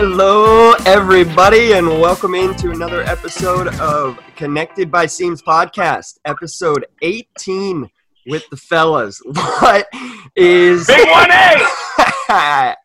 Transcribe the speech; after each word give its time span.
Hello, 0.00 0.74
everybody, 0.86 1.72
and 1.72 1.88
welcome 1.88 2.36
into 2.36 2.70
another 2.70 3.02
episode 3.02 3.66
of 3.80 4.16
Connected 4.36 4.92
by 4.92 5.06
Seams 5.06 5.42
podcast, 5.42 6.20
episode 6.24 6.86
18 7.02 7.90
with 8.28 8.48
the 8.50 8.56
fellas. 8.56 9.20
What 9.26 9.88
is 10.36 10.86
Big 10.86 11.08
one 11.08 11.32
A? 11.32 11.56
I 12.30 12.76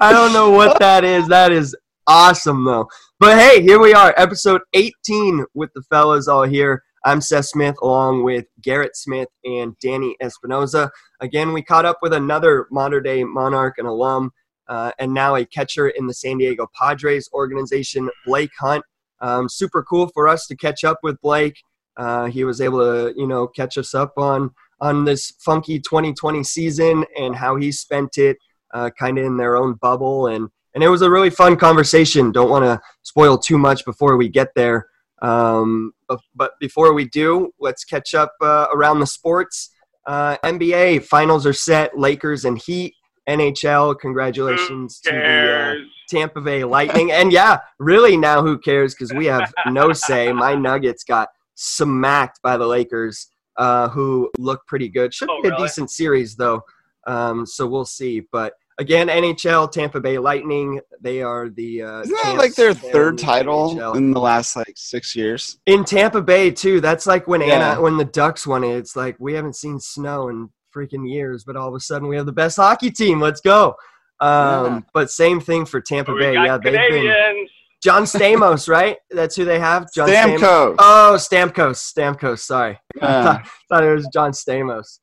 don't 0.00 0.32
know 0.32 0.50
what 0.50 0.78
that 0.78 1.02
is. 1.02 1.26
That 1.26 1.50
is 1.50 1.74
awesome, 2.06 2.64
though. 2.64 2.86
But 3.18 3.36
hey, 3.36 3.60
here 3.60 3.80
we 3.80 3.92
are, 3.92 4.14
episode 4.16 4.60
18 4.74 5.44
with 5.54 5.70
the 5.74 5.82
fellas 5.90 6.28
all 6.28 6.44
here. 6.44 6.84
I'm 7.04 7.20
Seth 7.20 7.46
Smith 7.46 7.74
along 7.82 8.22
with 8.22 8.46
Garrett 8.62 8.96
Smith 8.96 9.28
and 9.44 9.76
Danny 9.80 10.14
Espinoza. 10.22 10.90
Again, 11.20 11.52
we 11.52 11.62
caught 11.62 11.84
up 11.84 11.98
with 12.00 12.12
another 12.12 12.68
Mater 12.70 13.00
Dei 13.00 13.24
Monarch 13.24 13.74
and 13.78 13.88
alum, 13.88 14.30
uh, 14.68 14.92
and 14.98 15.12
now 15.12 15.34
a 15.34 15.44
catcher 15.44 15.88
in 15.88 16.06
the 16.06 16.14
San 16.14 16.38
Diego 16.38 16.66
Padres 16.78 17.28
organization, 17.32 18.10
Blake 18.26 18.50
Hunt. 18.58 18.84
Um, 19.20 19.48
super 19.48 19.82
cool 19.82 20.08
for 20.14 20.28
us 20.28 20.46
to 20.46 20.56
catch 20.56 20.84
up 20.84 20.98
with 21.02 21.20
Blake. 21.20 21.56
Uh, 21.96 22.26
he 22.26 22.44
was 22.44 22.60
able 22.60 22.78
to, 22.78 23.12
you 23.16 23.26
know, 23.26 23.48
catch 23.48 23.76
us 23.76 23.94
up 23.94 24.12
on 24.16 24.50
on 24.80 25.04
this 25.04 25.32
funky 25.40 25.80
2020 25.80 26.44
season 26.44 27.04
and 27.18 27.34
how 27.34 27.56
he 27.56 27.72
spent 27.72 28.16
it, 28.16 28.36
uh, 28.72 28.90
kind 28.96 29.18
of 29.18 29.24
in 29.24 29.36
their 29.36 29.56
own 29.56 29.74
bubble, 29.74 30.28
and 30.28 30.48
and 30.74 30.84
it 30.84 30.88
was 30.88 31.02
a 31.02 31.10
really 31.10 31.30
fun 31.30 31.56
conversation. 31.56 32.30
Don't 32.30 32.50
want 32.50 32.64
to 32.64 32.80
spoil 33.02 33.36
too 33.36 33.58
much 33.58 33.84
before 33.84 34.16
we 34.16 34.28
get 34.28 34.48
there. 34.54 34.86
Um, 35.20 35.92
but, 36.06 36.20
but 36.34 36.52
before 36.60 36.92
we 36.94 37.08
do, 37.08 37.50
let's 37.58 37.84
catch 37.84 38.14
up 38.14 38.32
uh, 38.40 38.68
around 38.72 39.00
the 39.00 39.06
sports. 39.06 39.70
Uh, 40.06 40.36
NBA 40.44 41.04
finals 41.04 41.46
are 41.46 41.52
set. 41.52 41.98
Lakers 41.98 42.44
and 42.44 42.58
Heat. 42.58 42.94
NHL. 43.28 43.98
Congratulations 44.00 45.00
to 45.00 45.10
the 45.12 45.54
uh, 45.54 45.74
Tampa 46.08 46.40
Bay 46.40 46.64
Lightning. 46.64 47.12
And 47.12 47.32
yeah, 47.32 47.58
really 47.78 48.16
now 48.16 48.42
who 48.42 48.58
cares? 48.58 48.94
Because 48.94 49.12
we 49.12 49.26
have 49.26 49.52
no 49.66 49.92
say. 49.92 50.32
My 50.32 50.54
Nuggets 50.54 51.04
got 51.04 51.28
smacked 51.54 52.40
by 52.42 52.56
the 52.56 52.66
Lakers, 52.66 53.28
uh, 53.56 53.88
who 53.90 54.30
look 54.38 54.66
pretty 54.66 54.88
good. 54.88 55.12
Should 55.12 55.28
Oh, 55.30 55.42
be 55.42 55.48
a 55.48 55.52
really? 55.52 55.64
decent 55.66 55.90
series 55.90 56.36
though. 56.36 56.62
Um, 57.06 57.44
so 57.46 57.66
we'll 57.66 57.84
see. 57.84 58.20
But 58.32 58.54
again, 58.78 59.08
NHL, 59.08 59.70
Tampa 59.72 60.00
Bay 60.00 60.18
Lightning. 60.18 60.80
They 61.00 61.22
are 61.22 61.48
the 61.48 61.82
uh, 61.82 62.00
Isn't 62.00 62.16
that 62.22 62.36
like 62.38 62.54
their 62.54 62.74
there 62.74 62.86
in 62.88 62.92
third 62.92 63.18
the 63.18 63.22
title 63.22 63.74
NHL. 63.74 63.96
in 63.96 64.10
the 64.12 64.20
last 64.20 64.56
like 64.56 64.72
six 64.76 65.14
years? 65.16 65.58
in 65.66 65.84
Tampa 65.84 66.22
Bay 66.22 66.50
too. 66.50 66.80
That's 66.80 67.06
like 67.06 67.26
when 67.26 67.40
Yeah. 67.40 67.70
Anna, 67.72 67.80
when 67.82 67.96
the 67.96 68.04
Ducks 68.04 68.46
won 68.46 68.64
it. 68.64 68.76
It's 68.76 68.94
like 68.96 69.16
we 69.18 69.34
haven't 69.34 69.56
seen 69.56 69.80
snow 69.80 70.28
in 70.28 70.50
freaking 70.74 71.08
years, 71.10 71.44
but 71.44 71.56
all 71.56 71.68
of 71.68 71.74
a 71.74 71.80
sudden 71.80 72.08
we 72.08 72.16
have 72.16 72.26
the 72.26 72.32
best 72.32 72.56
hockey 72.56 72.90
team. 72.90 73.20
Let's 73.20 73.40
go. 73.40 73.74
Um, 74.20 74.30
Yeah. 74.30 74.80
But 74.94 75.10
same 75.10 75.40
thing 75.40 75.64
for 75.66 75.80
Tampa 75.80 76.12
We 76.12 76.20
Bay. 76.20 76.34
got 76.34 76.44
Yeah, 76.44 76.58
they've 76.58 76.90
been 76.90 77.46
John 77.82 78.02
Stamos, 78.04 78.68
right? 78.78 78.96
That's 79.10 79.36
who 79.36 79.44
they 79.44 79.60
have. 79.60 79.86
John 79.94 80.08
Stamos. 80.08 80.38
Stamkos. 80.38 80.74
Oh, 80.78 81.16
Stamkos. 81.18 81.92
Stamkos. 81.94 82.38
Sorry, 82.40 82.78
Yeah. 83.00 83.42
thought 83.68 83.84
it 83.84 83.94
was 83.94 84.08
John 84.12 84.32
Stamos. 84.32 84.98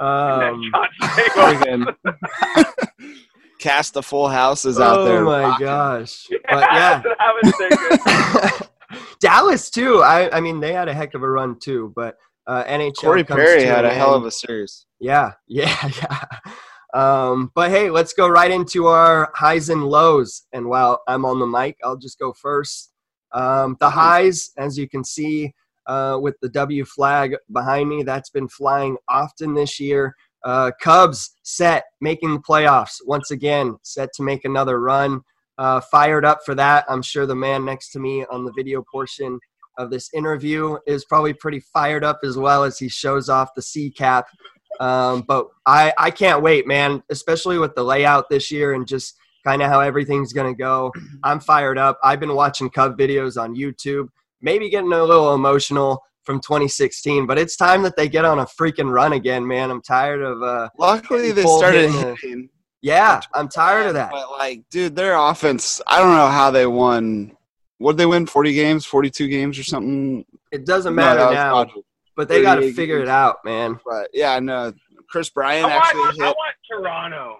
Um, 0.00 0.70
John 1.34 1.56
Stamos. 1.56 1.94
Cast 3.58 3.94
the 3.94 4.02
full 4.02 4.28
houses 4.28 4.78
out 4.78 4.98
oh 4.98 5.04
there. 5.04 5.18
Oh 5.22 5.24
my 5.24 5.42
rocking. 5.42 5.66
gosh! 5.66 6.28
But 6.48 6.68
yeah, 6.72 7.02
I 7.18 7.40
was. 7.42 8.62
Dallas 9.20 9.68
too. 9.68 10.00
I, 10.02 10.30
I 10.36 10.40
mean, 10.40 10.60
they 10.60 10.72
had 10.72 10.86
a 10.88 10.94
heck 10.94 11.14
of 11.14 11.24
a 11.24 11.28
run 11.28 11.58
too. 11.58 11.92
But 11.96 12.14
uh, 12.46 12.62
NHL. 12.64 12.94
Corey 12.98 13.24
comes 13.24 13.40
Perry 13.40 13.62
to 13.62 13.66
had 13.66 13.84
an 13.84 13.90
a 13.90 13.94
hell 13.94 14.14
of 14.14 14.24
a 14.24 14.30
series. 14.30 14.86
Yeah, 15.00 15.32
yeah, 15.46 15.90
yeah. 16.00 16.24
Um, 16.94 17.52
but 17.54 17.70
hey, 17.70 17.90
let's 17.90 18.12
go 18.12 18.28
right 18.28 18.50
into 18.50 18.86
our 18.86 19.30
highs 19.34 19.68
and 19.68 19.84
lows. 19.84 20.46
And 20.52 20.66
while 20.66 21.02
I'm 21.06 21.24
on 21.24 21.38
the 21.38 21.46
mic, 21.46 21.76
I'll 21.84 21.96
just 21.96 22.18
go 22.18 22.32
first. 22.32 22.92
Um, 23.32 23.76
the 23.78 23.90
highs, 23.90 24.50
as 24.56 24.78
you 24.78 24.88
can 24.88 25.04
see 25.04 25.52
uh, 25.86 26.18
with 26.20 26.36
the 26.40 26.48
W 26.48 26.84
flag 26.84 27.36
behind 27.52 27.88
me, 27.88 28.02
that's 28.02 28.30
been 28.30 28.48
flying 28.48 28.96
often 29.08 29.54
this 29.54 29.78
year. 29.78 30.14
Uh, 30.44 30.70
Cubs 30.80 31.36
set, 31.42 31.84
making 32.00 32.32
the 32.32 32.40
playoffs 32.40 32.96
once 33.04 33.30
again, 33.30 33.76
set 33.82 34.10
to 34.14 34.22
make 34.22 34.44
another 34.44 34.80
run. 34.80 35.20
Uh, 35.58 35.80
fired 35.80 36.24
up 36.24 36.38
for 36.46 36.54
that. 36.54 36.84
I'm 36.88 37.02
sure 37.02 37.26
the 37.26 37.34
man 37.34 37.64
next 37.64 37.90
to 37.90 37.98
me 37.98 38.24
on 38.30 38.44
the 38.44 38.52
video 38.52 38.84
portion 38.90 39.40
of 39.76 39.90
this 39.90 40.08
interview 40.14 40.76
is 40.86 41.04
probably 41.04 41.32
pretty 41.32 41.60
fired 41.60 42.04
up 42.04 42.20
as 42.22 42.36
well 42.36 42.62
as 42.64 42.78
he 42.78 42.88
shows 42.88 43.28
off 43.28 43.54
the 43.54 43.62
C 43.62 43.90
cap. 43.90 44.26
Um, 44.80 45.22
but 45.22 45.48
I, 45.66 45.92
I 45.98 46.10
can't 46.10 46.42
wait, 46.42 46.66
man, 46.66 47.02
especially 47.10 47.58
with 47.58 47.74
the 47.74 47.82
layout 47.82 48.28
this 48.28 48.50
year 48.50 48.74
and 48.74 48.86
just 48.86 49.16
kind 49.44 49.62
of 49.62 49.68
how 49.68 49.80
everything's 49.80 50.32
going 50.32 50.52
to 50.52 50.56
go. 50.56 50.92
I'm 51.24 51.40
fired 51.40 51.78
up. 51.78 51.98
I've 52.02 52.20
been 52.20 52.34
watching 52.34 52.70
Cub 52.70 52.98
videos 52.98 53.40
on 53.40 53.56
YouTube, 53.56 54.08
maybe 54.40 54.70
getting 54.70 54.92
a 54.92 55.04
little 55.04 55.34
emotional 55.34 56.02
from 56.24 56.40
2016, 56.40 57.26
but 57.26 57.38
it's 57.38 57.56
time 57.56 57.82
that 57.82 57.96
they 57.96 58.08
get 58.08 58.24
on 58.24 58.40
a 58.40 58.46
freaking 58.46 58.92
run 58.92 59.14
again, 59.14 59.46
man. 59.46 59.70
I'm 59.70 59.80
tired 59.80 60.22
of, 60.22 60.42
uh, 60.42 60.68
Luckily, 60.78 61.32
they 61.32 61.44
started 61.44 61.90
hitting 61.90 62.50
yeah, 62.80 63.20
I'm 63.34 63.48
tired 63.48 63.88
of 63.88 63.94
that. 63.94 64.10
But 64.10 64.30
like, 64.30 64.62
dude, 64.70 64.94
their 64.94 65.16
offense. 65.16 65.80
I 65.86 65.98
don't 65.98 66.14
know 66.14 66.28
how 66.28 66.50
they 66.50 66.66
won. 66.66 67.36
What 67.78 67.92
did 67.92 67.98
they 67.98 68.06
win? 68.06 68.26
Forty 68.26 68.54
games, 68.54 68.84
forty-two 68.84 69.28
games, 69.28 69.58
or 69.58 69.64
something. 69.64 70.24
It 70.52 70.64
doesn't 70.64 70.94
matter 70.94 71.26
was 71.26 71.34
now, 71.34 71.64
Dodgers. 71.64 71.84
But 72.18 72.28
they 72.28 72.42
got 72.42 72.56
to 72.56 72.72
figure 72.72 72.98
it 72.98 73.06
out, 73.08 73.36
man. 73.44 73.78
But 73.86 74.10
yeah, 74.12 74.40
no. 74.40 74.72
Kris 75.08 75.30
Bryant 75.30 75.66
I 75.66 75.76
want, 75.76 75.84
actually 75.86 76.26
I 76.26 76.30
want 76.32 76.54
Toronto. 76.68 77.36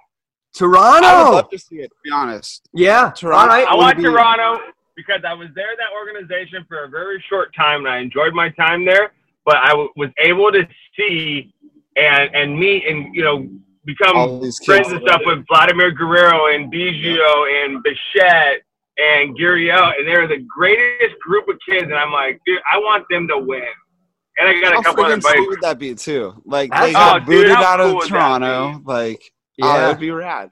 Toronto. 0.54 0.78
I 0.86 0.92
would 0.94 1.02
Toronto. 1.24 1.32
love 1.36 1.50
to 1.50 1.58
see 1.58 1.76
it. 1.80 1.88
To 1.88 1.96
be 2.04 2.10
honest, 2.12 2.68
Yeah. 2.72 3.10
Toronto- 3.10 3.40
All 3.42 3.46
right. 3.48 3.66
I 3.68 3.74
want 3.74 3.96
be- 3.96 4.04
Toronto 4.04 4.60
because 4.96 5.22
I 5.26 5.34
was 5.34 5.48
there 5.56 5.74
that 5.76 5.88
organization 5.94 6.64
for 6.68 6.84
a 6.84 6.88
very 6.88 7.22
short 7.28 7.52
time 7.56 7.86
and 7.86 7.88
I 7.88 7.98
enjoyed 7.98 8.34
my 8.34 8.50
time 8.50 8.84
there. 8.84 9.10
But 9.44 9.56
I 9.56 9.70
w- 9.70 9.90
was 9.96 10.10
able 10.18 10.52
to 10.52 10.66
see 10.96 11.52
and 11.96 12.32
and 12.36 12.56
meet 12.56 12.86
and 12.86 13.12
you 13.14 13.24
know 13.24 13.48
become 13.84 14.16
all 14.16 14.38
these 14.40 14.64
friends 14.64 14.88
and 14.92 15.02
stuff 15.02 15.22
with 15.26 15.44
Vladimir 15.48 15.90
Guerrero 15.90 16.54
and 16.54 16.72
Biggio 16.72 17.64
and 17.64 17.82
Bichette 17.82 18.62
and 18.98 19.36
Gurriel, 19.36 19.92
and 19.98 20.06
they're 20.06 20.28
the 20.28 20.44
greatest 20.56 21.18
group 21.20 21.48
of 21.48 21.56
kids. 21.68 21.84
And 21.84 21.94
I'm 21.96 22.12
like, 22.12 22.40
dude, 22.46 22.60
I 22.72 22.78
want 22.78 23.04
them 23.10 23.26
to 23.28 23.38
win. 23.38 23.62
And 24.38 24.48
I 24.48 24.60
got 24.60 24.72
How 24.74 24.80
a 24.80 24.84
couple 24.84 25.04
other 25.04 25.16
freaking 25.16 25.22
buddies. 25.22 25.38
sweet 25.38 25.48
would 25.48 25.60
that 25.62 25.78
be 25.78 25.94
too? 25.94 26.42
Like 26.44 26.70
That's- 26.70 26.88
they 26.88 26.92
got 26.92 27.22
Oh, 27.22 27.24
booted 27.24 27.50
how 27.52 27.62
out 27.64 27.78
cool 27.80 27.86
of 27.88 27.94
would 27.94 28.02
that 28.04 28.08
Toronto. 28.08 28.82
Like, 28.84 29.32
oh, 29.62 29.66
Yeah. 29.66 29.76
that'd 29.78 30.00
be 30.00 30.10
rad. 30.10 30.50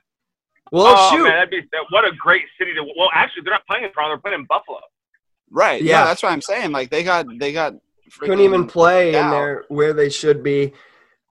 Well, 0.72 0.86
oh 0.98 1.10
shoot. 1.16 1.22
man, 1.22 1.32
that'd 1.32 1.50
be 1.50 1.60
that, 1.72 1.84
what 1.90 2.04
a 2.04 2.12
great 2.16 2.44
city 2.58 2.74
to. 2.74 2.82
Well, 2.82 3.08
actually, 3.14 3.42
they're 3.44 3.52
not 3.54 3.66
playing 3.68 3.84
in 3.84 3.92
Toronto; 3.92 4.14
they're 4.16 4.20
playing 4.20 4.40
in 4.40 4.46
Buffalo. 4.46 4.80
Right. 5.50 5.80
Yeah. 5.80 6.00
Yeah, 6.00 6.04
that's 6.06 6.22
what 6.24 6.32
I'm 6.32 6.40
saying. 6.42 6.72
Like 6.72 6.90
they 6.90 7.04
got 7.04 7.26
they 7.38 7.52
got 7.52 7.74
couldn't 8.18 8.40
even 8.40 8.64
freaking- 8.64 8.68
play 8.70 9.08
in 9.14 9.30
there 9.30 9.64
where 9.68 9.92
they 9.92 10.08
should 10.08 10.42
be 10.42 10.72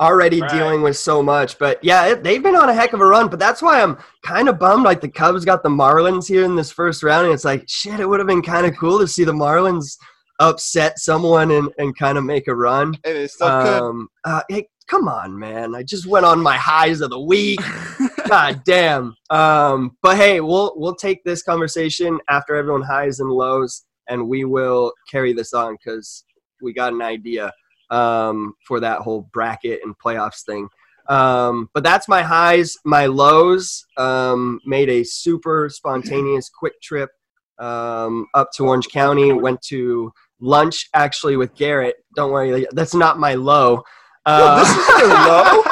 already 0.01 0.41
Right. 0.41 0.49
dealing 0.51 0.81
with 0.81 0.97
so 0.97 1.23
much 1.23 1.57
but 1.57 1.81
yeah 1.81 2.07
it, 2.07 2.21
they've 2.21 2.43
been 2.43 2.57
on 2.57 2.67
a 2.67 2.73
heck 2.73 2.91
of 2.91 2.99
a 2.99 3.05
run 3.05 3.29
but 3.29 3.39
that's 3.39 3.61
why 3.61 3.81
i'm 3.81 3.97
kind 4.25 4.49
of 4.49 4.59
bummed 4.59 4.83
like 4.83 4.99
the 4.99 5.07
cubs 5.07 5.45
got 5.45 5.63
the 5.63 5.69
marlins 5.69 6.27
here 6.27 6.43
in 6.43 6.53
this 6.53 6.69
first 6.69 7.01
round 7.01 7.23
and 7.27 7.33
it's 7.33 7.45
like 7.45 7.63
shit 7.69 8.01
it 8.01 8.05
would 8.05 8.19
have 8.19 8.27
been 8.27 8.41
kind 8.41 8.65
of 8.65 8.75
cool 8.77 8.99
to 8.99 9.07
see 9.07 9.23
the 9.23 9.31
marlins 9.31 9.95
upset 10.39 10.99
someone 10.99 11.51
and, 11.51 11.69
and 11.77 11.97
kind 11.97 12.17
of 12.17 12.23
make 12.23 12.47
a 12.47 12.55
run 12.55 12.93
Hey, 13.03 13.13
they 13.13 13.27
still 13.27 13.47
could. 13.61 13.79
um 13.81 14.09
uh, 14.23 14.41
hey 14.49 14.67
come 14.87 15.07
on 15.07 15.37
man 15.37 15.73
i 15.75 15.81
just 15.81 16.05
went 16.05 16.25
on 16.25 16.39
my 16.41 16.57
highs 16.57 17.01
of 17.01 17.09
the 17.09 17.19
week 17.19 17.59
God 18.27 18.63
damn. 18.65 19.15
Um, 19.29 19.97
but 20.01 20.17
hey, 20.17 20.41
we'll 20.41 20.73
we'll 20.75 20.95
take 20.95 21.23
this 21.23 21.43
conversation 21.43 22.19
after 22.27 22.55
everyone 22.55 22.81
highs 22.81 23.19
and 23.19 23.29
lows, 23.29 23.83
and 24.09 24.27
we 24.27 24.45
will 24.45 24.93
carry 25.11 25.31
this 25.31 25.53
on 25.53 25.75
because 25.75 26.23
we 26.59 26.73
got 26.73 26.91
an 26.93 27.03
idea 27.03 27.51
um, 27.91 28.55
for 28.67 28.79
that 28.79 29.01
whole 29.01 29.29
bracket 29.31 29.81
and 29.83 29.93
playoffs 30.03 30.43
thing. 30.43 30.67
Um, 31.07 31.69
but 31.75 31.83
that's 31.83 32.07
my 32.07 32.23
highs. 32.23 32.75
My 32.83 33.05
lows 33.05 33.85
um, 33.97 34.59
made 34.65 34.89
a 34.89 35.03
super 35.03 35.69
spontaneous 35.69 36.49
quick 36.49 36.81
trip 36.81 37.11
um, 37.59 38.25
up 38.33 38.49
to 38.55 38.65
Orange 38.65 38.87
County. 38.89 39.33
Went 39.33 39.61
to 39.63 40.11
lunch 40.39 40.89
actually 40.93 41.37
with 41.37 41.55
Garrett. 41.55 41.95
Don't 42.15 42.31
worry, 42.31 42.65
that's 42.71 42.93
not 42.93 43.19
my 43.19 43.33
low. 43.35 43.83
Uh, 44.25 44.59
this 44.59 44.69
is 44.69 44.87
your 44.99 45.09
low? 45.09 45.63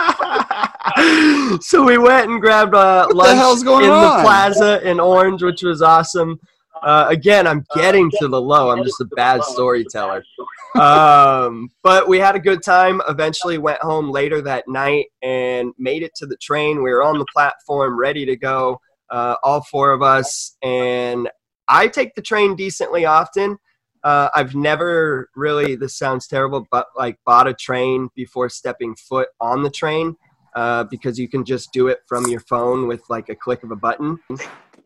so 1.62 1.84
we 1.84 1.98
went 1.98 2.30
and 2.30 2.40
grabbed 2.40 2.76
uh, 2.76 3.06
What 3.08 3.10
the 3.10 3.16
lunch 3.16 3.38
hell's 3.38 3.64
going 3.64 3.86
in 3.86 3.90
the 3.90 4.20
plaza 4.22 4.88
in 4.88 5.00
Orange, 5.00 5.42
which 5.42 5.64
was 5.64 5.82
awesome. 5.82 6.40
Uh, 6.84 7.06
again, 7.10 7.48
I'm 7.48 7.64
getting 7.76 8.12
to 8.20 8.28
the 8.28 8.42
low. 8.42 8.70
I'm 8.70 8.84
just 8.84 9.00
a 9.00 9.08
bad 9.16 9.44
storyteller. 9.44 10.24
Um, 10.76 11.70
but 11.84 12.08
we 12.08 12.18
had 12.18 12.36
a 12.36 12.40
good 12.40 12.64
time. 12.64 13.00
Eventually, 13.08 13.60
went 13.60 13.80
home 13.82 14.10
later 14.10 14.42
that 14.42 14.68
night 14.68 15.06
and 15.22 15.72
made 15.78 16.02
it 16.02 16.16
to 16.16 16.26
the 16.26 16.36
train. 16.38 16.82
We 16.82 16.90
were 16.90 17.04
on 17.04 17.20
the 17.20 17.28
platform, 17.32 17.96
ready 17.96 18.26
to 18.26 18.36
go, 18.36 18.80
uh, 19.12 19.36
all 19.44 19.62
four 19.70 19.92
of 19.92 20.02
us. 20.02 20.58
And 20.64 21.30
I 21.68 21.88
take 21.88 22.16
the 22.16 22.24
train 22.24 22.56
decently 22.56 23.06
often. 23.06 23.60
Uh, 24.04 24.30
I've 24.36 24.54
never 24.54 25.30
really, 25.36 25.76
this 25.76 25.96
sounds 25.96 26.28
terrible, 26.28 26.68
but 26.70 26.88
like 26.96 27.18
bought 27.26 27.48
a 27.48 27.54
train 27.54 28.10
before 28.16 28.50
stepping 28.50 28.96
foot 28.96 29.30
on 29.40 29.64
the 29.64 29.70
train 29.70 30.18
uh, 30.56 30.84
because 30.86 31.18
you 31.18 31.28
can 31.30 31.46
just 31.46 31.72
do 31.72 31.88
it 31.88 32.02
from 32.08 32.28
your 32.28 32.42
phone 32.42 32.88
with 32.88 33.02
like 33.10 33.30
a 33.30 33.36
click 33.36 33.64
of 33.64 33.72
a 33.72 33.76
button. 33.76 34.20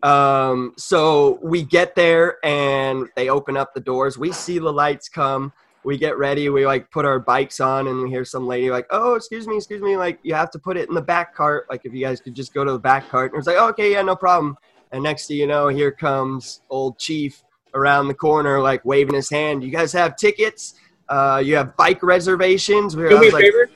Um, 0.03 0.73
so 0.77 1.39
we 1.41 1.63
get 1.63 1.95
there 1.95 2.37
and 2.45 3.07
they 3.15 3.29
open 3.29 3.57
up 3.57 3.73
the 3.73 3.79
doors. 3.79 4.17
We 4.17 4.31
see 4.31 4.59
the 4.59 4.71
lights 4.71 5.09
come. 5.09 5.51
We 5.83 5.97
get 5.97 6.17
ready. 6.17 6.49
We 6.49 6.65
like 6.65 6.91
put 6.91 7.05
our 7.05 7.19
bikes 7.19 7.59
on 7.59 7.87
and 7.87 8.03
we 8.03 8.09
hear 8.09 8.25
some 8.25 8.45
lady 8.45 8.69
like, 8.69 8.87
"Oh, 8.91 9.15
excuse 9.15 9.47
me, 9.47 9.55
excuse 9.55 9.81
me. 9.81 9.95
Like 9.95 10.19
you 10.21 10.33
have 10.33 10.51
to 10.51 10.59
put 10.59 10.77
it 10.77 10.89
in 10.89 10.95
the 10.95 11.01
back 11.01 11.33
cart. 11.33 11.65
Like 11.69 11.85
if 11.85 11.93
you 11.93 12.01
guys 12.01 12.19
could 12.19 12.35
just 12.35 12.53
go 12.53 12.63
to 12.63 12.73
the 12.73 12.79
back 12.79 13.09
cart." 13.09 13.31
And 13.31 13.39
it's 13.39 13.47
like, 13.47 13.55
oh, 13.57 13.69
"Okay, 13.69 13.93
yeah, 13.93 14.01
no 14.01 14.15
problem." 14.15 14.57
And 14.91 15.03
next 15.03 15.27
thing 15.27 15.37
you 15.37 15.47
know, 15.47 15.67
here 15.69 15.91
comes 15.91 16.61
old 16.69 16.99
Chief 16.99 17.41
around 17.77 18.07
the 18.07 18.13
corner, 18.13 18.59
like 18.59 18.83
waving 18.83 19.15
his 19.15 19.29
hand. 19.29 19.63
You 19.63 19.69
guys 19.71 19.93
have 19.93 20.15
tickets? 20.17 20.73
Uh, 21.07 21.41
you 21.43 21.55
have 21.55 21.77
bike 21.77 22.03
reservations? 22.03 22.95
We 22.97 23.07
Do 23.07 23.19
me 23.19 23.29
a 23.29 23.31
like, 23.31 23.43
favor. 23.43 23.69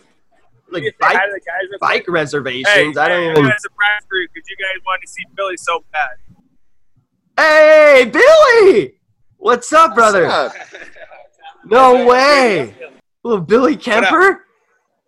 like 0.71 0.83
Can 0.83 0.83
you 0.83 0.92
bike 1.00 1.13
to 1.13 1.31
the 1.33 1.39
guys 1.39 1.69
real 1.69 1.80
bike 1.80 2.06
reservations. 2.09 2.68
Hey, 2.68 2.88
I 3.01 3.07
don't 3.07 3.24
hey, 3.24 3.31
even. 3.31 3.45
I 3.45 3.50
got 3.50 3.57
a 3.57 3.59
surprise 3.62 4.01
for 4.09 4.18
you 4.18 4.27
because 4.33 4.50
you 4.50 4.56
guys 4.57 4.83
wanted 4.86 5.01
to 5.06 5.07
see 5.07 5.24
Billy 5.36 5.56
so 5.57 5.83
bad. 5.94 6.09
Hey, 7.38 8.12
Billy! 8.12 8.95
What's 9.38 9.71
up, 9.74 9.95
brother? 9.95 10.27
What's 10.27 10.56
up? 10.56 10.68
No 11.65 12.06
way! 12.06 12.75
Little 13.24 13.42
Billy 13.42 13.75
Kemper, 13.77 14.45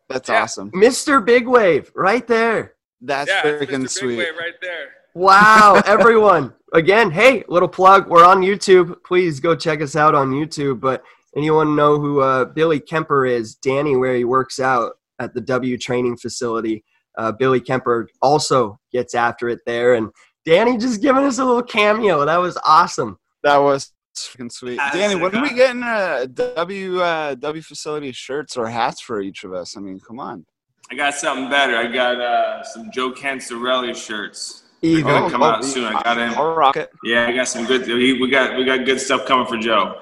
That's 0.08 0.30
Yeah. 0.30 0.44
awesome. 0.44 0.72
Mr. 0.72 1.24
Big 1.24 1.48
Wave, 1.48 1.92
right 1.96 2.26
there. 2.28 2.76
That's 3.02 3.30
yeah, 3.30 3.42
freaking 3.44 3.84
Mr. 3.84 3.90
sweet. 3.90 4.18
Big 4.18 4.28
Wave 4.30 4.38
right 4.40 4.54
there. 4.62 4.90
Wow, 5.16 5.82
everyone. 5.86 6.54
Again, 6.74 7.12
hey, 7.12 7.44
little 7.48 7.68
plug. 7.68 8.10
We're 8.10 8.26
on 8.26 8.42
YouTube. 8.42 9.04
Please 9.04 9.40
go 9.40 9.56
check 9.56 9.82
us 9.82 9.96
out 9.96 10.16
on 10.16 10.32
YouTube. 10.32 10.80
But 10.80 11.04
anyone 11.36 11.76
know 11.76 12.00
who 12.00 12.22
uh, 12.22 12.46
Billy 12.46 12.80
Kemper 12.80 13.26
is? 13.26 13.56
Danny, 13.56 13.96
where 13.96 14.16
he 14.16 14.26
works 14.26 14.60
out 14.60 14.94
at 15.20 15.34
the 15.36 15.42
W 15.42 15.78
training 15.78 16.18
facility. 16.18 16.84
Uh, 17.16 17.32
Billy 17.32 17.62
Kemper 17.62 18.10
also 18.24 18.80
gets 18.92 19.14
after 19.14 19.50
it 19.50 19.60
there. 19.68 19.94
And 19.94 20.10
Danny 20.46 20.78
just 20.78 21.02
giving 21.02 21.24
us 21.26 21.38
a 21.38 21.46
little 21.46 21.62
cameo. 21.62 22.26
That 22.26 22.38
was 22.38 22.58
awesome. 22.66 23.20
That 23.44 23.58
was 23.58 23.92
freaking 24.18 24.52
sweet. 24.52 24.80
How's 24.80 24.94
Danny, 24.94 25.14
it 25.14 25.22
when 25.22 25.36
are 25.36 25.44
we 25.44 25.54
getting 25.54 25.84
uh, 25.84 26.26
W 26.26 27.00
uh, 27.02 27.36
W 27.36 27.62
facility 27.62 28.12
shirts 28.14 28.58
or 28.58 28.68
hats 28.68 29.00
for 29.00 29.22
each 29.22 29.44
of 29.44 29.54
us? 29.54 29.78
I 29.78 29.80
mean, 29.80 30.00
come 30.00 30.20
on. 30.20 30.46
I 30.92 30.96
got 30.96 31.14
something 31.14 31.50
better. 31.50 31.78
I 31.78 31.88
got 31.88 32.20
uh, 32.20 32.64
some 32.64 32.92
Joe 32.92 33.12
Cancerelli 33.12 33.96
shirts. 33.96 34.63
Even. 34.84 35.06
gonna 35.06 35.30
come 35.30 35.44
out 35.44 35.64
soon. 35.64 35.86
I 35.86 36.02
got 36.04 36.18
him. 36.18 36.34
I'll 36.36 36.54
rock 36.56 36.76
it. 36.78 36.92
Yeah, 37.04 37.28
I 37.28 37.32
got 37.32 37.48
some 37.48 37.66
good. 37.66 37.88
We 37.88 38.20
we 38.20 38.30
got 38.30 38.58
we 38.58 38.66
got 38.66 38.86
good 38.86 39.00
stuff 39.00 39.26
coming 39.26 39.48
for 39.48 39.58
Joe. 39.58 40.00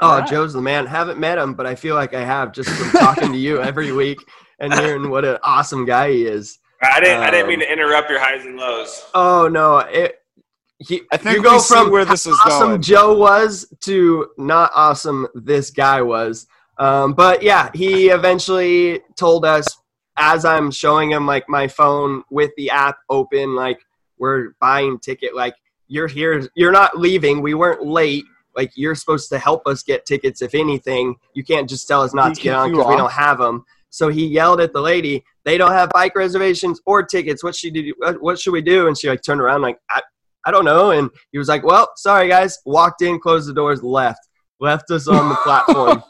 Oh, 0.00 0.10
Alright. 0.10 0.28
Joe's 0.28 0.52
the 0.52 0.60
man. 0.60 0.86
Haven't 0.86 1.18
met 1.18 1.38
him, 1.38 1.54
but 1.54 1.66
I 1.66 1.74
feel 1.74 1.94
like 1.94 2.12
I 2.14 2.22
have 2.24 2.52
just 2.52 2.68
from 2.68 2.90
talking 2.90 3.32
to 3.32 3.38
you 3.38 3.62
every 3.62 3.92
week 3.92 4.18
and 4.58 4.72
hearing 4.74 5.08
what 5.10 5.24
an 5.24 5.38
awesome 5.42 5.84
guy 5.86 6.10
he 6.12 6.26
is. 6.26 6.58
I 6.82 7.00
didn't 7.00 7.22
I 7.22 7.30
didn't 7.30 7.44
Um, 7.44 7.48
mean 7.50 7.60
to 7.60 7.72
interrupt 7.72 8.10
your 8.10 8.20
highs 8.20 8.44
and 8.44 8.56
lows. 8.56 9.04
Oh 9.14 9.48
no, 9.48 9.78
it. 9.78 10.16
He, 10.78 11.02
I 11.10 11.16
think 11.16 11.36
you 11.36 11.42
go 11.42 11.58
from 11.58 11.90
where 11.90 12.04
this 12.04 12.26
is 12.26 12.38
how 12.44 12.50
awesome 12.52 12.68
going. 12.68 12.82
Joe 12.82 13.16
was 13.16 13.66
to 13.84 14.28
not 14.36 14.70
awesome 14.74 15.26
this 15.34 15.70
guy 15.70 16.02
was. 16.02 16.46
Um, 16.78 17.14
but 17.14 17.42
yeah, 17.42 17.70
he 17.72 18.08
eventually 18.08 19.00
told 19.16 19.46
us 19.46 19.66
as 20.18 20.44
I'm 20.44 20.70
showing 20.70 21.10
him 21.12 21.26
like 21.26 21.48
my 21.48 21.66
phone 21.68 22.22
with 22.30 22.50
the 22.58 22.68
app 22.68 22.98
open, 23.08 23.54
like 23.54 23.80
we're 24.18 24.50
buying 24.60 24.98
ticket, 24.98 25.34
like 25.34 25.54
you're 25.88 26.08
here, 26.08 26.48
you're 26.54 26.72
not 26.72 26.98
leaving. 26.98 27.42
We 27.42 27.54
weren't 27.54 27.86
late. 27.86 28.24
Like 28.54 28.72
you're 28.74 28.94
supposed 28.94 29.28
to 29.30 29.38
help 29.38 29.66
us 29.66 29.82
get 29.82 30.06
tickets. 30.06 30.42
If 30.42 30.54
anything, 30.54 31.16
you 31.34 31.44
can't 31.44 31.68
just 31.68 31.86
tell 31.86 32.02
us 32.02 32.14
not 32.14 32.30
He 32.30 32.34
to 32.36 32.40
get 32.42 32.54
on 32.54 32.70
because 32.70 32.86
we 32.88 32.96
don't 32.96 33.12
have 33.12 33.38
them. 33.38 33.64
So 33.90 34.08
he 34.08 34.26
yelled 34.26 34.60
at 34.60 34.72
the 34.72 34.80
lady, 34.80 35.24
"They 35.44 35.58
don't 35.58 35.72
have 35.72 35.90
bike 35.90 36.16
reservations 36.16 36.80
or 36.86 37.02
tickets. 37.02 37.44
What 37.44 37.54
should 37.54 37.74
do? 37.74 37.94
What 37.98 38.20
what 38.22 38.38
should 38.38 38.52
we 38.52 38.62
do?" 38.62 38.88
And 38.88 38.98
she 38.98 39.08
like 39.08 39.22
turned 39.22 39.40
around, 39.40 39.62
like 39.62 39.78
I, 39.90 40.02
I 40.44 40.50
don't 40.50 40.64
know. 40.64 40.90
And 40.90 41.10
he 41.32 41.38
was 41.38 41.48
like, 41.48 41.64
"Well, 41.64 41.90
sorry 41.96 42.28
guys." 42.28 42.58
Walked 42.64 43.02
in, 43.02 43.20
closed 43.20 43.48
the 43.48 43.54
doors, 43.54 43.82
left, 43.82 44.20
left 44.60 44.90
us 44.90 45.06
on 45.08 45.28
the 45.28 45.34
platform. 45.44 46.02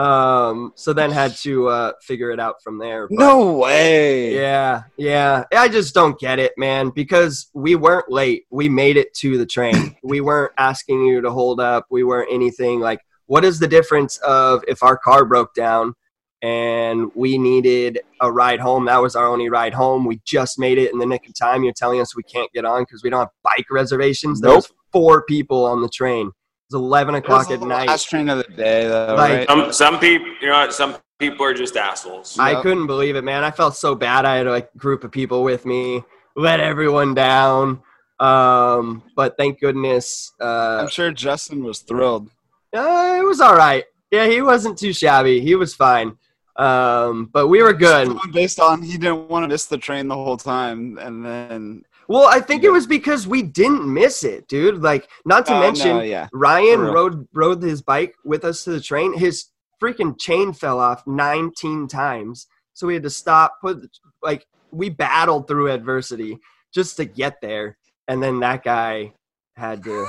Um, 0.00 0.72
so 0.76 0.92
then 0.94 1.10
had 1.10 1.36
to 1.38 1.68
uh, 1.68 1.92
figure 2.00 2.30
it 2.30 2.40
out 2.40 2.62
from 2.62 2.78
there. 2.78 3.06
But- 3.08 3.18
No 3.18 3.52
way. 3.52 4.34
yeah, 4.34 4.84
yeah. 4.96 5.44
I 5.52 5.68
just 5.68 5.94
don't 5.94 6.18
get 6.18 6.38
it, 6.38 6.52
man, 6.56 6.90
because 6.90 7.50
we 7.52 7.74
weren't 7.74 8.10
late. 8.10 8.44
We 8.50 8.68
made 8.68 8.96
it 8.96 9.12
to 9.16 9.36
the 9.36 9.46
train. 9.46 9.96
we 10.02 10.20
weren't 10.20 10.52
asking 10.56 11.04
you 11.04 11.20
to 11.20 11.30
hold 11.30 11.60
up. 11.60 11.86
We 11.90 12.02
weren't 12.04 12.32
anything 12.32 12.80
like 12.80 13.00
what 13.26 13.44
is 13.44 13.58
the 13.58 13.68
difference 13.68 14.16
of 14.18 14.64
if 14.66 14.82
our 14.82 14.96
car 14.96 15.24
broke 15.24 15.54
down 15.54 15.94
and 16.42 17.10
we 17.14 17.36
needed 17.36 18.00
a 18.20 18.32
ride 18.32 18.58
home? 18.58 18.86
That 18.86 19.02
was 19.02 19.14
our 19.14 19.26
only 19.26 19.50
ride 19.50 19.74
home. 19.74 20.06
We 20.06 20.20
just 20.24 20.58
made 20.58 20.78
it 20.78 20.92
in 20.92 20.98
the 20.98 21.06
nick 21.06 21.28
of 21.28 21.34
time. 21.38 21.62
You're 21.62 21.74
telling 21.74 22.00
us 22.00 22.16
we 22.16 22.22
can't 22.22 22.50
get 22.52 22.64
on 22.64 22.82
because 22.82 23.02
we 23.04 23.10
don't 23.10 23.20
have 23.20 23.28
bike 23.44 23.66
reservations. 23.70 24.40
There 24.40 24.54
was 24.54 24.72
four 24.92 25.24
people 25.26 25.64
on 25.66 25.82
the 25.82 25.88
train. 25.88 26.32
It 26.72 26.76
was 26.76 26.82
11 26.82 27.14
It 27.14 27.18
was 27.18 27.24
o'clock 27.24 27.48
the 27.48 27.54
at 27.54 27.60
night. 27.62 27.88
Last 27.88 28.08
train 28.08 28.28
of 28.28 28.38
the 28.38 28.44
day, 28.54 28.86
though, 28.86 29.14
Like- 29.16 29.48
right? 29.48 29.48
Some 29.48 29.72
some 29.72 29.98
people, 29.98 30.28
you 30.40 30.48
know, 30.48 30.70
some 30.70 30.96
people 31.18 31.44
are 31.44 31.54
just 31.54 31.76
assholes. 31.76 32.38
I 32.38 32.52
Yep. 32.52 32.62
couldn't 32.62 32.86
believe 32.86 33.16
it, 33.16 33.24
man. 33.24 33.42
I 33.42 33.50
felt 33.50 33.76
so 33.76 33.94
bad. 33.94 34.24
I 34.24 34.36
had 34.36 34.46
like 34.46 34.70
a 34.74 34.78
group 34.78 35.02
of 35.02 35.10
people 35.10 35.42
with 35.42 35.66
me, 35.66 36.04
let 36.36 36.60
everyone 36.60 37.14
down. 37.14 37.80
Um, 38.20 39.02
but 39.16 39.36
thank 39.36 39.60
goodness, 39.60 40.32
uh, 40.40 40.78
I'm 40.82 40.88
sure 40.90 41.10
Justin 41.10 41.64
was 41.64 41.80
thrilled. 41.80 42.28
uh, 42.76 43.16
it 43.20 43.24
was 43.24 43.40
all 43.40 43.56
right. 43.56 43.84
Yeah, 44.12 44.26
he 44.26 44.40
wasn't 44.42 44.78
too 44.78 44.92
shabby. 44.92 45.40
He 45.40 45.54
was 45.56 45.74
fine. 45.74 46.16
Um, 46.56 47.30
but 47.32 47.48
we 47.48 47.62
were 47.62 47.72
good. 47.72 48.16
Based 48.32 48.60
on 48.60 48.82
he 48.82 48.92
didn't 48.98 49.28
want 49.28 49.42
to 49.44 49.48
miss 49.48 49.64
the 49.66 49.78
train 49.78 50.06
the 50.08 50.14
whole 50.14 50.36
time, 50.36 50.98
and 51.00 51.24
then 51.24 51.82
Well, 52.10 52.26
I 52.26 52.40
think 52.40 52.64
it 52.64 52.72
was 52.72 52.88
because 52.88 53.28
we 53.28 53.40
didn't 53.42 53.86
miss 53.94 54.24
it, 54.24 54.48
dude. 54.48 54.82
Like, 54.82 55.08
not 55.24 55.46
to 55.46 55.54
Oh, 55.54 55.60
mention, 55.60 55.98
no, 55.98 56.02
yeah, 56.02 56.26
Ryan 56.32 56.80
rode 56.80 57.28
rode 57.32 57.62
his 57.62 57.82
bike 57.82 58.16
with 58.24 58.44
us 58.44 58.64
to 58.64 58.70
the 58.72 58.80
train. 58.80 59.16
His 59.16 59.44
freaking 59.80 60.18
chain 60.18 60.52
fell 60.52 60.80
off 60.80 61.06
19 61.06 61.86
times, 61.86 62.48
so 62.74 62.88
we 62.88 62.94
had 62.94 63.04
to 63.04 63.10
stop. 63.10 63.60
Put 63.60 63.88
like 64.22 64.44
we 64.72 64.90
battled 64.90 65.46
through 65.46 65.70
adversity 65.70 66.36
just 66.74 66.96
to 66.96 67.04
get 67.04 67.40
there, 67.40 67.78
and 68.08 68.20
then 68.20 68.40
that 68.40 68.64
guy 68.64 69.12
had 69.54 69.84
to 69.84 70.08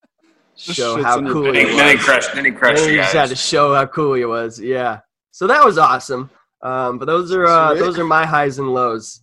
show 0.56 1.00
how 1.00 1.20
cool 1.30 1.52
he 1.52 1.60
he, 1.60 1.64
then 1.76 1.88
he 1.90 1.94
was. 1.96 2.04
crushed. 2.04 2.34
Then 2.34 2.44
he 2.44 2.50
And 2.50 2.58
crushed 2.58 2.86
he 2.86 2.96
just 2.96 3.12
had 3.14 3.28
to 3.28 3.36
show 3.36 3.72
how 3.72 3.86
cool 3.86 4.14
he 4.14 4.24
was. 4.24 4.58
Yeah, 4.60 5.00
so 5.30 5.46
that 5.46 5.64
was 5.64 5.78
awesome. 5.78 6.28
Um, 6.62 6.98
but 6.98 7.04
those 7.04 7.32
are 7.32 7.46
uh, 7.46 7.74
those 7.74 7.98
are 7.98 8.04
my 8.04 8.26
highs 8.26 8.58
and 8.58 8.68
lows. 8.74 9.20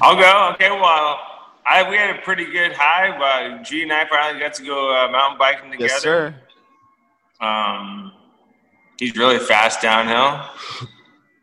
I'll 0.00 0.16
go. 0.16 0.52
Okay, 0.54 0.70
well, 0.70 1.18
I 1.66 1.88
we 1.88 1.96
had 1.96 2.16
a 2.16 2.22
pretty 2.22 2.44
good 2.44 2.72
high, 2.72 3.16
but 3.18 3.64
G 3.64 3.82
and 3.82 3.92
I 3.92 4.08
finally 4.08 4.40
got 4.40 4.54
to 4.54 4.64
go 4.64 4.94
uh, 4.94 5.10
mountain 5.10 5.38
biking 5.38 5.70
together. 5.70 5.92
yes, 5.92 6.02
sir. 6.02 6.34
Um, 7.40 8.12
he's 8.98 9.16
really 9.16 9.38
fast 9.38 9.80
downhill. 9.80 10.44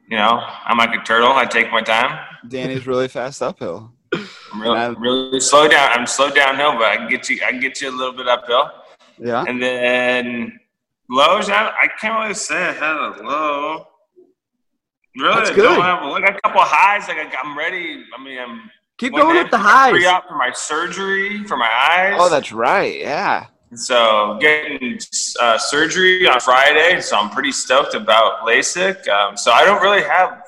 You 0.09 0.17
know, 0.17 0.41
I'm 0.65 0.77
like 0.77 0.93
a 0.99 1.03
turtle. 1.03 1.31
I 1.31 1.45
take 1.45 1.71
my 1.71 1.81
time. 1.81 2.25
Danny's 2.47 2.87
really 2.87 3.07
fast 3.07 3.41
uphill. 3.41 3.91
I'm 4.13 4.61
really, 4.61 4.95
really 4.95 5.39
slow 5.39 5.67
down. 5.67 5.91
I'm 5.91 6.07
slow 6.07 6.29
downhill, 6.29 6.73
but 6.73 6.83
I 6.83 6.95
can 6.97 7.09
get 7.09 7.29
you. 7.29 7.39
I 7.45 7.51
can 7.51 7.59
get 7.59 7.81
you 7.81 7.89
a 7.89 7.95
little 7.95 8.13
bit 8.13 8.27
uphill. 8.27 8.71
Yeah. 9.17 9.43
And 9.47 9.61
then 9.61 10.59
lows. 11.09 11.49
I, 11.49 11.73
I 11.81 11.87
can't 11.99 12.17
really 12.19 12.33
say 12.33 12.55
I 12.55 12.71
had 12.71 12.95
a 12.95 13.23
low. 13.23 13.87
Really, 15.19 15.35
That's 15.35 15.49
I 15.51 15.55
good. 15.55 15.63
don't 15.63 15.81
have 15.81 16.03
like 16.11 16.29
a 16.29 16.39
couple 16.41 16.61
highs. 16.63 17.07
Like 17.07 17.17
I- 17.17 17.39
I'm 17.43 17.57
ready. 17.57 18.03
I 18.17 18.23
mean, 18.23 18.39
I'm 18.39 18.69
Keep 18.97 19.13
going 19.13 19.37
in 19.37 19.43
with 19.43 19.51
the 19.51 19.57
for 19.57 19.63
my 19.63 19.69
highs. 19.69 19.91
Pre-op 19.91 20.27
for 20.27 20.37
my 20.37 20.51
surgery 20.51 21.43
for 21.45 21.57
my 21.57 21.69
eyes. 21.71 22.15
Oh, 22.19 22.29
that's 22.29 22.51
right. 22.51 22.99
Yeah. 22.99 23.45
So 23.75 24.37
getting 24.39 24.97
uh, 25.41 25.57
surgery 25.57 26.27
on 26.27 26.39
Friday, 26.39 27.01
so 27.01 27.17
I'm 27.17 27.29
pretty 27.29 27.51
stoked 27.51 27.95
about 27.95 28.45
LASIK. 28.47 29.07
Um, 29.09 29.35
so 29.35 29.51
I 29.51 29.65
don't 29.65 29.81
really 29.81 30.03
have, 30.03 30.41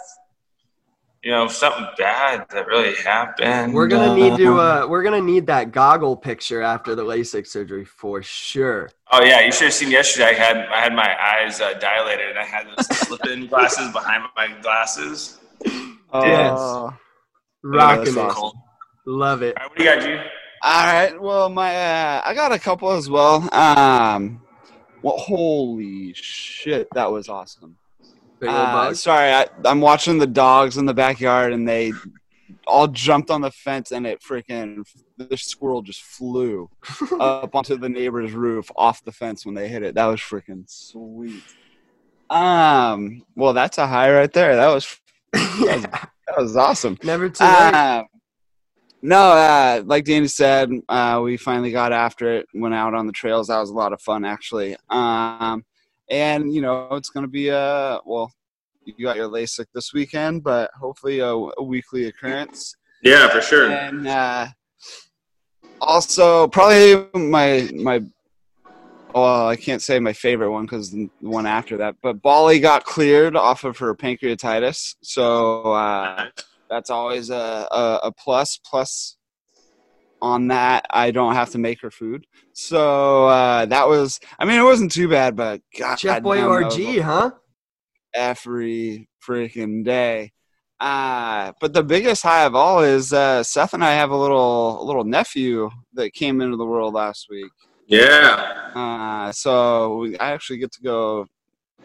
you 1.23 1.31
know, 1.31 1.47
something 1.47 1.85
bad 1.97 2.45
that 2.49 2.67
really 2.67 2.95
happened. 2.95 3.73
We're 3.73 3.87
gonna 3.87 4.15
need 4.15 4.37
to. 4.37 4.59
Uh, 4.59 4.87
we're 4.89 5.03
gonna 5.03 5.21
need 5.21 5.47
that 5.47 5.71
goggle 5.71 6.15
picture 6.15 6.61
after 6.61 6.95
the 6.95 7.03
LASIK 7.03 7.45
surgery 7.45 7.83
for 7.83 8.23
sure. 8.23 8.89
Oh 9.11 9.23
yeah, 9.23 9.41
you 9.41 9.51
should 9.51 9.65
have 9.65 9.73
seen 9.73 9.91
yesterday. 9.91 10.29
I 10.29 10.33
had 10.33 10.57
I 10.57 10.79
had 10.79 10.93
my 10.93 11.15
eyes 11.21 11.59
uh, 11.59 11.73
dilated, 11.73 12.29
and 12.29 12.39
I 12.39 12.45
had 12.45 12.67
those 12.67 12.87
slip-in 12.97 13.47
glasses 13.47 13.91
behind 13.91 14.23
my 14.35 14.47
glasses. 14.61 15.39
Yes. 15.65 16.57
Oh. 16.57 16.93
Rocking 17.63 18.05
that's 18.05 18.15
it. 18.15 18.19
awesome. 18.19 18.61
Love 19.05 19.41
it. 19.41 19.57
All 19.57 19.63
right, 19.63 19.69
what 19.69 19.77
do 19.77 19.83
you 19.83 19.89
got, 19.89 20.01
G? 20.01 20.31
All 20.61 20.93
right. 20.93 21.21
Well, 21.21 21.49
my 21.49 21.75
uh, 21.75 22.21
I 22.23 22.33
got 22.33 22.53
a 22.53 22.59
couple 22.59 22.91
as 22.91 23.09
well. 23.09 23.53
Um, 23.53 24.41
well, 25.01 25.17
holy 25.17 26.13
shit, 26.13 26.87
that 26.93 27.11
was 27.11 27.27
awesome. 27.27 27.77
Uh, 28.41 28.93
sorry, 28.93 29.31
I, 29.31 29.47
I'm 29.65 29.81
watching 29.81 30.17
the 30.17 30.27
dogs 30.27 30.77
in 30.77 30.85
the 30.85 30.93
backyard, 30.93 31.53
and 31.53 31.67
they 31.67 31.91
all 32.65 32.87
jumped 32.87 33.29
on 33.31 33.41
the 33.41 33.51
fence, 33.51 33.91
and 33.91 34.05
it 34.05 34.21
freaking 34.21 34.85
the 35.17 35.37
squirrel 35.37 35.81
just 35.81 36.01
flew 36.01 36.69
up 37.19 37.55
onto 37.55 37.77
the 37.77 37.89
neighbor's 37.89 38.33
roof 38.33 38.69
off 38.75 39.03
the 39.03 39.11
fence 39.11 39.45
when 39.45 39.55
they 39.55 39.67
hit 39.67 39.83
it. 39.83 39.95
That 39.95 40.05
was 40.05 40.19
freaking 40.19 40.69
sweet. 40.69 41.43
Um, 42.29 43.23
well, 43.35 43.53
that's 43.53 43.77
a 43.77 43.87
high 43.87 44.11
right 44.11 44.31
there. 44.31 44.55
That 44.55 44.67
was 44.67 44.99
yeah. 45.35 45.79
that 45.79 46.37
was 46.37 46.55
awesome. 46.55 46.97
Never 47.03 47.29
too 47.29 47.43
late. 47.43 47.73
Um, 47.73 48.05
No, 49.01 49.31
uh, 49.31 49.81
like 49.85 50.05
Danny 50.05 50.27
said, 50.27 50.69
uh, 50.89 51.21
we 51.23 51.37
finally 51.37 51.71
got 51.71 51.93
after 51.93 52.33
it. 52.33 52.47
Went 52.53 52.75
out 52.75 52.93
on 52.93 53.07
the 53.07 53.13
trails. 53.13 53.47
That 53.47 53.59
was 53.59 53.69
a 53.69 53.73
lot 53.73 53.93
of 53.93 54.01
fun, 54.01 54.25
actually. 54.25 54.75
Um, 54.89 55.63
and 56.09 56.53
you 56.53 56.61
know, 56.61 56.87
it's 56.91 57.09
going 57.09 57.25
to 57.25 57.31
be 57.31 57.49
a 57.49 57.99
well. 58.05 58.31
You 58.85 59.05
got 59.05 59.17
your 59.17 59.29
LASIK 59.29 59.67
this 59.73 59.93
weekend, 59.93 60.43
but 60.43 60.71
hopefully 60.73 61.19
a, 61.19 61.27
a 61.27 61.63
weekly 61.63 62.05
occurrence. 62.05 62.75
Yeah, 63.03 63.29
for 63.29 63.39
sure. 63.39 63.69
And 63.69 64.07
uh, 64.07 64.47
also, 65.81 66.47
probably 66.47 67.07
my 67.13 67.69
my. 67.75 68.01
Well, 69.13 69.47
I 69.47 69.55
can't 69.55 69.81
say 69.81 69.99
my 69.99 70.13
favorite 70.13 70.51
one 70.51 70.65
because 70.65 70.91
the 70.91 71.09
one 71.19 71.47
after 71.47 71.77
that, 71.77 71.95
but 72.03 72.21
Bali 72.21 72.59
got 72.59 72.83
cleared 72.83 73.35
off 73.35 73.63
of 73.63 73.77
her 73.79 73.95
pancreatitis, 73.95 74.95
so 75.01 75.73
uh, 75.73 76.29
that's 76.69 76.91
always 76.91 77.31
a, 77.31 77.67
a, 77.71 77.99
a 78.03 78.11
plus. 78.11 78.59
Plus, 78.63 79.17
on 80.21 80.47
that, 80.49 80.85
I 80.89 81.11
don't 81.11 81.33
have 81.35 81.49
to 81.51 81.57
make 81.57 81.81
her 81.81 81.91
food, 81.91 82.27
so 82.53 83.27
uh, 83.27 83.65
that 83.65 83.87
was. 83.87 84.19
I 84.37 84.45
mean, 84.45 84.59
it 84.59 84.63
wasn't 84.63 84.91
too 84.91 85.07
bad, 85.07 85.35
but 85.35 85.61
God, 85.77 85.99
Chef 85.99 86.21
Boy 86.23 86.37
damn, 86.37 86.49
that 86.49 86.65
was 86.65 86.77
RG, 86.77 87.01
huh? 87.01 87.31
every 88.13 89.07
freaking 89.25 89.83
day. 89.83 90.31
Uh, 90.79 91.51
but 91.59 91.73
the 91.73 91.83
biggest 91.83 92.23
high 92.23 92.45
of 92.45 92.55
all 92.55 92.81
is 92.81 93.11
uh, 93.11 93.43
Seth 93.43 93.73
and 93.73 93.83
I 93.83 93.91
have 93.93 94.11
a 94.11 94.15
little 94.17 94.81
a 94.81 94.83
little 94.83 95.03
nephew 95.03 95.69
that 95.93 96.13
came 96.13 96.39
into 96.41 96.55
the 96.55 96.65
world 96.65 96.93
last 96.93 97.27
week. 97.29 97.51
Yeah. 97.85 98.71
Uh, 98.73 99.31
so 99.31 99.97
we, 99.97 100.17
I 100.19 100.31
actually 100.31 100.59
get 100.59 100.71
to 100.73 100.81
go 100.81 101.25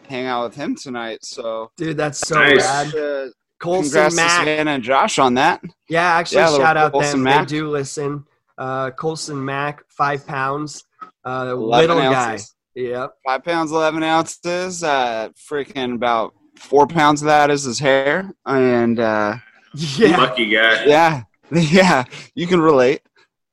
hang 0.08 0.26
out 0.26 0.44
with 0.44 0.54
him 0.54 0.76
tonight. 0.76 1.24
So 1.24 1.72
Dude, 1.76 1.96
that's 1.96 2.18
so 2.18 2.36
Nice. 2.36 2.58
rad. 2.94 3.32
Colson 3.60 3.84
congrats 3.92 4.14
to 4.16 4.22
Mack. 4.22 4.40
Savannah 4.40 4.70
and 4.72 4.82
Josh 4.82 5.18
on 5.18 5.34
that. 5.34 5.62
Yeah, 5.88 6.02
actually, 6.14 6.38
Yeah, 6.38 6.56
shout 6.56 6.76
out 6.76 6.92
Colson 6.92 7.10
them. 7.12 7.22
Mack. 7.22 7.48
They 7.48 7.56
do 7.56 7.70
listen. 7.70 8.24
Uh, 8.58 8.90
Colson 8.92 9.42
Mack, 9.44 9.82
five 9.88 10.26
pounds. 10.26 10.84
Uh, 11.26 11.46
11 11.52 11.88
little 11.96 12.02
guy. 12.12 12.32
ounces. 12.32 12.54
Yep. 12.74 13.12
Five 13.24 13.44
pounds 13.44 13.70
eleven 13.72 14.02
ounces. 14.02 14.82
Uh, 14.82 15.28
freaking 15.50 15.94
about 15.94 16.34
four 16.58 16.86
pounds 16.86 17.22
of 17.22 17.26
that 17.26 17.50
is 17.50 17.62
his 17.64 17.78
hair, 17.78 18.30
and 18.46 18.98
uh, 19.00 19.36
Yeah. 19.74 20.16
Lucky 20.18 20.50
guy. 20.50 20.84
yeah, 20.84 21.22
yeah, 21.52 22.04
you 22.34 22.46
can 22.46 22.60
relate. 22.60 23.00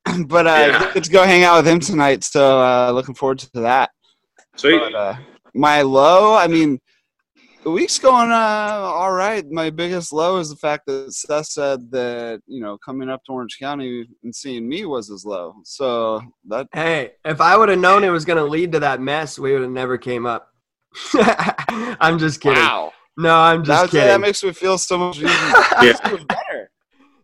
but 0.26 0.46
uh, 0.46 0.50
Yeah. 0.68 0.92
get 0.94 1.04
to 1.04 1.10
go 1.10 1.22
hang 1.24 1.44
out 1.44 1.58
with 1.58 1.68
him 1.68 1.78
tonight. 1.80 2.24
So 2.24 2.60
uh, 2.60 2.90
looking 2.92 3.14
forward 3.14 3.38
to 3.40 3.50
that. 3.60 3.90
Sweet. 4.56 4.78
But, 4.80 4.94
uh, 4.94 5.14
my 5.54 5.82
low, 5.82 6.34
I 6.36 6.46
mean, 6.48 6.80
the 7.64 7.70
week's 7.70 7.98
going 7.98 8.30
uh, 8.32 8.34
all 8.34 9.12
right. 9.12 9.44
My 9.50 9.70
biggest 9.70 10.12
low 10.12 10.38
is 10.38 10.50
the 10.50 10.56
fact 10.56 10.86
that 10.86 11.12
Seth 11.12 11.46
said 11.46 11.90
that 11.92 12.40
you 12.46 12.60
know 12.60 12.76
coming 12.84 13.08
up 13.08 13.22
to 13.24 13.32
Orange 13.32 13.58
County 13.58 14.06
and 14.24 14.34
seeing 14.34 14.68
me 14.68 14.84
was 14.84 15.08
his 15.08 15.24
low. 15.24 15.54
So 15.64 16.20
that 16.48 16.66
Hey, 16.72 17.12
if 17.24 17.40
I 17.40 17.56
would 17.56 17.68
have 17.68 17.78
known 17.78 18.04
it 18.04 18.10
was 18.10 18.24
going 18.24 18.38
to 18.38 18.44
lead 18.44 18.72
to 18.72 18.80
that 18.80 19.00
mess, 19.00 19.38
we 19.38 19.52
would 19.52 19.62
have 19.62 19.70
never 19.70 19.96
came 19.98 20.26
up. 20.26 20.48
I'm 21.14 22.18
just 22.18 22.40
kidding. 22.40 22.58
wow, 22.58 22.92
No, 23.16 23.34
I'm 23.36 23.64
just 23.64 23.82
that, 23.84 23.90
kidding. 23.90 24.08
that 24.08 24.20
makes 24.20 24.42
me 24.42 24.52
feel 24.52 24.76
so 24.76 24.98
much 24.98 25.16
easier. 25.18 25.28
Yeah. 25.28 25.92
So 26.04 26.10
much 26.12 26.26
better. 26.26 26.70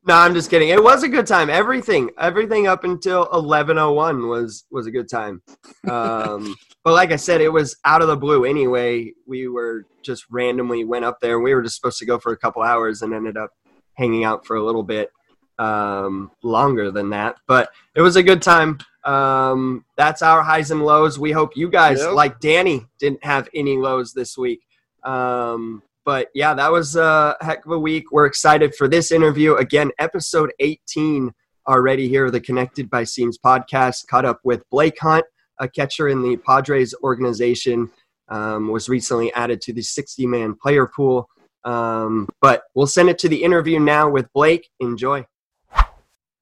No, 0.08 0.14
I'm 0.14 0.32
just 0.32 0.48
kidding. 0.48 0.70
It 0.70 0.82
was 0.82 1.02
a 1.02 1.08
good 1.08 1.26
time. 1.26 1.50
Everything, 1.50 2.10
everything 2.18 2.66
up 2.66 2.82
until 2.84 3.26
11:01 3.26 4.26
was 4.26 4.64
was 4.70 4.86
a 4.86 4.90
good 4.90 5.08
time. 5.08 5.42
Um, 5.88 6.56
but 6.82 6.94
like 6.94 7.12
I 7.12 7.16
said, 7.16 7.42
it 7.42 7.52
was 7.52 7.76
out 7.84 8.00
of 8.00 8.08
the 8.08 8.16
blue. 8.16 8.46
Anyway, 8.46 9.12
we 9.26 9.48
were 9.48 9.84
just 10.02 10.24
randomly 10.30 10.82
went 10.84 11.04
up 11.04 11.20
there. 11.20 11.38
We 11.38 11.54
were 11.54 11.62
just 11.62 11.76
supposed 11.76 11.98
to 11.98 12.06
go 12.06 12.18
for 12.18 12.32
a 12.32 12.38
couple 12.38 12.62
hours 12.62 13.02
and 13.02 13.12
ended 13.12 13.36
up 13.36 13.50
hanging 13.94 14.24
out 14.24 14.46
for 14.46 14.56
a 14.56 14.64
little 14.64 14.82
bit 14.82 15.10
um, 15.58 16.30
longer 16.42 16.90
than 16.90 17.10
that. 17.10 17.36
But 17.46 17.68
it 17.94 18.00
was 18.00 18.16
a 18.16 18.22
good 18.22 18.40
time. 18.40 18.78
Um, 19.04 19.84
that's 19.96 20.22
our 20.22 20.42
highs 20.42 20.70
and 20.70 20.82
lows. 20.82 21.18
We 21.18 21.32
hope 21.32 21.54
you 21.54 21.68
guys, 21.68 21.98
Yep. 21.98 22.14
like 22.14 22.40
Danny, 22.40 22.86
didn't 22.98 23.24
have 23.24 23.48
any 23.54 23.76
lows 23.76 24.14
this 24.14 24.38
week. 24.38 24.62
Um, 25.02 25.82
but 26.08 26.28
yeah, 26.32 26.54
that 26.54 26.72
was 26.72 26.96
a 26.96 27.36
heck 27.42 27.66
of 27.66 27.72
a 27.72 27.78
week. 27.78 28.10
We're 28.10 28.24
excited 28.24 28.74
for 28.74 28.88
this 28.88 29.12
interview. 29.12 29.56
Again, 29.56 29.90
episode 29.98 30.50
18 30.58 31.30
already 31.68 32.08
here, 32.08 32.24
of 32.24 32.32
the 32.32 32.40
Connected 32.40 32.88
by 32.88 33.04
Seams 33.04 33.36
podcast, 33.36 34.06
caught 34.06 34.24
up 34.24 34.40
with 34.42 34.62
Blake 34.70 34.98
Hunt, 34.98 35.26
a 35.60 35.68
catcher 35.68 36.08
in 36.08 36.22
the 36.22 36.38
Padres 36.38 36.94
organization, 37.02 37.90
um, 38.30 38.68
was 38.68 38.88
recently 38.88 39.30
added 39.34 39.60
to 39.60 39.74
the 39.74 39.82
60 39.82 40.26
man 40.26 40.54
player 40.54 40.86
pool. 40.86 41.28
Um, 41.64 42.26
but 42.40 42.62
we'll 42.74 42.86
send 42.86 43.10
it 43.10 43.18
to 43.18 43.28
the 43.28 43.42
interview 43.42 43.78
now 43.78 44.08
with 44.08 44.32
Blake. 44.32 44.70
Enjoy. 44.80 45.26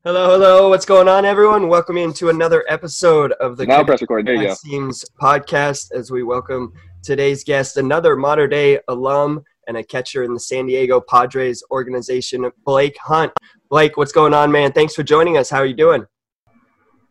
Hello, 0.04 0.30
hello. 0.30 0.68
What's 0.68 0.87
going 0.87 1.08
on, 1.08 1.25
everyone? 1.25 1.66
Welcome 1.66 1.96
into 1.96 2.28
another 2.28 2.64
episode 2.68 3.32
of 3.40 3.56
the 3.56 3.66
now 3.66 3.82
press 3.82 4.00
record. 4.00 4.28
There 4.28 4.35
you 4.35 4.42
by 4.42 4.46
go. 4.46 4.54
Seams 4.54 5.04
podcast 5.20 5.90
as 5.90 6.12
we 6.12 6.23
welcome 6.23 6.73
today's 7.02 7.42
guest, 7.42 7.76
another 7.76 8.14
Mater 8.14 8.46
Dei 8.46 8.78
alum 8.87 9.42
and 9.66 9.76
a 9.76 9.85
catcher 9.85 10.25
in 10.25 10.35
the 10.35 10.40
San 10.40 10.66
Diego 10.66 11.00
Padres 11.00 11.62
organization, 11.70 12.50
Blake 12.64 12.96
Hunt. 12.99 13.32
Blake, 13.68 13.96
what's 13.96 14.12
going 14.12 14.35
on, 14.35 14.52
man? 14.52 14.73
Thanks 14.73 14.94
for 14.94 15.02
joining 15.02 15.37
us. 15.37 15.50
How 15.50 15.58
are 15.58 15.66
you 15.66 15.75
doing? 15.75 16.06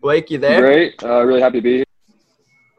Blake, 0.02 0.30
you 0.30 0.38
there? 0.38 0.62
Great. 0.62 1.04
Uh, 1.04 1.24
really 1.24 1.42
happy 1.42 1.58
to 1.60 1.62
be 1.62 1.76
here. 1.78 1.86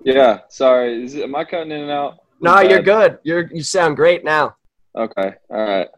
Yeah. 0.04 0.40
Sorry. 0.48 1.04
Is 1.04 1.16
am 1.16 1.34
I 1.34 1.44
cutting 1.44 1.72
in 1.72 1.82
and 1.82 1.90
out? 1.90 2.18
No, 2.40 2.60
you're 2.60 2.82
good. 2.82 3.18
You're 3.24 3.50
you 3.52 3.62
sound 3.62 3.96
great 3.96 4.24
now. 4.24 4.56
Okay. 4.96 5.34
All 5.50 5.64
right. 5.64 5.88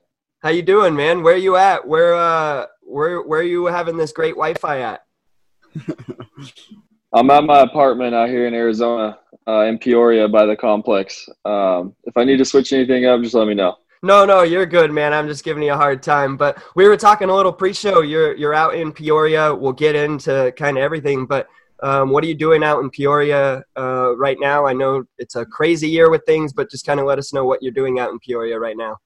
How 0.42 0.50
you 0.50 0.62
doing, 0.62 0.94
man? 0.94 1.23
Where 1.23 1.37
you 1.37 1.56
at? 1.56 1.87
Where 1.87 2.14
uh 2.14 2.66
where 2.82 3.23
where 3.23 3.42
you 3.42 3.66
having 3.66 3.97
this 3.97 4.12
great 4.12 4.35
Wi-Fi 4.35 4.80
at? 4.80 5.04
I'm 7.12 7.30
at 7.30 7.44
my 7.44 7.61
apartment 7.61 8.14
out 8.14 8.28
here 8.28 8.47
in 8.47 8.54
Arizona, 8.54 9.18
uh, 9.49 9.62
in 9.62 9.78
Peoria 9.78 10.28
by 10.28 10.45
the 10.45 10.55
complex. 10.55 11.28
Um, 11.45 11.95
if 12.05 12.17
I 12.17 12.25
need 12.25 12.37
to 12.37 12.45
switch 12.45 12.73
anything 12.73 13.07
up, 13.07 13.23
just 13.23 13.35
let 13.35 13.49
me 13.49 13.55
know. 13.55 13.76
No, 14.02 14.25
no, 14.25 14.43
you're 14.43 14.67
good, 14.67 14.93
man. 14.93 15.12
I'm 15.12 15.26
just 15.26 15.43
giving 15.43 15.62
you 15.62 15.73
a 15.73 15.76
hard 15.76 16.02
time. 16.02 16.37
But 16.37 16.62
we 16.76 16.87
were 16.87 16.97
talking 16.97 17.31
a 17.31 17.35
little 17.35 17.52
pre-show. 17.52 18.02
You're 18.02 18.37
you're 18.37 18.55
out 18.55 18.75
in 18.75 18.93
Peoria. 18.93 19.52
We'll 19.55 19.73
get 19.73 19.97
into 19.97 20.52
kind 20.57 20.76
of 20.76 20.85
everything. 20.85 21.26
But 21.26 21.49
um, 21.83 22.11
what 22.11 22.23
are 22.23 22.26
you 22.28 22.35
doing 22.35 22.62
out 22.62 22.81
in 22.81 22.90
Peoria 22.90 23.62
uh, 23.76 24.17
right 24.17 24.37
now? 24.38 24.67
I 24.67 24.73
know 24.73 25.05
it's 25.19 25.35
a 25.35 25.45
crazy 25.45 25.88
year 25.88 26.11
with 26.11 26.25
things, 26.26 26.52
but 26.52 26.71
just 26.71 26.87
kind 26.87 27.00
of 27.00 27.07
let 27.07 27.19
us 27.19 27.33
know 27.33 27.45
what 27.45 27.62
you're 27.62 27.73
doing 27.73 27.99
out 27.99 28.11
in 28.11 28.19
Peoria 28.21 28.59
right 28.59 28.76
now. 28.76 28.97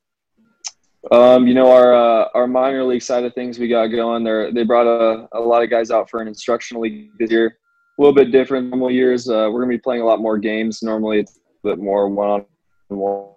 Um, 1.11 1.49
you 1.49 1.55
know 1.55 1.71
our 1.71 1.95
uh, 1.95 2.29
our 2.35 2.47
minor 2.47 2.85
league 2.85 3.03
side 3.03 3.25
of 3.25 3.35
things 3.35 3.59
we 3.59 3.69
got 3.69 3.87
going. 3.87 4.25
They 4.25 4.51
they 4.53 4.63
brought 4.63 4.87
a, 4.87 5.27
a 5.33 5.41
lot 5.41 5.63
of 5.63 5.71
guys 5.71 5.91
out 5.91 6.09
for 6.11 6.21
an 6.21 6.29
instructional 6.29 6.83
league 6.83 7.11
this 7.19 7.31
year. 7.31 7.59
A 7.99 8.03
little 8.03 8.15
bit 8.15 8.33
different 8.33 8.65
than 8.65 8.71
normal 8.79 8.91
years. 8.91 9.29
Uh, 9.29 9.49
we're 9.53 9.61
gonna 9.61 9.69
be 9.69 9.79
playing 9.79 10.01
a 10.03 10.05
lot 10.05 10.21
more 10.21 10.39
games. 10.39 10.83
Normally 10.83 11.21
it's 11.21 11.37
a 11.65 11.69
bit 11.69 11.79
more 11.79 12.09
one 12.09 12.31
on 12.31 12.47
one. 12.99 13.29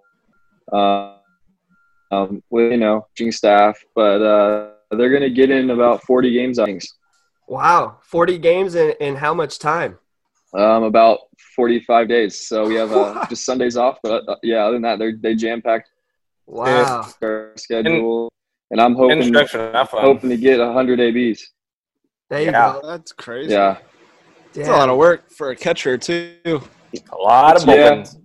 Uh, 0.72 1.12
um, 2.10 2.42
with 2.50 2.72
you 2.72 2.78
know 2.78 3.02
coaching 3.10 3.32
staff, 3.32 3.78
but 3.94 4.22
uh, 4.22 4.70
they're 4.92 5.10
gonna 5.10 5.28
get 5.30 5.50
in 5.50 5.70
about 5.70 6.02
40 6.04 6.32
games. 6.32 6.58
I 6.58 6.64
think. 6.66 6.82
Wow, 7.48 7.98
40 8.02 8.38
games 8.38 8.74
in, 8.74 8.94
in 9.00 9.14
how 9.16 9.32
much 9.34 9.58
time? 9.58 9.98
Um, 10.54 10.82
about 10.84 11.18
45 11.54 12.08
days. 12.08 12.48
So 12.48 12.66
we 12.66 12.74
have 12.76 12.90
uh, 12.92 13.24
just 13.28 13.44
Sundays 13.44 13.76
off, 13.76 13.98
but 14.02 14.26
uh, 14.28 14.36
yeah, 14.42 14.64
other 14.64 14.74
than 14.74 14.82
that, 14.82 14.98
they're 14.98 15.16
they 15.20 15.34
jam 15.34 15.60
packed 15.62 15.90
Wow. 16.46 17.06
our 17.22 17.52
schedule, 17.56 18.32
and, 18.70 18.80
I'm 18.80 18.94
hoping 18.94 19.18
Instruction 19.18 19.60
enough 19.60 19.92
on. 19.92 20.00
hoping 20.00 20.30
to 20.30 20.36
get 20.36 20.60
100 20.60 21.00
abs. 21.00 21.50
There 22.30 22.40
you 22.40 22.46
Yeah. 22.46 22.78
go. 22.80 22.88
That's 22.88 23.12
crazy. 23.12 23.52
Yeah. 23.52 23.78
It's 24.56 24.68
a 24.68 24.72
lot 24.72 24.88
of 24.88 24.96
work 24.96 25.30
for 25.30 25.50
a 25.50 25.56
catcher 25.56 25.98
too. 25.98 26.62
A 27.12 27.16
lot 27.16 27.56
of 27.60 27.68
Yeah. 27.68 27.90
bullpens. 27.92 28.16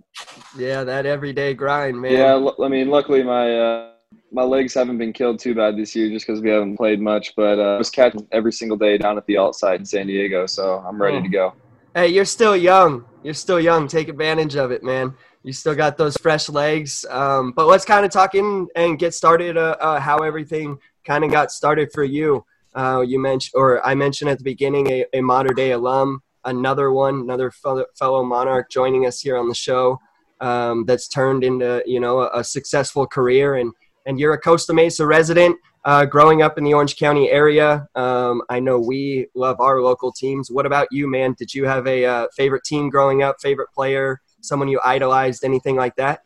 Yeah, 0.58 0.84
that 0.84 1.06
everyday 1.06 1.54
grind, 1.54 2.00
man. 2.00 2.12
Yeah, 2.14 2.34
l- 2.34 2.56
I 2.64 2.68
mean, 2.68 2.90
luckily 2.90 3.24
my 3.24 3.58
uh, 3.58 3.88
my 4.32 4.44
legs 4.44 4.74
haven't 4.74 4.98
been 4.98 5.12
killed 5.14 5.40
too 5.40 5.54
bad 5.56 5.78
this 5.78 5.96
year, 5.96 6.10
just 6.10 6.26
because 6.26 6.42
we 6.42 6.50
haven't 6.50 6.78
played 6.78 7.02
much. 7.02 7.34
But 7.36 7.60
uh, 7.60 7.76
I 7.76 7.78
was 7.78 7.90
catching 7.90 8.26
every 8.32 8.52
single 8.54 8.78
day 8.78 8.98
down 8.98 9.18
at 9.18 9.26
the 9.26 9.38
alt 9.38 9.56
site 9.56 9.80
in 9.80 9.86
San 9.86 10.08
Diego, 10.08 10.46
so 10.46 10.84
I'm 10.88 11.02
ready 11.02 11.18
Oh. 11.18 11.22
to 11.24 11.30
go. 11.30 11.54
Hey, 11.96 12.08
you're 12.08 12.26
still 12.26 12.56
young. 12.56 13.04
You're 13.24 13.34
still 13.34 13.60
young. 13.60 13.88
Take 13.88 14.08
advantage 14.08 14.56
of 14.56 14.72
it, 14.72 14.84
man. 14.84 15.14
You 15.44 15.52
still 15.54 15.76
got 15.76 15.98
those 15.98 16.16
fresh 16.18 16.48
legs. 16.50 17.06
Um, 17.10 17.52
but 17.52 17.68
let's 17.68 17.84
kind 17.84 18.06
of 18.06 18.12
talk 18.12 18.36
in 18.36 18.68
and 18.76 18.98
get 19.00 19.14
started. 19.14 19.58
Uh, 19.58 19.76
uh, 19.82 20.00
how 20.00 20.20
everything 20.20 20.78
kind 21.06 21.24
of 21.26 21.32
got 21.32 21.52
started 21.52 21.92
for 21.94 22.04
you. 22.04 22.46
Uh, 22.74 23.04
you 23.06 23.20
mentioned, 23.20 23.54
or 23.56 23.86
I 23.86 23.96
mentioned 23.96 24.30
at 24.30 24.38
the 24.38 24.44
beginning, 24.44 24.90
a, 24.92 25.06
a 25.14 25.22
Mater 25.22 25.54
Dei 25.54 25.72
alum, 25.72 26.22
another 26.46 26.92
one, 26.92 27.16
another 27.16 27.52
fellow, 27.52 28.24
monarch 28.24 28.70
joining 28.70 29.06
us 29.06 29.20
here 29.20 29.38
on 29.38 29.48
the 29.48 29.56
show. 29.56 30.00
Um, 30.40 30.86
that's 30.86 31.08
turned 31.08 31.44
into 31.44 31.84
you 31.86 32.00
know 32.00 32.22
a, 32.22 32.40
a 32.40 32.44
successful 32.44 33.06
career, 33.06 33.56
and 33.56 33.72
and 34.06 34.20
you're 34.20 34.34
a 34.34 34.40
Costa 34.40 34.74
Mesa 34.74 35.06
resident. 35.06 35.56
Uh, 35.84 36.06
growing 36.06 36.44
up 36.44 36.60
in 36.60 36.64
the 36.64 36.74
Orange 36.74 36.96
County 36.96 37.32
area, 37.32 37.88
um, 37.96 38.44
I 38.50 38.60
know 38.60 38.80
we 38.80 39.28
love 39.34 39.60
our 39.60 39.82
local 39.82 40.12
teams. 40.12 40.52
What 40.52 40.68
about 40.68 40.88
you, 40.92 41.10
man? 41.10 41.36
Did 41.38 41.56
you 41.56 41.66
have 41.66 41.88
a 41.88 42.06
uh, 42.06 42.28
favorite 42.36 42.64
team 42.64 42.90
growing 42.90 43.24
up? 43.24 43.38
Favorite 43.42 43.70
player? 43.74 44.22
Someone 44.42 44.68
you 44.68 44.80
idolized? 44.86 45.44
Anything 45.44 45.76
like 45.76 45.96
that? 45.96 46.22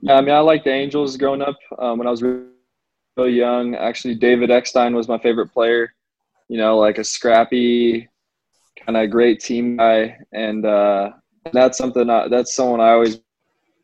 Yeah, 0.00 0.14
I 0.14 0.20
mean, 0.22 0.34
I 0.34 0.40
liked 0.40 0.64
the 0.64 0.72
Angels 0.72 1.16
growing 1.18 1.42
up. 1.42 1.56
Um, 1.78 1.98
when 1.98 2.06
I 2.06 2.10
was 2.10 2.22
really 2.22 2.51
real 3.16 3.28
young. 3.28 3.74
Actually, 3.74 4.14
David 4.14 4.50
Eckstein 4.50 4.94
was 4.94 5.08
my 5.08 5.18
favorite 5.18 5.48
player. 5.48 5.94
You 6.48 6.58
know, 6.58 6.78
like 6.78 6.98
a 6.98 7.04
scrappy, 7.04 8.08
kind 8.84 8.96
of 8.96 9.10
great 9.10 9.40
team 9.40 9.76
guy, 9.76 10.18
and 10.32 10.66
uh, 10.66 11.10
that's 11.52 11.78
something 11.78 12.10
I, 12.10 12.28
that's 12.28 12.54
someone 12.54 12.80
I 12.80 12.90
always 12.90 13.20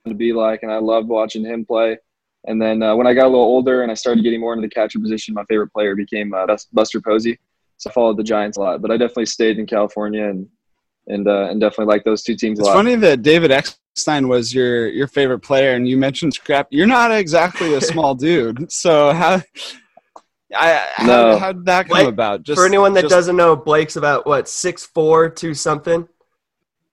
wanted 0.05 0.11
to 0.11 0.15
be 0.15 0.33
like, 0.33 0.63
and 0.63 0.73
I 0.73 0.79
loved 0.79 1.09
watching 1.09 1.45
him 1.45 1.65
play. 1.65 1.99
And 2.47 2.61
then 2.61 2.83
uh, 2.83 2.95
when 2.95 3.07
I 3.07 3.15
got 3.15 3.25
a 3.25 3.29
little 3.29 3.41
older 3.41 3.83
and 3.83 3.91
I 3.91 3.95
started 3.95 4.23
getting 4.23 4.41
more 4.41 4.55
into 4.55 4.67
the 4.67 4.71
catcher 4.71 5.01
position, 5.01 5.35
my 5.35 5.45
favorite 5.45 5.73
player 5.73 5.95
became 5.95 6.33
uh, 6.35 6.47
Buster 6.73 7.01
Posey. 7.01 7.39
So 7.79 7.91
I 7.91 7.93
followed 7.93 8.17
the 8.17 8.23
Giants 8.23 8.59
a 8.59 8.61
lot, 8.61 8.83
but 8.83 8.91
I 8.91 8.97
definitely 8.97 9.27
stayed 9.27 9.59
in 9.59 9.67
California 9.67 10.29
and 10.29 10.49
and 11.07 11.27
uh, 11.27 11.49
and 11.51 11.61
definitely 11.61 11.93
like 11.93 12.05
those 12.05 12.23
two 12.23 12.37
teams. 12.37 12.59
It's 12.59 12.69
funny 12.69 12.97
that 12.97 13.23
David 13.23 13.51
Eckstein 13.99 14.29
was 14.29 14.55
your 14.55 14.87
your 14.87 15.09
favorite 15.09 15.41
player, 15.41 15.75
and 15.75 15.89
you 15.89 15.97
mentioned 15.97 16.33
scrap. 16.33 16.69
You're 16.71 16.87
not 16.87 17.11
exactly 17.11 17.75
a 17.75 17.81
small 17.81 18.15
dude, 18.27 18.71
so 18.71 19.13
how? 19.13 19.43
I, 20.55 20.87
no. 21.05 21.33
how, 21.33 21.39
how 21.39 21.53
did 21.53 21.65
that 21.65 21.89
come 21.89 21.97
Blake, 21.97 22.09
about? 22.09 22.45
Just, 22.45 22.61
for 22.61 22.65
anyone 22.65 22.93
that 22.95 23.03
just, 23.03 23.13
doesn't 23.13 23.35
know, 23.35 23.57
Blake's 23.57 23.97
about 23.97 24.25
what 24.25 24.49
six 24.49 24.87
four, 24.87 25.29
two 25.29 25.53
something. 25.53 26.09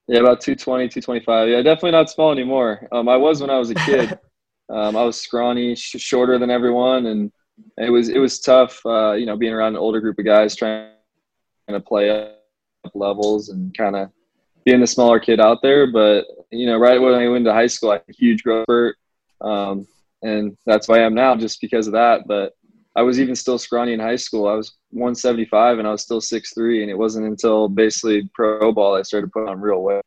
Yeah, 0.08 0.20
about 0.20 0.42
220, 0.42 0.90
225. 0.90 1.50
Yeah, 1.50 1.62
definitely 1.62 1.92
not 1.92 2.10
small 2.10 2.32
anymore. 2.32 2.88
Um, 2.92 3.08
I 3.08 3.18
was 3.18 3.42
when 3.42 3.50
I 3.50 3.58
was 3.58 3.70
a 3.70 3.76
kid. 3.76 4.20
um, 4.70 4.96
I 4.96 5.04
was 5.04 5.20
scrawny, 5.20 5.76
sh- 5.76 5.96
shorter 6.00 6.38
than 6.40 6.50
everyone, 6.50 7.06
and 7.06 7.32
it 7.78 7.92
was 7.92 8.10
it 8.10 8.18
was 8.18 8.40
tough. 8.40 8.84
Uh, 8.84 9.14
you 9.14 9.28
know, 9.28 9.38
being 9.38 9.54
around 9.54 9.76
an 9.76 9.80
older 9.80 10.02
group 10.02 10.18
of 10.18 10.26
guys 10.26 10.56
trying 10.56 10.90
to 11.70 11.80
play 11.80 12.10
up 12.10 12.42
levels 12.96 13.50
and 13.50 13.76
kind 13.78 13.96
of 13.96 14.10
being 14.65 14.81
the 14.81 14.88
smaller 14.88 15.19
kid 15.19 15.39
out 15.39 15.62
there. 15.62 15.91
But 15.91 16.25
you 16.51 16.65
know, 16.65 16.77
right 16.77 17.00
when 17.00 17.13
I 17.13 17.29
went 17.29 17.45
to 17.45 17.53
high 17.53 17.67
school, 17.67 17.91
I 17.91 17.95
had 17.95 18.03
a 18.10 18.13
huge 18.13 18.43
growth 18.43 18.65
spurt, 18.65 18.98
um, 19.41 19.88
and 20.22 20.57
that's 20.65 20.88
why 20.88 20.98
I 20.98 21.03
am 21.03 21.13
now, 21.13 21.36
just 21.36 21.62
because 21.62 21.88
of 21.88 21.93
that. 21.93 22.27
But 22.27 22.53
I 22.95 23.01
was 23.01 23.19
even 23.19 23.36
still 23.36 23.57
scrawny 23.57 23.93
in 23.93 24.00
high 24.00 24.15
school. 24.15 24.48
I 24.48 24.53
was 24.53 24.74
175 24.91 25.79
and 25.79 25.88
I 25.88 25.91
was 25.91 26.01
still 26.01 26.22
6'3", 26.22 26.81
and 26.81 26.89
it 26.89 26.98
wasn't 26.98 27.27
until 27.27 27.67
basically 27.67 28.29
pro 28.34 28.72
ball 28.72 28.95
I 28.95 29.01
started 29.01 29.31
putting 29.31 29.50
on 29.50 29.60
real 29.60 29.81
weight. 29.81 30.01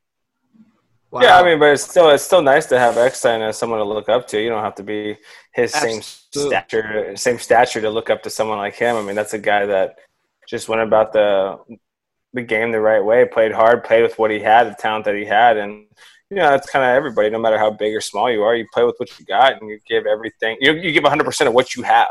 Wow. 1.11 1.21
Yeah, 1.21 1.39
I 1.39 1.43
mean, 1.43 1.57
but 1.57 1.71
it's 1.71 1.89
still 1.89 2.09
it's 2.09 2.23
still 2.23 2.41
nice 2.43 2.67
to 2.67 2.77
have 2.77 2.97
Eckstein 2.97 3.41
as 3.41 3.57
someone 3.57 3.79
to 3.79 3.85
look 3.85 4.09
up 4.09 4.27
to. 4.27 4.39
You 4.39 4.49
don't 4.49 4.63
have 4.63 4.75
to 4.75 4.83
be 4.83 5.17
his 5.53 5.73
Absolutely. 5.73 6.01
same 6.01 6.51
stature, 6.51 7.15
same 7.15 7.39
stature 7.39 7.81
to 7.81 7.89
look 7.89 8.11
up 8.11 8.21
to 8.23 8.29
someone 8.29 8.59
like 8.59 8.75
him. 8.75 8.95
I 8.95 9.01
mean, 9.01 9.15
that's 9.15 9.33
a 9.33 9.39
guy 9.39 9.65
that 9.65 9.97
just 10.47 10.69
went 10.69 10.83
about 10.83 11.11
the 11.13 11.57
the 12.33 12.41
game 12.41 12.71
the 12.71 12.79
right 12.79 13.03
way, 13.03 13.25
played 13.25 13.51
hard, 13.51 13.83
played 13.83 14.03
with 14.03 14.17
what 14.19 14.31
he 14.31 14.39
had, 14.39 14.65
the 14.65 14.75
talent 14.75 15.05
that 15.05 15.15
he 15.15 15.25
had, 15.25 15.57
and 15.57 15.85
you 16.29 16.37
know 16.37 16.49
that's 16.49 16.69
kind 16.69 16.85
of 16.85 16.95
everybody. 16.95 17.29
No 17.29 17.39
matter 17.39 17.57
how 17.57 17.71
big 17.71 17.95
or 17.95 18.01
small 18.01 18.31
you 18.31 18.43
are, 18.43 18.55
you 18.55 18.65
play 18.73 18.83
with 18.83 18.95
what 18.97 19.17
you 19.19 19.25
got, 19.25 19.59
and 19.59 19.69
you 19.69 19.79
give 19.87 20.05
everything. 20.05 20.57
You 20.59 20.73
you 20.73 20.91
give 20.91 21.03
100 21.03 21.23
percent 21.23 21.47
of 21.47 21.53
what 21.53 21.75
you 21.75 21.83
have. 21.83 22.09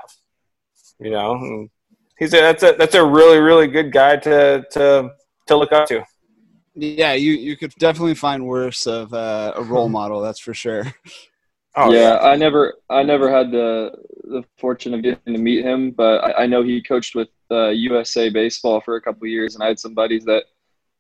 You 0.99 1.11
know, 1.11 1.33
and 1.35 1.71
he's 2.19 2.35
a, 2.35 2.41
that's 2.41 2.63
a 2.63 2.75
that's 2.79 2.95
a 2.95 3.05
really 3.05 3.39
really 3.39 3.69
good 3.69 3.93
guy 3.93 4.17
to 4.17 4.65
to 4.73 5.11
to 5.47 5.57
look 5.57 5.73
up 5.73 5.89
to. 5.89 6.03
Yeah, 6.75 7.13
you 7.15 7.33
you 7.33 7.57
could 7.57 7.73
definitely 7.79 8.15
find 8.15 8.47
worse 8.47 8.87
of 8.87 9.13
uh, 9.15 9.53
a 9.57 9.63
role 9.63 9.89
model. 10.01 10.21
That's 10.21 10.41
for 10.41 10.55
sure. 10.55 10.85
Oh, 11.77 11.93
yeah, 11.93 12.01
yeah, 12.01 12.19
I 12.19 12.35
never 12.35 12.75
I 12.91 13.05
never 13.05 13.31
had 13.31 13.53
the 13.53 13.93
the 14.25 14.43
fortune 14.59 14.95
of 14.95 15.03
getting 15.03 15.35
to 15.35 15.41
meet 15.41 15.65
him, 15.65 15.93
but 15.93 16.25
I, 16.25 16.43
I 16.43 16.47
know 16.47 16.63
he 16.63 16.83
coached 16.83 17.15
with 17.15 17.29
uh, 17.51 17.69
USA 17.69 18.31
Baseball 18.31 18.81
for 18.81 18.97
a 18.97 19.01
couple 19.01 19.27
years, 19.27 19.55
and 19.55 19.65
I 19.65 19.69
had 19.69 19.79
some 19.79 19.95
buddies 19.95 20.25
that 20.25 20.45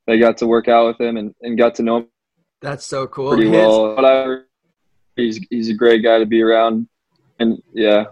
they 0.06 0.18
got 0.18 0.36
to 0.38 0.46
work 0.46 0.68
out 0.68 0.86
with 0.86 1.00
him 1.00 1.16
and, 1.16 1.34
and 1.42 1.58
got 1.58 1.74
to 1.76 1.82
know 1.82 1.98
him. 1.98 2.08
That's 2.60 2.84
so 2.84 3.06
cool. 3.06 3.32
Pretty 3.32 3.50
well. 3.50 3.94
But 3.94 4.46
he's 5.16 5.38
he's 5.50 5.68
a 5.68 5.74
great 5.74 6.02
guy 6.02 6.18
to 6.18 6.26
be 6.26 6.42
around, 6.42 6.88
and 7.38 7.62
yeah. 7.72 8.06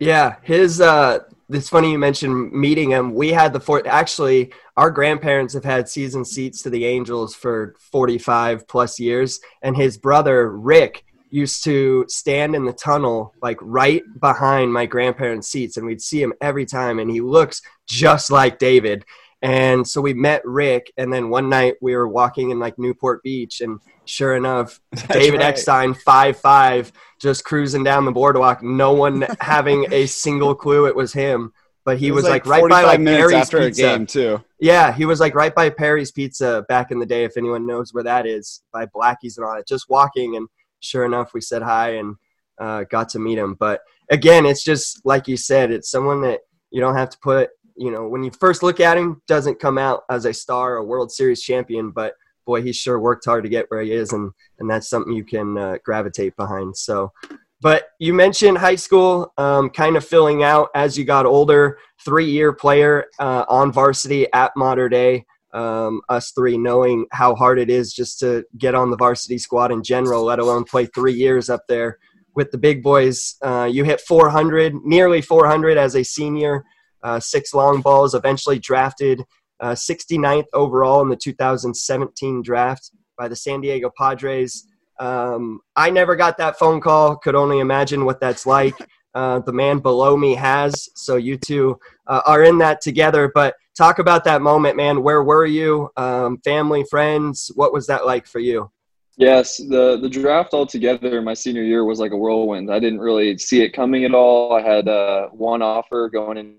Yeah, 0.00 0.36
his 0.42 0.80
uh, 0.80 1.20
it's 1.50 1.68
funny 1.68 1.92
you 1.92 1.98
mentioned 1.98 2.52
meeting 2.52 2.90
him. 2.90 3.14
We 3.14 3.30
had 3.30 3.52
the 3.52 3.60
fourth. 3.60 3.86
Actually, 3.86 4.52
our 4.76 4.90
grandparents 4.90 5.54
have 5.54 5.64
had 5.64 5.88
season 5.88 6.24
seats 6.24 6.62
to 6.62 6.70
the 6.70 6.84
Angels 6.84 7.34
for 7.34 7.74
45 7.78 8.66
plus 8.66 8.98
years, 8.98 9.40
and 9.62 9.76
his 9.76 9.96
brother 9.96 10.50
Rick 10.50 11.04
used 11.34 11.64
to 11.64 12.04
stand 12.08 12.54
in 12.54 12.64
the 12.64 12.72
tunnel 12.72 13.34
like 13.42 13.58
right 13.60 14.02
behind 14.20 14.72
my 14.72 14.86
grandparents' 14.86 15.48
seats, 15.48 15.76
and 15.76 15.84
we'd 15.84 16.00
see 16.00 16.22
him 16.22 16.32
every 16.40 16.64
time, 16.64 17.00
and 17.00 17.10
he 17.10 17.20
looks 17.20 17.60
just 17.88 18.30
like 18.30 18.58
David. 18.58 19.04
And 19.42 19.86
so 19.86 20.00
we 20.00 20.14
met 20.14 20.46
Rick, 20.46 20.92
and 20.96 21.12
then 21.12 21.28
one 21.28 21.50
night 21.50 21.74
we 21.82 21.96
were 21.96 22.08
walking 22.08 22.50
in 22.50 22.60
like 22.60 22.78
Newport 22.78 23.22
Beach, 23.24 23.60
and 23.60 23.80
sure 24.04 24.36
enough, 24.36 24.80
That's 24.92 25.08
David 25.08 25.38
right. 25.38 25.46
Eckstein, 25.46 25.94
five 25.94 26.38
five, 26.38 26.92
just 27.20 27.44
cruising 27.44 27.82
down 27.82 28.04
the 28.04 28.12
boardwalk. 28.12 28.62
No 28.62 28.92
one 28.92 29.26
having 29.40 29.86
a 29.92 30.06
single 30.06 30.54
clue 30.54 30.86
it 30.86 30.94
was 30.94 31.12
him, 31.12 31.52
but 31.84 31.98
he 31.98 32.12
was, 32.12 32.22
was, 32.22 32.30
like, 32.30 32.46
like 32.46 32.62
right 32.62 32.70
by 32.70 32.84
like 32.84 33.04
Perry's 33.04 33.34
after 33.34 33.58
Pizza. 33.58 33.84
a 33.84 33.96
game 33.96 34.06
too. 34.06 34.44
Yeah, 34.60 34.92
he 34.92 35.04
was 35.04 35.18
like 35.18 35.34
right 35.34 35.54
by 35.54 35.68
Perry's 35.68 36.12
Pizza 36.12 36.64
back 36.68 36.92
in 36.92 37.00
the 37.00 37.06
day. 37.06 37.24
If 37.24 37.36
anyone 37.36 37.66
knows 37.66 37.92
where 37.92 38.04
that 38.04 38.24
is, 38.24 38.62
by 38.72 38.86
Blackie's 38.86 39.36
and 39.36 39.44
all 39.44 39.56
that. 39.56 39.66
Just 39.66 39.90
walking, 39.90 40.36
and 40.36 40.48
sure 40.84 41.04
enough, 41.04 41.34
we 41.34 41.40
said 41.40 41.62
hi 41.62 41.96
and 41.96 42.16
uh, 42.60 42.84
got 42.84 43.08
to 43.10 43.18
meet 43.18 43.38
him. 43.38 43.54
But 43.54 43.82
again, 44.10 44.46
it's 44.46 44.62
just 44.62 45.04
like 45.04 45.26
you 45.26 45.36
said, 45.36 45.70
it's 45.70 45.90
someone 45.90 46.20
that 46.22 46.40
you 46.70 46.80
don't 46.80 46.96
have 46.96 47.10
to 47.10 47.18
put 47.18 47.50
you 47.76 47.90
know, 47.90 48.08
when 48.08 48.22
you 48.22 48.30
first 48.30 48.62
look 48.62 48.80
at 48.80 48.96
him, 48.96 49.20
doesn't 49.26 49.58
come 49.58 49.78
out 49.78 50.04
as 50.10 50.24
a 50.24 50.32
star, 50.32 50.76
a 50.76 50.84
World 50.84 51.10
Series 51.10 51.42
champion, 51.42 51.90
but 51.90 52.14
boy, 52.46 52.62
he 52.62 52.72
sure 52.72 53.00
worked 53.00 53.24
hard 53.24 53.42
to 53.44 53.50
get 53.50 53.66
where 53.68 53.82
he 53.82 53.92
is, 53.92 54.12
and 54.12 54.30
and 54.58 54.70
that's 54.70 54.88
something 54.88 55.12
you 55.12 55.24
can 55.24 55.58
uh, 55.58 55.78
gravitate 55.84 56.36
behind. 56.36 56.76
So, 56.76 57.12
but 57.60 57.88
you 57.98 58.14
mentioned 58.14 58.58
high 58.58 58.76
school, 58.76 59.32
um, 59.38 59.70
kind 59.70 59.96
of 59.96 60.04
filling 60.04 60.42
out 60.42 60.68
as 60.74 60.96
you 60.96 61.04
got 61.04 61.26
older. 61.26 61.78
Three-year 62.04 62.52
player 62.52 63.06
uh, 63.18 63.44
on 63.48 63.72
varsity 63.72 64.30
at 64.32 64.52
Mater 64.56 64.88
Dei. 64.88 65.24
Um, 65.54 66.00
us 66.08 66.32
three 66.32 66.58
knowing 66.58 67.06
how 67.12 67.36
hard 67.36 67.58
it 67.60 67.70
is 67.70 67.92
just 67.92 68.18
to 68.18 68.44
get 68.58 68.74
on 68.74 68.90
the 68.90 68.96
varsity 68.96 69.38
squad 69.38 69.70
in 69.70 69.84
general, 69.84 70.24
let 70.24 70.40
alone 70.40 70.64
play 70.64 70.86
three 70.86 71.14
years 71.14 71.48
up 71.48 71.62
there 71.68 71.98
with 72.34 72.50
the 72.50 72.58
big 72.58 72.82
boys. 72.82 73.36
Uh, 73.40 73.68
you 73.70 73.84
hit 73.84 74.00
400, 74.00 74.74
nearly 74.84 75.20
400 75.20 75.78
as 75.78 75.94
a 75.94 76.02
senior 76.02 76.64
uh, 77.02 77.20
six 77.20 77.54
long 77.54 77.80
balls, 77.80 78.14
eventually 78.14 78.58
drafted 78.58 79.22
uh, 79.60 79.72
69th 79.72 80.46
overall 80.52 81.02
in 81.02 81.08
the 81.08 81.16
2017 81.16 82.42
draft 82.42 82.90
by 83.16 83.28
the 83.28 83.36
San 83.36 83.60
Diego 83.60 83.90
Padres. 83.96 84.66
Um, 84.98 85.60
I 85.76 85.90
never 85.90 86.16
got 86.16 86.38
that 86.38 86.58
phone 86.58 86.80
call, 86.80 87.16
could 87.16 87.34
only 87.34 87.60
imagine 87.60 88.04
what 88.04 88.20
that's 88.20 88.46
like. 88.46 88.74
Uh, 89.14 89.38
the 89.40 89.52
man 89.52 89.78
below 89.78 90.16
me 90.16 90.34
has, 90.34 90.88
so 90.94 91.16
you 91.16 91.36
two 91.36 91.78
uh, 92.06 92.22
are 92.26 92.42
in 92.42 92.58
that 92.58 92.80
together. 92.80 93.30
But 93.34 93.54
talk 93.76 93.98
about 93.98 94.24
that 94.24 94.42
moment, 94.42 94.76
man. 94.76 95.02
Where 95.02 95.22
were 95.22 95.46
you? 95.46 95.90
Um, 95.96 96.38
family, 96.44 96.84
friends? 96.90 97.50
What 97.54 97.72
was 97.72 97.86
that 97.86 98.06
like 98.06 98.26
for 98.26 98.40
you? 98.40 98.70
Yes, 99.16 99.58
the 99.58 99.96
the 100.02 100.08
draft 100.08 100.54
altogether 100.54 101.22
my 101.22 101.34
senior 101.34 101.62
year 101.62 101.84
was 101.84 102.00
like 102.00 102.10
a 102.10 102.16
whirlwind. 102.16 102.72
I 102.72 102.80
didn't 102.80 102.98
really 102.98 103.38
see 103.38 103.62
it 103.62 103.70
coming 103.70 104.04
at 104.04 104.14
all. 104.14 104.52
I 104.52 104.60
had 104.60 104.88
uh, 104.88 105.28
one 105.28 105.62
offer 105.62 106.08
going 106.08 106.36
in 106.36 106.56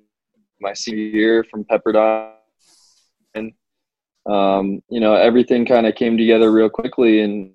my 0.62 0.74
senior 0.74 1.04
year 1.04 1.44
from 1.44 1.64
Pepperdine. 1.66 2.32
And, 3.34 3.54
um, 4.26 4.82
you 4.90 5.00
know, 5.00 5.16
everything 5.16 5.66
kind 5.66 5.86
of 5.86 5.96
came 5.96 6.18
together 6.18 6.52
real 6.52 6.70
quickly. 6.70 7.22
And, 7.22 7.54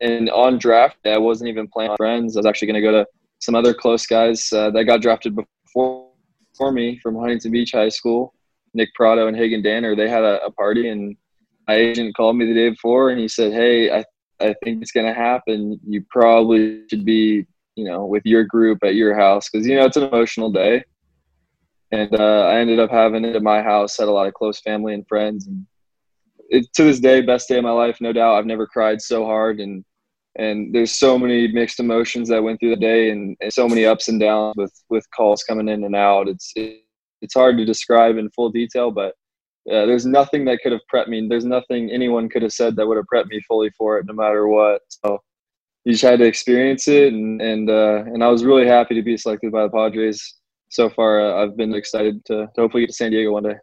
and 0.00 0.30
on 0.30 0.58
draft 0.58 0.98
I 1.06 1.18
wasn't 1.18 1.48
even 1.48 1.68
playing 1.68 1.96
friends. 1.96 2.36
I 2.36 2.40
was 2.40 2.46
actually 2.46 2.68
going 2.68 2.82
to 2.82 2.88
go 2.88 2.92
to 2.92 3.06
some 3.40 3.54
other 3.54 3.74
close 3.74 4.06
guys 4.06 4.52
uh, 4.52 4.70
that 4.70 4.84
got 4.84 5.02
drafted 5.02 5.36
before, 5.36 6.08
before 6.52 6.72
me 6.72 6.98
from 7.02 7.16
Huntington 7.16 7.52
Beach 7.52 7.72
High 7.72 7.88
School. 7.88 8.32
Nick 8.74 8.92
Pratto 8.94 9.26
and 9.26 9.36
Hagen 9.36 9.62
Danner, 9.62 9.96
they 9.96 10.08
had 10.08 10.22
a, 10.22 10.44
a 10.44 10.50
party 10.50 10.88
and 10.90 11.16
my 11.66 11.74
agent 11.74 12.14
called 12.16 12.36
me 12.36 12.46
the 12.46 12.54
day 12.54 12.70
before 12.70 13.10
and 13.10 13.18
he 13.18 13.26
said, 13.26 13.52
Hey, 13.52 13.90
I, 13.90 14.04
I 14.40 14.54
think 14.62 14.82
it's 14.82 14.92
going 14.92 15.06
to 15.06 15.14
happen. 15.14 15.80
You 15.86 16.04
probably 16.10 16.82
should 16.88 17.04
be, 17.04 17.46
you 17.74 17.84
know, 17.84 18.04
with 18.04 18.22
your 18.26 18.44
group 18.44 18.84
at 18.84 18.94
your 18.94 19.16
house. 19.16 19.48
Cause 19.48 19.66
you 19.66 19.76
know, 19.76 19.86
it's 19.86 19.96
an 19.96 20.04
emotional 20.04 20.52
day 20.52 20.84
and 21.92 22.14
uh, 22.18 22.46
I 22.46 22.58
ended 22.58 22.80
up 22.80 22.90
having 22.90 23.24
it 23.24 23.36
at 23.36 23.42
my 23.42 23.62
house. 23.62 23.96
Had 23.96 24.08
a 24.08 24.12
lot 24.12 24.26
of 24.26 24.34
close 24.34 24.60
family 24.60 24.94
and 24.94 25.06
friends, 25.06 25.46
and 25.46 25.66
it, 26.48 26.66
to 26.74 26.84
this 26.84 27.00
day, 27.00 27.20
best 27.20 27.48
day 27.48 27.58
of 27.58 27.64
my 27.64 27.70
life, 27.70 28.00
no 28.00 28.12
doubt. 28.12 28.36
I've 28.36 28.46
never 28.46 28.66
cried 28.66 29.00
so 29.00 29.24
hard, 29.24 29.60
and 29.60 29.84
and 30.38 30.74
there's 30.74 30.92
so 30.92 31.18
many 31.18 31.48
mixed 31.48 31.80
emotions 31.80 32.28
that 32.28 32.42
went 32.42 32.60
through 32.60 32.70
the 32.70 32.76
day, 32.76 33.10
and, 33.10 33.36
and 33.40 33.52
so 33.52 33.68
many 33.68 33.84
ups 33.84 34.08
and 34.08 34.20
downs 34.20 34.54
with 34.56 34.72
with 34.90 35.06
calls 35.16 35.42
coming 35.42 35.68
in 35.68 35.84
and 35.84 35.96
out. 35.96 36.28
It's 36.28 36.52
it, 36.56 36.82
it's 37.22 37.34
hard 37.34 37.56
to 37.58 37.64
describe 37.64 38.16
in 38.16 38.30
full 38.30 38.50
detail, 38.50 38.90
but 38.90 39.14
uh, 39.70 39.86
there's 39.86 40.06
nothing 40.06 40.44
that 40.44 40.60
could 40.62 40.72
have 40.72 40.82
prepped 40.92 41.08
me. 41.08 41.26
There's 41.28 41.44
nothing 41.44 41.90
anyone 41.90 42.28
could 42.28 42.42
have 42.42 42.52
said 42.52 42.76
that 42.76 42.86
would 42.86 42.98
have 42.98 43.06
prepped 43.12 43.28
me 43.28 43.40
fully 43.48 43.70
for 43.76 43.98
it, 43.98 44.06
no 44.06 44.14
matter 44.14 44.46
what. 44.48 44.82
So 44.88 45.18
you 45.84 45.92
just 45.92 46.04
had 46.04 46.18
to 46.20 46.26
experience 46.26 46.88
it, 46.88 47.12
and 47.12 47.40
and 47.40 47.70
uh, 47.70 48.04
and 48.06 48.22
I 48.22 48.28
was 48.28 48.44
really 48.44 48.66
happy 48.66 48.94
to 48.94 49.02
be 49.02 49.16
selected 49.16 49.52
by 49.52 49.62
the 49.62 49.70
Padres 49.70 50.36
so 50.68 50.90
far, 50.90 51.20
uh, 51.20 51.42
I've 51.42 51.56
been 51.56 51.74
excited 51.74 52.24
to, 52.26 52.46
to 52.54 52.60
hopefully 52.60 52.82
get 52.82 52.88
to 52.88 52.92
San 52.92 53.10
Diego 53.10 53.32
one 53.32 53.44
day. 53.44 53.54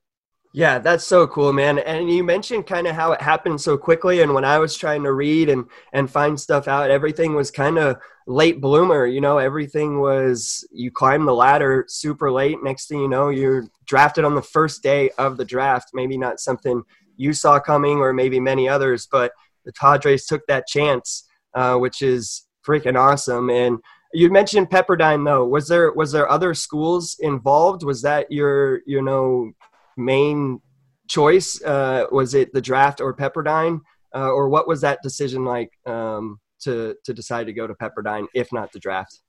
Yeah, 0.56 0.78
that's 0.78 1.04
so 1.04 1.26
cool, 1.26 1.52
man. 1.52 1.80
And 1.80 2.12
you 2.12 2.24
mentioned 2.24 2.68
kind 2.68 2.86
of 2.86 2.96
how 2.96 3.12
it 3.12 3.22
happened 3.22 3.60
so 3.60 3.76
quickly. 3.76 4.22
And 4.22 4.36
when 4.36 4.46
I 4.46 4.60
was 4.60 4.78
trying 4.78 5.02
to 5.04 5.12
read 5.12 5.50
and 5.50 5.66
and 5.94 6.10
find 6.10 6.40
stuff 6.40 6.68
out, 6.68 6.92
everything 6.92 7.34
was 7.34 7.50
kind 7.50 7.80
of 7.80 7.98
late 8.28 8.62
bloomer. 8.62 9.08
You 9.08 9.20
know, 9.20 9.40
everything 9.40 10.00
was 10.00 10.64
you 10.72 10.92
climb 10.92 11.26
the 11.26 11.34
ladder 11.34 11.86
super 11.88 12.32
late. 12.32 12.64
Next 12.64 12.88
thing 12.88 13.00
you 13.00 13.08
know, 13.08 13.30
you're 13.30 13.66
drafted 13.86 14.26
on 14.26 14.36
the 14.36 14.44
first 14.44 14.84
day 14.84 15.10
of 15.18 15.38
the 15.38 15.46
draft. 15.46 15.90
Maybe 15.96 16.20
not 16.20 16.40
something 16.40 16.84
you 17.18 17.34
saw 17.34 17.60
coming, 17.60 17.98
or 17.98 18.14
maybe 18.14 18.40
many 18.40 18.70
others, 18.70 19.08
but 19.12 19.32
the 19.66 19.74
Padres 19.74 20.28
took 20.28 20.46
that 20.48 20.68
chance, 20.68 21.28
uh, 21.56 21.78
which 21.78 22.04
is 22.04 22.46
freaking 22.68 22.98
awesome. 22.98 23.50
And 23.50 23.80
you 24.14 24.32
mentioned 24.32 24.70
Pepperdine, 24.70 25.26
though. 25.26 25.48
Was 25.48 25.68
there 25.68 25.92
was 25.94 26.12
there 26.12 26.30
other 26.30 26.54
schools 26.54 27.18
involved? 27.20 27.84
Was 27.84 28.04
that 28.04 28.32
your 28.32 28.82
you 28.86 29.02
know 29.02 29.52
main 29.98 30.62
choice? 31.08 31.62
Uh, 31.64 32.06
was 32.12 32.34
it 32.34 32.54
the 32.54 32.62
draft 32.62 33.02
or 33.02 33.16
Pepperdine, 33.16 33.80
uh, 34.16 34.32
or 34.32 34.50
what 34.50 34.68
was 34.68 34.82
that 34.82 35.00
decision 35.04 35.46
like 35.46 35.72
um, 35.86 36.40
to 36.62 36.96
to 37.06 37.14
decide 37.14 37.46
to 37.48 37.54
go 37.54 37.68
to 37.68 37.74
Pepperdine, 37.76 38.28
if 38.34 38.52
not 38.52 38.72
the 38.72 38.80
draft? 38.80 39.22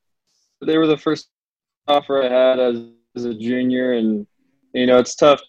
They 0.65 0.79
were 0.79 0.87
the 0.87 0.97
first 0.97 1.29
offer 1.87 2.23
I 2.23 2.29
had 2.29 2.59
as, 2.59 2.83
as 3.17 3.25
a 3.25 3.35
junior, 3.35 3.95
and 3.95 4.27
you 4.73 4.87
know 4.87 4.99
it's 4.99 5.15
tough 5.15 5.41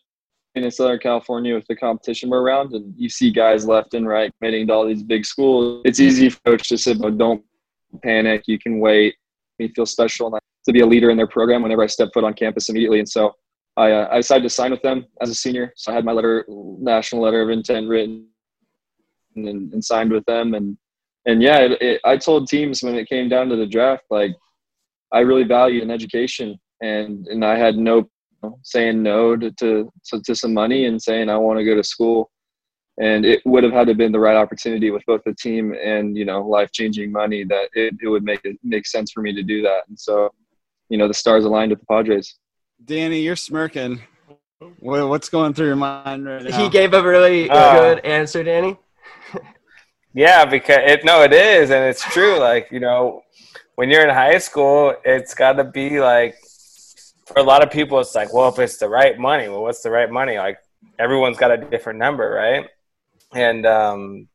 in 0.56 0.70
Southern 0.72 1.00
California 1.00 1.54
with 1.54 1.68
the 1.68 1.76
competition 1.76 2.30
we're 2.30 2.42
around, 2.42 2.74
and 2.74 2.94
you 2.98 3.10
see 3.10 3.32
guys 3.32 3.66
left 3.66 3.94
and 3.94 4.08
right 4.08 4.32
committing 4.40 4.68
to 4.68 4.74
all 4.74 4.86
these 4.86 5.04
big 5.04 5.26
schools. 5.26 5.82
It's 5.86 6.00
easy 6.00 6.30
for 6.30 6.40
coach 6.46 6.68
to 6.70 6.78
say, 6.78 6.94
"But 6.94 7.18
don't 7.18 7.44
panic. 8.04 8.44
You 8.48 8.60
can 8.60 8.80
wait." 8.80 9.16
Me 9.60 9.70
feel 9.70 9.86
special 9.86 10.38
to 10.66 10.74
be 10.74 10.82
a 10.82 10.86
leader 10.86 11.10
in 11.10 11.18
their 11.18 11.28
program 11.28 11.62
whenever 11.62 11.84
I 11.84 11.88
step 11.88 12.10
foot 12.14 12.26
on 12.26 12.34
campus 12.34 12.68
immediately, 12.70 13.00
and 13.00 13.08
so 13.08 13.34
I, 13.78 13.92
uh, 13.92 14.08
I 14.12 14.18
decided 14.18 14.44
to 14.44 14.50
sign 14.50 14.72
with 14.72 14.82
them 14.82 15.06
as 15.22 15.30
a 15.30 15.36
senior. 15.36 15.74
So 15.76 15.92
I 15.92 15.96
had 15.96 16.06
my 16.06 16.14
letter, 16.14 16.46
national 16.48 17.22
letter 17.22 17.42
of 17.42 17.50
intent 17.50 17.90
written 17.90 18.28
and, 19.36 19.74
and 19.74 19.84
signed 19.84 20.12
with 20.12 20.26
them. 20.26 20.54
And, 20.54 20.78
and 21.26 21.42
yeah, 21.42 21.60
it, 21.60 21.82
it, 21.82 22.02
I 22.06 22.18
told 22.18 22.48
teams 22.48 22.82
when 22.82 22.96
it 22.96 23.10
came 23.10 23.28
down 23.28 23.50
to 23.50 23.56
the 23.56 23.66
draft, 23.66 24.04
like 24.10 24.36
I 25.12 25.20
really 25.20 25.44
valued 25.44 25.84
an 25.84 25.92
education 25.92 26.60
and, 26.82 27.28
and 27.28 27.44
I 27.44 27.58
had 27.58 27.78
no 27.78 28.10
saying 28.62 29.02
no 29.02 29.36
to, 29.36 29.52
to, 29.52 29.92
to 30.24 30.36
some 30.36 30.54
money 30.54 30.86
and 30.86 31.02
saying, 31.02 31.30
I 31.30 31.38
want 31.38 31.58
to 31.58 31.66
go 31.66 31.76
to 31.76 31.84
school. 31.84 32.32
And 32.98 33.26
it 33.26 33.42
would 33.46 33.64
have 33.64 33.74
had 33.74 33.88
to 33.88 33.96
been 33.96 34.14
the 34.14 34.20
right 34.20 34.38
opportunity 34.38 34.90
with 34.90 35.04
both 35.06 35.22
the 35.26 35.34
team 35.34 35.74
and, 35.74 36.16
you 36.16 36.24
know, 36.24 36.48
life 36.48 36.72
changing 36.72 37.12
money 37.12 37.44
that 37.44 37.70
it, 37.74 37.96
it 38.02 38.08
would 38.08 38.24
make 38.24 38.40
it 38.46 38.58
make 38.64 38.86
sense 38.86 39.12
for 39.12 39.22
me 39.22 39.34
to 39.34 39.44
do 39.44 39.62
that. 39.64 39.82
And 39.90 40.00
so, 40.00 40.30
you 40.88 40.98
know, 40.98 41.08
the 41.08 41.14
stars 41.14 41.44
aligned 41.44 41.72
with 41.72 41.80
the 41.80 41.86
Padres. 41.88 42.36
Danny, 42.84 43.20
you're 43.20 43.36
smirking. 43.36 44.02
What's 44.80 45.30
going 45.30 45.54
through 45.54 45.68
your 45.68 45.76
mind 45.76 46.26
right 46.26 46.44
now? 46.44 46.58
He 46.58 46.70
gave 46.70 46.94
a 46.94 47.04
really 47.04 47.50
uh, 47.50 47.80
good 47.80 48.06
answer, 48.06 48.44
Danny. 48.44 48.78
yeah, 50.14 50.46
because 50.46 50.80
it 50.84 51.06
no, 51.06 51.24
it 51.24 51.34
is, 51.34 51.72
and 51.72 51.84
it's 51.86 52.04
true. 52.04 52.40
Like 52.40 52.70
you 52.72 52.80
know, 52.80 53.22
when 53.76 53.90
you're 53.90 54.04
in 54.04 54.14
high 54.14 54.38
school, 54.38 54.96
it's 55.04 55.34
got 55.34 55.54
to 55.54 55.64
be 55.64 56.00
like 56.00 56.36
for 57.26 57.40
a 57.40 57.44
lot 57.44 57.64
of 57.64 57.72
people, 57.72 58.00
it's 58.00 58.16
like, 58.16 58.34
well, 58.34 58.50
if 58.50 58.60
it's 58.60 58.78
the 58.78 58.88
right 58.88 59.18
money, 59.18 59.50
well, 59.50 59.64
what's 59.64 59.82
the 59.82 59.90
right 59.90 60.10
money? 60.10 60.38
Like 60.38 60.58
everyone's 61.00 61.38
got 61.38 61.52
a 61.52 61.58
different 61.58 62.00
number, 62.00 62.30
right? 62.30 62.68
And 63.34 63.66
um, 63.66 64.28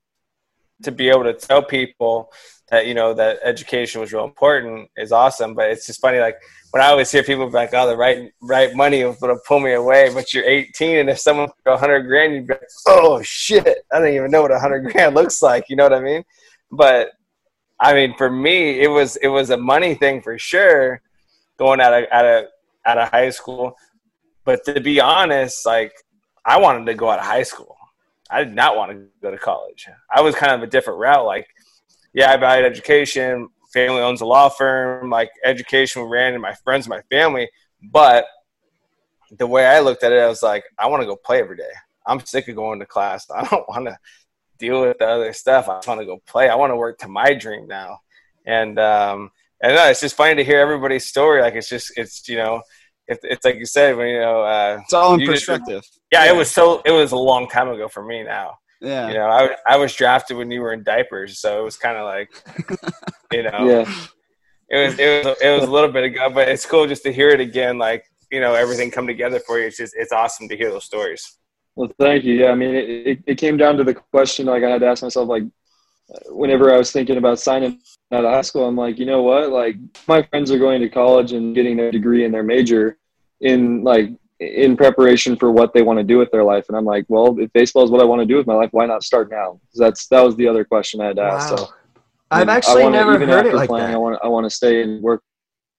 to 0.83 0.93
be 0.93 1.09
able 1.09 1.25
to 1.25 1.35
tell 1.35 1.62
people 1.62 2.33
that 2.71 2.87
you 2.87 2.95
know 2.95 3.12
that 3.14 3.40
education 3.43 4.01
was 4.01 4.12
real 4.12 4.25
important 4.25 4.88
is 4.97 5.12
awesome. 5.12 5.55
But 5.55 5.71
it's 5.71 5.87
just 5.87 6.01
funny, 6.01 6.21
like 6.21 6.37
when 6.71 6.83
I 6.83 6.87
always 6.87 7.11
hear 7.11 7.23
people 7.23 7.49
like, 7.51 7.75
"Oh, 7.75 7.87
the 7.87 7.97
right 7.97 8.33
right 8.40 8.75
money 8.75 9.05
will 9.05 9.40
pull 9.47 9.61
me 9.61 9.73
away," 9.73 10.11
but 10.14 10.33
you're 10.33 10.45
18, 10.45 10.99
and 10.99 11.11
if 11.11 11.19
someone 11.19 11.51
a 11.66 11.77
hundred 11.77 12.03
grand, 12.03 12.35
you'd 12.35 12.47
be 12.47 12.55
like, 12.55 12.62
"Oh 12.87 13.21
shit, 13.23 13.85
I 13.93 13.99
don't 13.99 14.14
even 14.14 14.31
know 14.31 14.43
what 14.43 14.53
a 14.53 14.59
hundred 14.59 14.93
grand 14.93 15.14
looks 15.16 15.43
like." 15.43 15.69
You 15.69 15.77
know 15.77 15.85
what 15.85 15.95
I 15.95 16.01
mean? 16.01 16.25
But 16.71 17.11
I 17.79 17.95
mean, 17.95 18.14
for 18.16 18.31
me, 18.31 18.81
it 18.81 18.88
was 18.88 19.16
it 19.16 19.29
was 19.29 19.51
a 19.51 19.57
money 19.57 19.95
thing 19.95 20.23
for 20.23 20.38
sure, 20.38 21.01
going 21.59 21.81
out 21.81 21.93
of 21.93 22.05
out 22.12 22.25
of 22.25 22.45
out 22.87 22.99
of 22.99 23.09
high 23.09 23.31
school. 23.31 23.75
But 24.45 24.64
to 24.66 24.81
be 24.81 25.01
honest, 25.01 25.66
like 25.66 25.93
I 26.45 26.59
wanted 26.59 26.87
to 26.87 26.95
go 26.95 27.11
out 27.11 27.19
of 27.19 27.25
high 27.25 27.43
school. 27.43 27.77
I 28.31 28.45
did 28.45 28.55
not 28.55 28.77
want 28.77 28.93
to 28.93 29.07
go 29.23 29.31
to 29.31 29.38
college. 29.38 29.88
I 30.14 30.21
was 30.21 30.35
kind 30.35 30.53
of 30.53 30.62
a 30.62 30.66
different 30.66 31.01
route. 31.01 31.25
Like, 31.25 31.49
yeah, 32.12 32.31
I 32.31 32.37
valued 32.37 32.66
education 32.66 33.49
family 33.73 34.03
owns 34.03 34.21
a 34.21 34.27
law 34.27 34.49
firm, 34.49 35.11
like 35.11 35.31
education 35.45 36.03
ran 36.03 36.35
in 36.35 36.40
my 36.40 36.55
friends, 36.55 36.88
my 36.88 37.03
family. 37.11 37.49
But 37.83 38.27
the 39.38 39.47
way 39.47 39.66
I 39.66 39.81
looked 39.81 40.03
at 40.03 40.12
it, 40.12 40.21
I 40.21 40.27
was 40.27 40.43
like, 40.43 40.64
I 40.79 40.88
want 40.88 41.03
to 41.03 41.07
go 41.07 41.16
play 41.16 41.40
every 41.40 41.57
day. 41.57 41.71
I'm 42.07 42.25
sick 42.25 42.49
of 42.49 42.57
going 42.57 42.81
to 42.81 42.87
class. 42.87 43.27
I 43.35 43.45
don't 43.45 43.69
want 43.69 43.87
to 43.87 43.99
deal 44.59 44.83
with 44.83 44.99
the 44.99 45.07
other 45.07 45.33
stuff. 45.33 45.69
I 45.69 45.81
want 45.87 46.01
to 46.01 46.07
go 46.07 46.21
play. 46.27 46.49
I 46.49 46.57
want 46.57 46.73
to 46.73 46.77
work 46.77 46.99
to 46.99 47.09
my 47.09 47.35
dream 47.35 47.66
now. 47.66 48.01
And 48.45 48.79
um, 48.79 49.31
and 49.62 49.75
no, 49.75 49.88
it's 49.88 50.01
just 50.01 50.16
funny 50.16 50.35
to 50.37 50.45
hear 50.45 50.61
everybody's 50.61 51.07
story. 51.07 51.43
Like 51.43 51.55
it's 51.55 51.69
just 51.69 51.93
it's 51.97 52.29
you 52.29 52.37
know 52.37 52.62
it's, 53.11 53.20
it's 53.25 53.44
like 53.44 53.57
you 53.57 53.66
said 53.66 53.96
when 53.96 54.09
you 54.09 54.20
know 54.20 54.42
uh, 54.42 54.79
it's 54.83 54.92
all 54.92 55.14
in 55.14 55.27
perspective. 55.27 55.83
Just, 55.83 56.01
yeah, 56.12 56.25
yeah, 56.25 56.33
it 56.33 56.37
was 56.37 56.51
so 56.51 56.81
it 56.85 56.92
was 56.92 57.12
a 57.12 57.16
long 57.16 57.49
time 57.49 57.68
ago 57.68 57.88
for 57.88 58.05
me 58.05 58.23
now. 58.23 58.57
Yeah. 58.81 59.09
You 59.09 59.14
know, 59.14 59.27
I, 59.27 59.57
I 59.66 59.77
was 59.77 59.94
drafted 59.94 60.37
when 60.37 60.51
you 60.51 60.62
were 60.62 60.73
in 60.73 60.83
diapers, 60.83 61.38
so 61.38 61.61
it 61.61 61.64
was 61.64 61.77
kind 61.77 61.99
of 61.99 62.07
like, 62.07 62.31
you 63.33 63.42
know, 63.42 63.68
yeah. 63.68 63.94
it 64.70 64.87
was 64.87 64.99
it 64.99 65.25
was 65.27 65.37
it 65.42 65.51
was 65.51 65.68
a 65.68 65.70
little 65.70 65.92
bit 65.92 66.05
ago, 66.05 66.31
but 66.31 66.49
it's 66.49 66.64
cool 66.64 66.87
just 66.87 67.03
to 67.03 67.12
hear 67.12 67.29
it 67.29 67.40
again. 67.40 67.79
Like 67.79 68.05
you 68.31 68.40
know, 68.40 68.55
everything 68.55 68.90
come 68.90 69.07
together 69.07 69.40
for 69.40 69.59
you. 69.59 69.66
It's 69.66 69.77
just 69.77 69.94
it's 69.96 70.12
awesome 70.12 70.49
to 70.49 70.57
hear 70.57 70.70
those 70.70 70.85
stories. 70.85 71.38
Well, 71.77 71.90
thank 71.99 72.25
you. 72.25 72.35
Yeah, 72.35 72.51
I 72.51 72.55
mean, 72.55 72.75
it, 72.75 72.88
it, 73.07 73.18
it 73.27 73.35
came 73.37 73.57
down 73.57 73.77
to 73.77 73.85
the 73.85 73.94
question 73.94 74.46
like 74.46 74.62
I 74.62 74.70
had 74.70 74.81
to 74.81 74.87
ask 74.87 75.03
myself 75.03 75.29
like, 75.29 75.44
whenever 76.27 76.73
I 76.73 76.79
was 76.79 76.90
thinking 76.90 77.16
about 77.16 77.38
signing 77.38 77.81
out 78.12 78.25
of 78.25 78.33
high 78.33 78.42
school, 78.42 78.66
I'm 78.66 78.77
like, 78.77 78.99
you 78.99 79.07
know 79.07 79.23
what? 79.23 79.51
Like 79.51 79.77
my 80.09 80.23
friends 80.23 80.51
are 80.51 80.59
going 80.59 80.81
to 80.81 80.88
college 80.88 81.33
and 81.33 81.55
getting 81.55 81.77
their 81.77 81.90
degree 81.90 82.25
in 82.25 82.33
their 82.33 82.42
major 82.42 82.99
in 83.40 83.83
like 83.83 84.11
in 84.38 84.76
preparation 84.76 85.37
for 85.37 85.50
what 85.50 85.74
they 85.74 85.83
want 85.83 85.98
to 85.98 86.05
do 86.05 86.18
with 86.18 86.31
their 86.31 86.44
life. 86.44 86.64
And 86.68 86.76
I'm 86.76 86.85
like, 86.85 87.05
well, 87.09 87.38
if 87.38 87.53
baseball 87.53 87.85
is 87.85 87.90
what 87.90 88.00
I 88.00 88.05
want 88.05 88.20
to 88.20 88.26
do 88.26 88.37
with 88.37 88.46
my 88.46 88.55
life, 88.55 88.70
why 88.72 88.87
not 88.87 89.05
start 89.05 89.31
now? 89.31 89.61
That's 89.74 90.07
that 90.09 90.22
was 90.22 90.37
the 90.37 90.48
other 90.48 90.64
question 90.64 91.00
I 91.00 91.07
had 91.07 91.16
to 91.16 91.22
wow. 91.22 91.37
ask. 91.37 91.48
So 91.57 91.68
I've 92.31 92.48
actually 92.48 92.85
wanna, 92.85 92.96
never 92.96 93.18
heard 93.18 93.46
it 93.46 93.55
like 93.55 93.68
playing, 93.68 93.88
that. 93.88 93.94
I 93.94 93.98
want 93.98 94.18
I 94.22 94.29
want 94.29 94.44
to 94.44 94.50
stay 94.50 94.83
and 94.83 95.03
work 95.03 95.22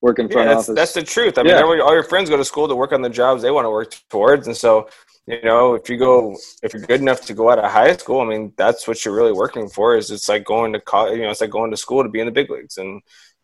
work 0.02 0.20
in 0.20 0.30
front 0.30 0.48
yeah, 0.48 0.56
that's, 0.56 0.70
office. 0.70 0.76
That's 0.76 0.94
the 0.94 1.04
truth. 1.04 1.38
I 1.38 1.44
mean, 1.44 1.54
yeah. 1.54 1.62
all 1.62 1.94
your 1.94 2.04
friends 2.04 2.30
go 2.30 2.38
to 2.38 2.46
school 2.46 2.68
to 2.68 2.76
work 2.76 2.92
on 2.92 3.02
the 3.02 3.10
jobs 3.10 3.42
they 3.42 3.52
want 3.52 3.66
to 3.66 3.70
work 3.70 3.96
towards, 4.10 4.48
and 4.48 4.56
so 4.56 4.88
you 5.28 5.42
know, 5.44 5.76
if 5.76 5.90
you 5.90 5.98
go, 5.98 6.36
if 6.64 6.74
you're 6.74 6.82
good 6.82 7.00
enough 7.00 7.22
to 7.22 7.34
go 7.34 7.52
out 7.52 7.60
of 7.60 7.72
high 7.72 7.96
school, 7.96 8.22
I 8.22 8.26
mean, 8.26 8.54
that's 8.58 8.88
what 8.88 9.06
you're 9.06 9.16
really 9.16 9.32
working 9.32 9.70
for. 9.70 9.96
Is 9.96 10.10
it's 10.10 10.28
like 10.28 10.44
going 10.44 10.74
to 10.74 10.82
college, 10.82 11.18
you 11.18 11.24
know, 11.24 11.30
it's 11.30 11.42
like 11.42 11.52
going 11.52 11.72
to 11.72 11.78
school 11.78 12.04
to 12.04 12.10
be 12.10 12.20
in 12.20 12.26
the 12.26 12.32
big 12.32 12.50
leagues, 12.50 12.78
and 12.78 13.02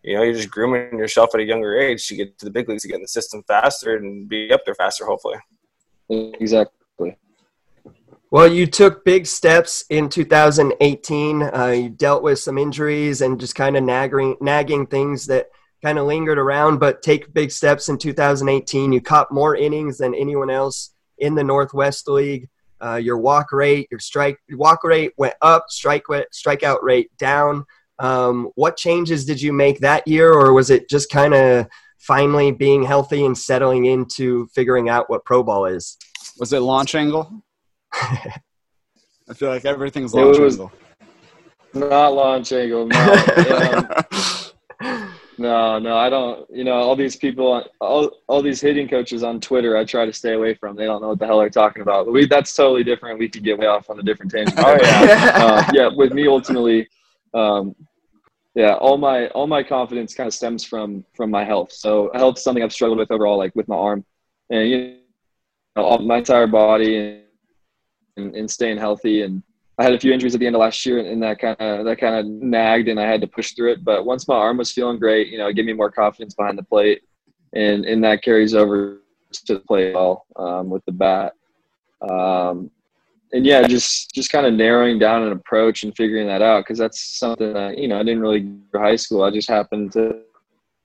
you 0.08 0.16
know, 0.16 0.24
you're 0.24 0.34
just 0.34 0.50
grooming 0.50 0.98
yourself 0.98 1.32
at 1.34 1.42
a 1.42 1.44
younger 1.44 1.78
age 1.78 2.08
to 2.08 2.16
get 2.16 2.40
to 2.40 2.46
the 2.46 2.52
big 2.52 2.70
leagues, 2.70 2.84
to 2.84 2.88
get 2.88 2.96
in 2.96 3.02
the 3.02 3.08
system 3.10 3.44
faster 3.46 3.98
and 3.98 4.30
be 4.30 4.54
up 4.54 4.62
there 4.64 4.74
faster, 4.74 5.06
hopefully. 5.06 5.36
Exactly. 6.10 7.18
Well, 8.32 8.48
you 8.48 8.68
took 8.68 9.04
big 9.04 9.26
steps 9.26 9.84
in 9.90 10.08
2018. 10.08 11.44
Uh, 11.44 11.66
you 11.68 11.90
dealt 11.90 12.24
with 12.24 12.40
some 12.40 12.58
injuries 12.58 13.20
and 13.20 13.38
just 13.38 13.56
kind 13.56 13.76
of 13.76 13.84
nagging, 13.84 14.38
nagging 14.40 14.88
things 14.88 15.28
that 15.28 15.48
kind 15.84 16.00
of 16.00 16.06
lingered 16.06 16.40
around, 16.40 16.80
but 16.80 17.02
take 17.02 17.34
big 17.34 17.52
steps 17.52 17.90
in 17.90 17.98
2018. 17.98 18.94
You 18.94 19.02
caught 19.02 19.30
more 19.30 19.58
innings 19.58 19.98
than 19.98 20.16
anyone 20.16 20.50
else 20.50 20.92
in 21.18 21.36
the 21.36 21.44
Northwest 21.44 22.08
League. 22.08 22.48
Uh, 22.82 22.96
your 22.96 23.18
walk 23.18 23.52
rate, 23.52 23.90
your 23.92 24.00
strike 24.00 24.40
walk 24.52 24.86
rate 24.86 25.12
went 25.18 25.36
up, 25.42 25.66
strike 25.68 26.06
strikeout 26.06 26.82
rate 26.82 27.10
down. 27.18 27.66
Um, 28.00 28.52
what 28.56 28.78
changes 28.78 29.26
did 29.26 29.42
you 29.42 29.54
make 29.54 29.80
that 29.80 30.08
year, 30.08 30.32
or 30.32 30.54
was 30.54 30.70
it 30.70 30.90
just 30.90 31.10
kind 31.10 31.34
of 31.34 31.68
finally 32.00 32.52
being 32.52 32.84
healthy 32.84 33.26
and 33.26 33.38
settling 33.38 33.86
into 33.86 34.48
figuring 34.54 34.90
out 34.90 35.10
what 35.10 35.26
pro 35.26 35.44
ball 35.44 35.66
is? 35.66 35.98
Was 36.40 36.54
it 36.54 36.60
launch 36.60 36.96
angle? 36.96 37.44
I 37.94 39.34
feel 39.34 39.50
like 39.50 39.66
everything's 39.66 40.14
launch 40.14 40.40
angle. 40.40 40.72
Not 41.74 42.14
launch 42.14 42.52
angle. 42.52 42.88
No. 42.88 43.88
no, 45.38 45.80
no, 45.80 45.98
I 45.98 46.10
don't. 46.10 46.50
You 46.50 46.64
know, 46.64 46.74
all 46.74 46.96
these 46.96 47.16
people, 47.16 47.64
all 47.82 48.12
all 48.28 48.42
these 48.42 48.62
hitting 48.62 48.88
coaches 48.88 49.24
on 49.24 49.40
Twitter, 49.40 49.76
I 49.78 49.84
try 49.84 50.06
to 50.06 50.14
stay 50.14 50.34
away 50.34 50.54
from. 50.54 50.76
They 50.76 50.86
don't 50.86 51.02
know 51.02 51.10
what 51.10 51.20
the 51.20 51.26
hell 51.26 51.40
they're 51.40 51.50
talking 51.50 51.82
about. 51.82 52.06
But 52.06 52.14
we, 52.14 52.26
that's 52.26 52.56
totally 52.56 52.84
different. 52.84 53.20
We 53.20 53.30
could 53.30 53.44
get 53.44 53.58
way 53.58 53.68
off 53.68 53.90
on 53.90 54.00
a 54.00 54.04
different 54.04 54.32
tangent. 54.32 54.58
Oh 54.60 54.78
yeah, 54.82 55.32
uh, 55.36 55.72
yeah. 55.74 55.90
With 55.94 56.14
me, 56.14 56.28
ultimately, 56.28 56.88
um, 57.38 57.76
yeah, 58.56 58.74
all 58.74 58.98
my 58.98 59.28
all 59.30 59.46
my 59.46 59.62
confidence 59.62 60.16
kind 60.16 60.28
of 60.28 60.34
stems 60.34 60.64
from 60.64 61.06
from 61.16 61.30
my 61.30 61.44
health. 61.44 61.72
So 61.72 62.10
health 62.16 62.38
is 62.38 62.44
something 62.44 62.64
I've 62.64 62.74
struggled 62.74 62.98
with 62.98 63.12
overall, 63.12 63.38
like 63.38 63.56
with 63.56 63.68
my 63.68 63.76
arm, 63.76 64.04
and 64.50 64.68
you 64.68 64.98
know, 65.76 65.98
my 66.00 66.18
entire 66.18 66.48
body 66.48 66.98
and, 66.98 67.22
and, 68.18 68.36
and 68.36 68.50
staying 68.50 68.80
healthy. 68.80 69.22
And 69.22 69.44
I 69.78 69.84
had 69.84 69.94
a 69.94 70.00
few 70.00 70.12
injuries 70.12 70.34
at 70.34 70.40
the 70.40 70.48
end 70.48 70.56
of 70.56 70.62
last 70.62 70.84
year, 70.88 71.00
and 71.00 71.22
that 71.22 71.38
kind 71.38 71.56
of 71.60 71.86
that 71.86 72.00
kind 72.00 72.16
of 72.16 72.26
nagged, 72.26 72.88
and 72.88 73.00
I 73.00 73.06
had 73.06 73.22
to 73.22 73.28
push 73.28 73.54
through 73.54 73.74
it. 73.74 73.84
But 73.84 74.06
once 74.06 74.28
my 74.28 74.36
arm 74.36 74.58
was 74.58 74.72
feeling 74.72 74.98
great, 74.98 75.28
you 75.28 75.38
know, 75.38 75.48
it 75.48 75.54
gave 75.54 75.66
me 75.66 75.74
more 75.74 75.92
confidence 75.92 76.34
behind 76.34 76.58
the 76.58 76.64
plate, 76.64 77.04
and 77.54 77.86
and 77.86 78.04
that 78.04 78.24
carries 78.24 78.56
over 78.56 79.02
to 79.46 79.54
the 79.54 79.60
play 79.60 79.94
ball 79.94 80.26
um, 80.36 80.72
with 80.72 80.84
the 80.86 80.92
bat. 80.92 81.34
Um, 82.02 82.72
and 83.34 83.46
yeah, 83.46 83.66
just 83.68 84.14
just 84.14 84.32
kind 84.32 84.46
of 84.46 84.54
narrowing 84.54 85.00
down 85.00 85.24
an 85.24 85.32
approach 85.32 85.84
and 85.84 85.96
figuring 85.96 86.28
that 86.28 86.42
out 86.42 86.62
because 86.62 86.78
that's 86.78 87.18
something 87.20 87.54
that 87.54 87.78
you 87.78 87.88
know 87.88 88.00
I 88.00 88.04
didn't 88.04 88.22
really 88.22 88.42
go 88.72 88.80
high 88.80 88.96
school. 88.96 89.24
I 89.24 89.32
just 89.32 89.50
happened 89.50 89.92
to 89.94 90.22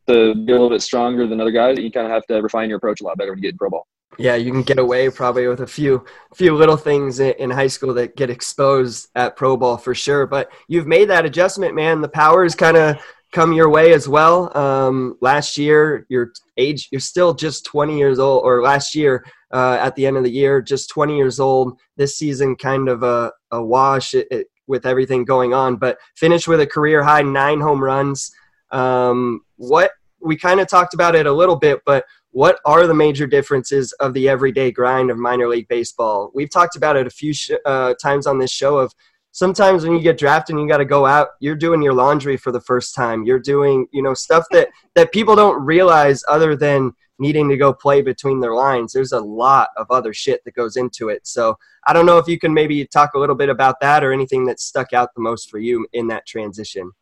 to 0.08 0.34
be 0.34 0.52
a 0.52 0.54
little 0.54 0.70
bit 0.70 0.82
stronger 0.82 1.26
than 1.26 1.40
other 1.40 1.52
guys. 1.52 1.78
You 1.78 1.90
kind 1.90 2.06
of 2.06 2.12
have 2.12 2.26
to 2.26 2.40
refine 2.40 2.68
your 2.68 2.78
approach 2.78 3.00
a 3.00 3.04
lot 3.04 3.16
better 3.16 3.30
when 3.30 3.38
you 3.38 3.42
get 3.42 3.52
in 3.52 3.58
pro 3.58 3.70
ball. 3.70 3.86
Yeah, 4.18 4.34
you 4.34 4.50
can 4.50 4.62
get 4.62 4.78
away 4.78 5.08
probably 5.08 5.46
with 5.46 5.60
a 5.60 5.66
few 5.66 6.04
few 6.34 6.54
little 6.54 6.76
things 6.76 7.20
in 7.20 7.50
high 7.50 7.68
school 7.68 7.94
that 7.94 8.16
get 8.16 8.28
exposed 8.28 9.08
at 9.14 9.36
pro 9.36 9.56
ball 9.56 9.78
for 9.78 9.94
sure. 9.94 10.26
But 10.26 10.50
you've 10.68 10.86
made 10.86 11.08
that 11.10 11.24
adjustment, 11.24 11.74
man. 11.74 12.00
The 12.00 12.08
powers 12.08 12.54
kind 12.54 12.76
of 12.76 12.96
come 13.32 13.54
your 13.54 13.70
way 13.70 13.94
as 13.94 14.08
well. 14.08 14.54
Um, 14.56 15.16
last 15.22 15.56
year, 15.56 16.06
your 16.10 16.32
age, 16.58 16.88
you're 16.92 17.00
still 17.00 17.32
just 17.32 17.64
20 17.64 17.98
years 17.98 18.18
old, 18.18 18.44
or 18.44 18.62
last 18.62 18.94
year 18.94 19.24
uh, 19.52 19.78
at 19.80 19.94
the 19.94 20.06
end 20.06 20.16
of 20.16 20.24
the 20.24 20.30
year, 20.30 20.62
just 20.62 20.90
20 20.90 21.16
years 21.16 21.38
old. 21.38 21.78
This 21.96 22.16
season, 22.16 22.56
kind 22.56 22.88
of 22.88 23.02
a, 23.02 23.32
a 23.50 23.62
wash 23.62 24.14
it, 24.14 24.26
it, 24.30 24.46
with 24.66 24.86
everything 24.86 25.24
going 25.24 25.52
on, 25.52 25.76
but 25.76 25.98
finished 26.16 26.48
with 26.48 26.60
a 26.60 26.66
career 26.66 27.02
high 27.02 27.22
nine 27.22 27.60
home 27.60 27.82
runs. 27.82 28.32
Um, 28.70 29.40
what 29.56 29.92
we 30.20 30.36
kind 30.36 30.60
of 30.60 30.68
talked 30.68 30.94
about 30.94 31.14
it 31.14 31.26
a 31.26 31.32
little 31.32 31.56
bit, 31.56 31.80
but 31.84 32.04
what 32.30 32.60
are 32.64 32.86
the 32.86 32.94
major 32.94 33.26
differences 33.26 33.92
of 33.94 34.14
the 34.14 34.28
everyday 34.28 34.70
grind 34.70 35.10
of 35.10 35.18
minor 35.18 35.48
league 35.48 35.68
baseball? 35.68 36.30
We've 36.34 36.50
talked 36.50 36.76
about 36.76 36.96
it 36.96 37.06
a 37.06 37.10
few 37.10 37.34
sh- 37.34 37.50
uh, 37.66 37.94
times 38.02 38.26
on 38.26 38.38
this 38.38 38.50
show 38.50 38.78
of 38.78 38.94
sometimes 39.32 39.82
when 39.82 39.94
you 39.94 40.00
get 40.00 40.18
drafted 40.18 40.54
and 40.54 40.62
you 40.62 40.68
got 40.68 40.78
to 40.78 40.84
go 40.84 41.04
out 41.04 41.30
you're 41.40 41.56
doing 41.56 41.82
your 41.82 41.94
laundry 41.94 42.36
for 42.36 42.52
the 42.52 42.60
first 42.60 42.94
time. 42.94 43.24
You're 43.24 43.40
doing 43.40 43.86
you 43.92 44.02
know 44.02 44.14
stuff 44.14 44.44
that 44.52 44.68
that 44.94 45.12
people 45.12 45.34
don't 45.34 45.62
realize 45.64 46.22
other 46.28 46.54
than 46.54 46.92
needing 47.18 47.48
to 47.48 47.56
go 47.56 47.72
play 47.72 48.02
between 48.02 48.40
their 48.40 48.54
lines. 48.54 48.92
There's 48.92 49.12
a 49.12 49.20
lot 49.20 49.68
of 49.76 49.86
other 49.90 50.12
shit 50.12 50.42
that 50.44 50.54
goes 50.54 50.76
into 50.76 51.08
it. 51.08 51.26
So 51.26 51.56
i 51.84 51.92
don't 51.92 52.06
know 52.06 52.18
if 52.18 52.28
you 52.28 52.38
can 52.38 52.54
maybe 52.54 52.86
talk 52.86 53.14
a 53.14 53.18
little 53.18 53.34
bit 53.34 53.48
about 53.48 53.80
that 53.80 54.04
or 54.04 54.12
anything 54.12 54.44
that 54.44 54.60
stuck 54.60 54.92
out 54.92 55.08
the 55.16 55.20
most 55.20 55.50
for 55.50 55.58
you 55.58 55.86
in 55.92 56.06
that 56.08 56.26
transition. 56.26 56.92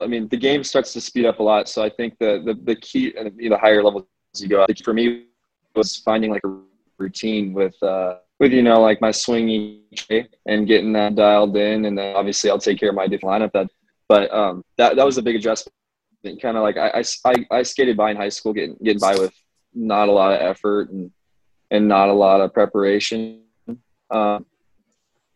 I 0.00 0.06
mean 0.06 0.28
the 0.28 0.36
game 0.36 0.64
starts 0.64 0.92
to 0.94 1.00
speed 1.00 1.26
up 1.26 1.38
a 1.38 1.42
lot. 1.42 1.68
So 1.68 1.82
i 1.82 1.90
think 1.90 2.18
the 2.18 2.42
the, 2.44 2.54
the 2.64 2.76
key 2.76 3.14
and 3.16 3.36
the 3.38 3.58
higher 3.58 3.82
levels 3.82 4.06
you 4.36 4.48
go 4.48 4.64
for 4.84 4.94
me 4.94 5.26
was 5.74 5.96
finding 5.96 6.30
like 6.30 6.42
a 6.44 6.56
routine 6.98 7.52
with 7.52 7.80
uh 7.82 8.16
with 8.40 8.52
you 8.52 8.62
know 8.62 8.80
like 8.80 9.00
my 9.00 9.10
swing 9.10 9.48
each 9.48 10.08
day 10.08 10.26
and 10.46 10.66
getting 10.66 10.92
that 10.94 11.14
dialed 11.14 11.56
in, 11.56 11.84
and 11.84 11.96
then 11.96 12.16
obviously 12.16 12.50
I'll 12.50 12.58
take 12.58 12.80
care 12.80 12.88
of 12.88 12.94
my 12.94 13.06
different 13.06 13.42
lineup. 13.42 13.52
That, 13.52 13.70
but 14.08 14.32
um, 14.32 14.64
that 14.78 14.96
that 14.96 15.06
was 15.06 15.18
a 15.18 15.22
big 15.22 15.36
adjustment. 15.36 15.74
Kind 16.42 16.56
of 16.56 16.62
like 16.62 16.76
I, 16.76 17.02
I, 17.24 17.34
I 17.50 17.62
skated 17.62 17.96
by 17.96 18.10
in 18.10 18.16
high 18.16 18.28
school, 18.30 18.52
getting 18.52 18.76
getting 18.82 18.98
by 18.98 19.14
with 19.14 19.32
not 19.72 20.08
a 20.08 20.12
lot 20.12 20.32
of 20.32 20.40
effort 20.40 20.90
and 20.90 21.12
and 21.70 21.86
not 21.86 22.08
a 22.08 22.12
lot 22.12 22.40
of 22.40 22.52
preparation. 22.52 23.42
Um, 24.10 24.44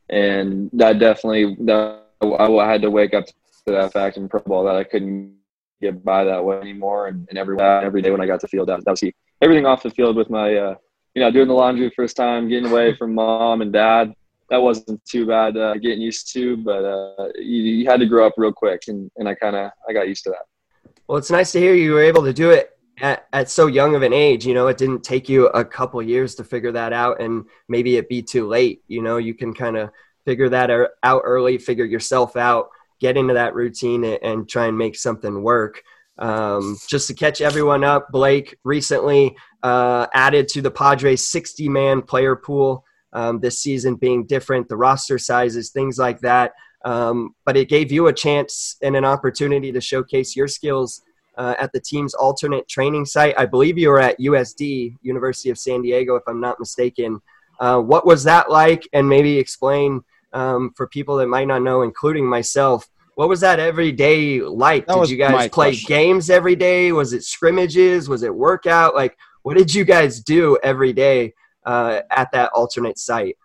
and 0.08 0.70
that 0.72 0.98
definitely 0.98 1.56
that 1.66 2.02
I 2.20 2.70
had 2.70 2.82
to 2.82 2.90
wake 2.90 3.14
up 3.14 3.26
to 3.26 3.32
that 3.68 3.92
fact 3.92 4.16
in 4.16 4.28
pro 4.28 4.40
ball 4.40 4.64
that 4.64 4.76
I 4.76 4.84
couldn't 4.84 5.36
get 5.80 6.04
by 6.04 6.24
that 6.24 6.44
way 6.44 6.58
anymore. 6.58 7.08
And, 7.08 7.26
and 7.28 7.38
every 7.38 7.58
every 7.60 8.02
day 8.02 8.10
when 8.10 8.20
I 8.20 8.26
got 8.26 8.40
to 8.40 8.48
field, 8.48 8.68
that, 8.68 8.84
that 8.84 8.90
was 8.90 9.00
key. 9.00 9.14
Everything 9.40 9.66
off 9.66 9.82
the 9.82 9.90
field 9.90 10.16
with 10.16 10.30
my 10.30 10.54
uh, 10.54 10.74
you 11.14 11.22
know, 11.22 11.30
doing 11.30 11.48
the 11.48 11.54
laundry 11.54 11.90
first 11.94 12.16
time, 12.16 12.48
getting 12.48 12.70
away 12.70 12.94
from 12.96 13.14
mom 13.14 13.62
and 13.62 13.72
dad. 13.72 14.12
That 14.50 14.58
wasn't 14.58 15.02
too 15.04 15.26
bad 15.26 15.56
uh, 15.56 15.74
getting 15.74 16.00
used 16.00 16.32
to, 16.34 16.56
but 16.58 16.84
uh, 16.84 17.28
you, 17.36 17.62
you, 17.62 17.86
had 17.86 17.98
to 18.00 18.06
grow 18.06 18.26
up 18.26 18.34
real 18.36 18.52
quick, 18.52 18.82
and, 18.88 19.10
and 19.16 19.28
I 19.28 19.34
kind 19.34 19.56
of 19.56 19.70
I 19.88 19.92
got 19.92 20.06
used 20.06 20.24
to 20.24 20.30
that. 20.30 20.92
Well, 21.08 21.18
it's 21.18 21.30
nice 21.30 21.52
to 21.52 21.60
hear 21.60 21.74
you 21.74 21.92
were 21.92 22.02
able 22.02 22.22
to 22.24 22.32
do 22.32 22.50
it 22.50 22.70
at, 23.00 23.26
at 23.32 23.50
so 23.50 23.66
young 23.68 23.94
of 23.94 24.02
an 24.02 24.12
age. 24.12 24.46
You 24.46 24.54
know, 24.54 24.66
it 24.68 24.76
didn't 24.76 25.02
take 25.02 25.28
you 25.28 25.46
a 25.48 25.64
couple 25.64 26.02
years 26.02 26.34
to 26.36 26.44
figure 26.44 26.72
that 26.72 26.92
out, 26.92 27.22
and 27.22 27.44
maybe 27.68 27.96
it 27.96 28.08
be 28.08 28.22
too 28.22 28.46
late. 28.46 28.82
You 28.86 29.02
know, 29.02 29.16
you 29.16 29.34
can 29.34 29.54
kind 29.54 29.76
of 29.76 29.90
figure 30.24 30.48
that 30.50 30.70
out 31.02 31.22
early, 31.24 31.58
figure 31.58 31.84
yourself 31.84 32.36
out, 32.36 32.68
get 33.00 33.16
into 33.16 33.34
that 33.34 33.54
routine, 33.54 34.04
and, 34.04 34.18
and 34.22 34.48
try 34.48 34.66
and 34.66 34.76
make 34.76 34.96
something 34.96 35.42
work. 35.42 35.82
Um, 36.18 36.76
just 36.86 37.08
to 37.08 37.14
catch 37.14 37.40
everyone 37.40 37.84
up, 37.84 38.10
Blake 38.10 38.56
recently 38.64 39.36
uh, 39.62 40.06
added 40.14 40.48
to 40.48 40.62
the 40.62 40.70
Padres 40.70 41.26
60 41.28 41.68
man 41.68 42.02
player 42.02 42.36
pool 42.36 42.84
um, 43.12 43.40
this 43.40 43.58
season, 43.58 43.96
being 43.96 44.26
different, 44.26 44.68
the 44.68 44.76
roster 44.76 45.18
sizes, 45.18 45.70
things 45.70 45.98
like 45.98 46.20
that. 46.20 46.52
Um, 46.84 47.34
but 47.44 47.56
it 47.56 47.68
gave 47.68 47.90
you 47.90 48.08
a 48.08 48.12
chance 48.12 48.76
and 48.82 48.94
an 48.94 49.04
opportunity 49.04 49.72
to 49.72 49.80
showcase 49.80 50.36
your 50.36 50.48
skills 50.48 51.02
uh, 51.36 51.54
at 51.58 51.72
the 51.72 51.80
team's 51.80 52.14
alternate 52.14 52.68
training 52.68 53.06
site. 53.06 53.34
I 53.38 53.46
believe 53.46 53.78
you 53.78 53.88
were 53.88 54.00
at 54.00 54.20
USD, 54.20 54.96
University 55.02 55.50
of 55.50 55.58
San 55.58 55.82
Diego, 55.82 56.16
if 56.16 56.22
I'm 56.28 56.40
not 56.40 56.60
mistaken. 56.60 57.20
Uh, 57.58 57.80
what 57.80 58.06
was 58.06 58.24
that 58.24 58.50
like? 58.50 58.86
And 58.92 59.08
maybe 59.08 59.38
explain 59.38 60.02
um, 60.32 60.72
for 60.76 60.86
people 60.86 61.16
that 61.16 61.28
might 61.28 61.48
not 61.48 61.62
know, 61.62 61.82
including 61.82 62.26
myself, 62.26 62.88
what 63.16 63.28
was 63.28 63.40
that 63.40 63.60
every 63.60 63.92
day 63.92 64.40
like? 64.40 64.86
That 64.86 64.96
did 64.96 65.10
you 65.10 65.16
guys 65.16 65.48
play 65.48 65.48
question. 65.48 65.88
games 65.88 66.30
every 66.30 66.56
day? 66.56 66.92
Was 66.92 67.12
it 67.12 67.24
scrimmages? 67.24 68.08
Was 68.08 68.22
it 68.22 68.34
workout? 68.34 68.94
Like, 68.94 69.16
what 69.42 69.56
did 69.56 69.74
you 69.74 69.84
guys 69.84 70.20
do 70.20 70.58
every 70.62 70.92
day 70.92 71.34
uh, 71.64 72.00
at 72.10 72.30
that 72.32 72.50
alternate 72.54 72.98
site? 72.98 73.36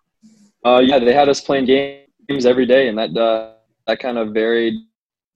Uh, 0.66 0.80
yeah, 0.80 1.00
they 1.00 1.14
had 1.14 1.30
us 1.30 1.42
playing 1.42 1.66
games 1.66 2.46
every 2.46 2.66
day, 2.66 2.88
and 2.88 2.98
that 2.98 3.16
uh, 3.16 3.54
that 3.88 4.00
kind 4.00 4.18
of 4.18 4.34
varied 4.34 4.76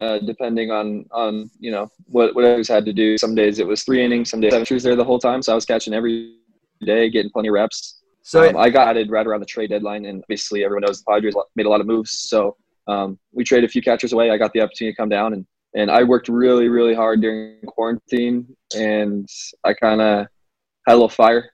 uh, 0.02 0.20
depending 0.20 0.72
on 0.72 1.06
on 1.12 1.50
you 1.60 1.72
know 1.72 1.90
what 2.06 2.36
what 2.36 2.46
I 2.46 2.56
was 2.56 2.68
had 2.68 2.86
to 2.86 2.94
do. 2.94 3.18
Some 3.18 3.36
days 3.36 3.60
it 3.60 3.68
was 3.68 3.84
three 3.84 4.04
innings, 4.04 4.30
some 4.30 4.42
days 4.42 4.54
I 4.54 4.60
was 4.60 4.84
there 4.84 4.96
the 4.96 5.04
whole 5.04 5.20
time, 5.20 5.42
so 5.42 5.52
I 5.52 5.56
was 5.56 5.66
catching 5.66 5.94
every 5.94 6.36
day, 6.82 7.10
getting 7.10 7.32
plenty 7.32 7.50
of 7.50 7.54
reps. 7.54 8.02
So 8.22 8.42
um, 8.42 8.56
it, 8.56 8.56
I 8.56 8.70
got 8.70 8.88
added 8.88 9.12
right 9.12 9.26
around 9.26 9.42
the 9.42 9.46
trade 9.46 9.70
deadline, 9.70 10.06
and 10.06 10.24
obviously 10.24 10.64
everyone 10.64 10.84
knows 10.88 11.04
the 11.04 11.12
Padres 11.12 11.36
made 11.56 11.66
a 11.66 11.70
lot 11.70 11.82
of 11.82 11.88
moves, 11.88 12.12
so 12.12 12.58
um, 12.88 13.18
we 13.32 13.44
traded 13.44 13.70
a 13.70 13.72
few 13.72 13.82
catchers 13.82 14.14
away. 14.14 14.32
I 14.32 14.38
got 14.38 14.54
the 14.54 14.62
opportunity 14.62 14.94
to 14.94 14.98
come 14.98 15.10
down 15.10 15.34
and 15.34 15.46
and 15.76 15.90
I 15.90 16.04
worked 16.04 16.28
really 16.28 16.70
really 16.70 16.94
hard 16.94 17.22
during 17.22 17.60
quarantine, 17.66 18.56
and 18.76 19.28
I 19.64 19.74
kind 19.74 20.02
of 20.02 20.28
had 20.88 20.94
a 20.94 20.96
little 20.96 21.10
fire 21.10 21.52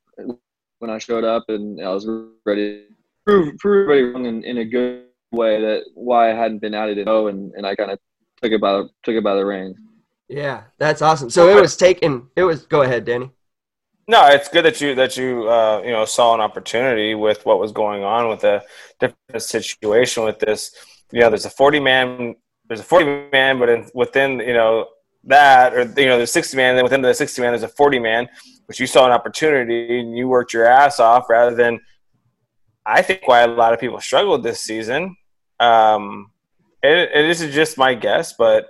when 0.80 0.89
I 0.89 0.98
showed 0.98 1.24
up, 1.24 1.46
and 1.50 1.82
I 1.84 1.89
was 1.89 2.08
ready 2.46 2.72
to 2.72 2.84
prove 3.26 3.58
prove 3.58 3.89
everybody 3.89 4.13
wrong 4.13 4.26
in, 4.26 4.44
in 4.44 4.58
a 4.60 4.65
good 4.65 5.06
way 5.32 5.62
that 5.62 5.84
why 5.94 6.32
I 6.32 6.34
hadn't 6.34 6.60
been 6.60 6.74
at 6.74 6.89
it 6.89 7.06
know, 7.06 7.28
and 7.28 7.54
and 7.54 7.65
I 7.65 7.76
kind 7.76 7.92
of 7.92 8.00
took 8.42 8.52
it 8.52 8.62
by 8.62 8.82
took 9.04 9.15
it 9.15 9.24
by 9.24 9.36
the 9.36 9.46
reins. 9.46 9.78
Yeah, 10.28 10.63
that's 10.78 11.02
awesome. 11.02 11.30
So 11.30 11.50
it 11.50 11.60
was 11.60 11.76
taken. 11.76 12.28
It 12.36 12.44
was. 12.44 12.65
Go 12.65 12.84
ahead, 12.84 13.06
Danny. 13.06 13.32
No, 14.08 14.28
it's 14.28 14.50
good 14.50 14.65
that 14.65 14.82
you 14.82 14.96
that 14.96 15.18
you 15.18 15.48
uh, 15.50 15.82
you 15.84 15.92
know 15.92 16.06
saw 16.06 16.34
an 16.34 16.42
opportunity 16.42 17.15
with 17.15 17.46
what 17.46 17.60
was 17.60 17.72
going 17.72 18.04
on 18.04 18.28
with 18.28 18.44
a 18.44 18.63
different 19.00 19.42
situation 19.42 20.24
with 20.24 20.39
this 20.39 20.76
you 21.12 21.22
know, 21.22 21.30
there's 21.30 21.45
a 21.45 21.50
40 21.50 21.80
man, 21.80 22.36
there's 22.67 22.80
a 22.80 22.84
40 22.84 23.30
man, 23.32 23.60
but 23.60 23.69
in, 23.69 23.89
within, 23.93 24.39
you 24.39 24.54
know, 24.54 24.88
that, 25.26 25.74
or, 25.74 25.82
you 25.82 26.08
know, 26.08 26.17
there's 26.17 26.32
60 26.32 26.56
man, 26.56 26.76
then 26.76 26.84
within 26.84 27.02
the 27.02 27.13
60 27.13 27.41
man, 27.41 27.52
there's 27.52 27.63
a 27.63 27.67
40 27.67 28.00
man, 28.00 28.28
which 28.67 28.80
you 28.80 28.88
saw 28.88 29.06
an 29.06 29.12
opportunity 29.12 30.00
and 30.00 30.15
you 30.17 30.28
worked 30.28 30.54
your 30.54 30.65
ass 30.65 31.00
off 31.00 31.30
rather 31.30 31.56
than, 31.56 31.80
I 32.86 33.02
think 33.02 33.28
why 33.28 33.41
a 33.41 33.48
lot 33.48 33.74
of 33.74 33.80
people 33.80 34.00
struggled 34.00 34.43
this 34.43 34.62
season. 34.62 35.15
Um, 35.60 36.32
and, 36.82 36.98
and 36.98 37.30
this 37.30 37.41
is 37.41 37.54
just 37.54 37.78
my 37.78 37.93
guess, 37.93 38.34
but 38.34 38.67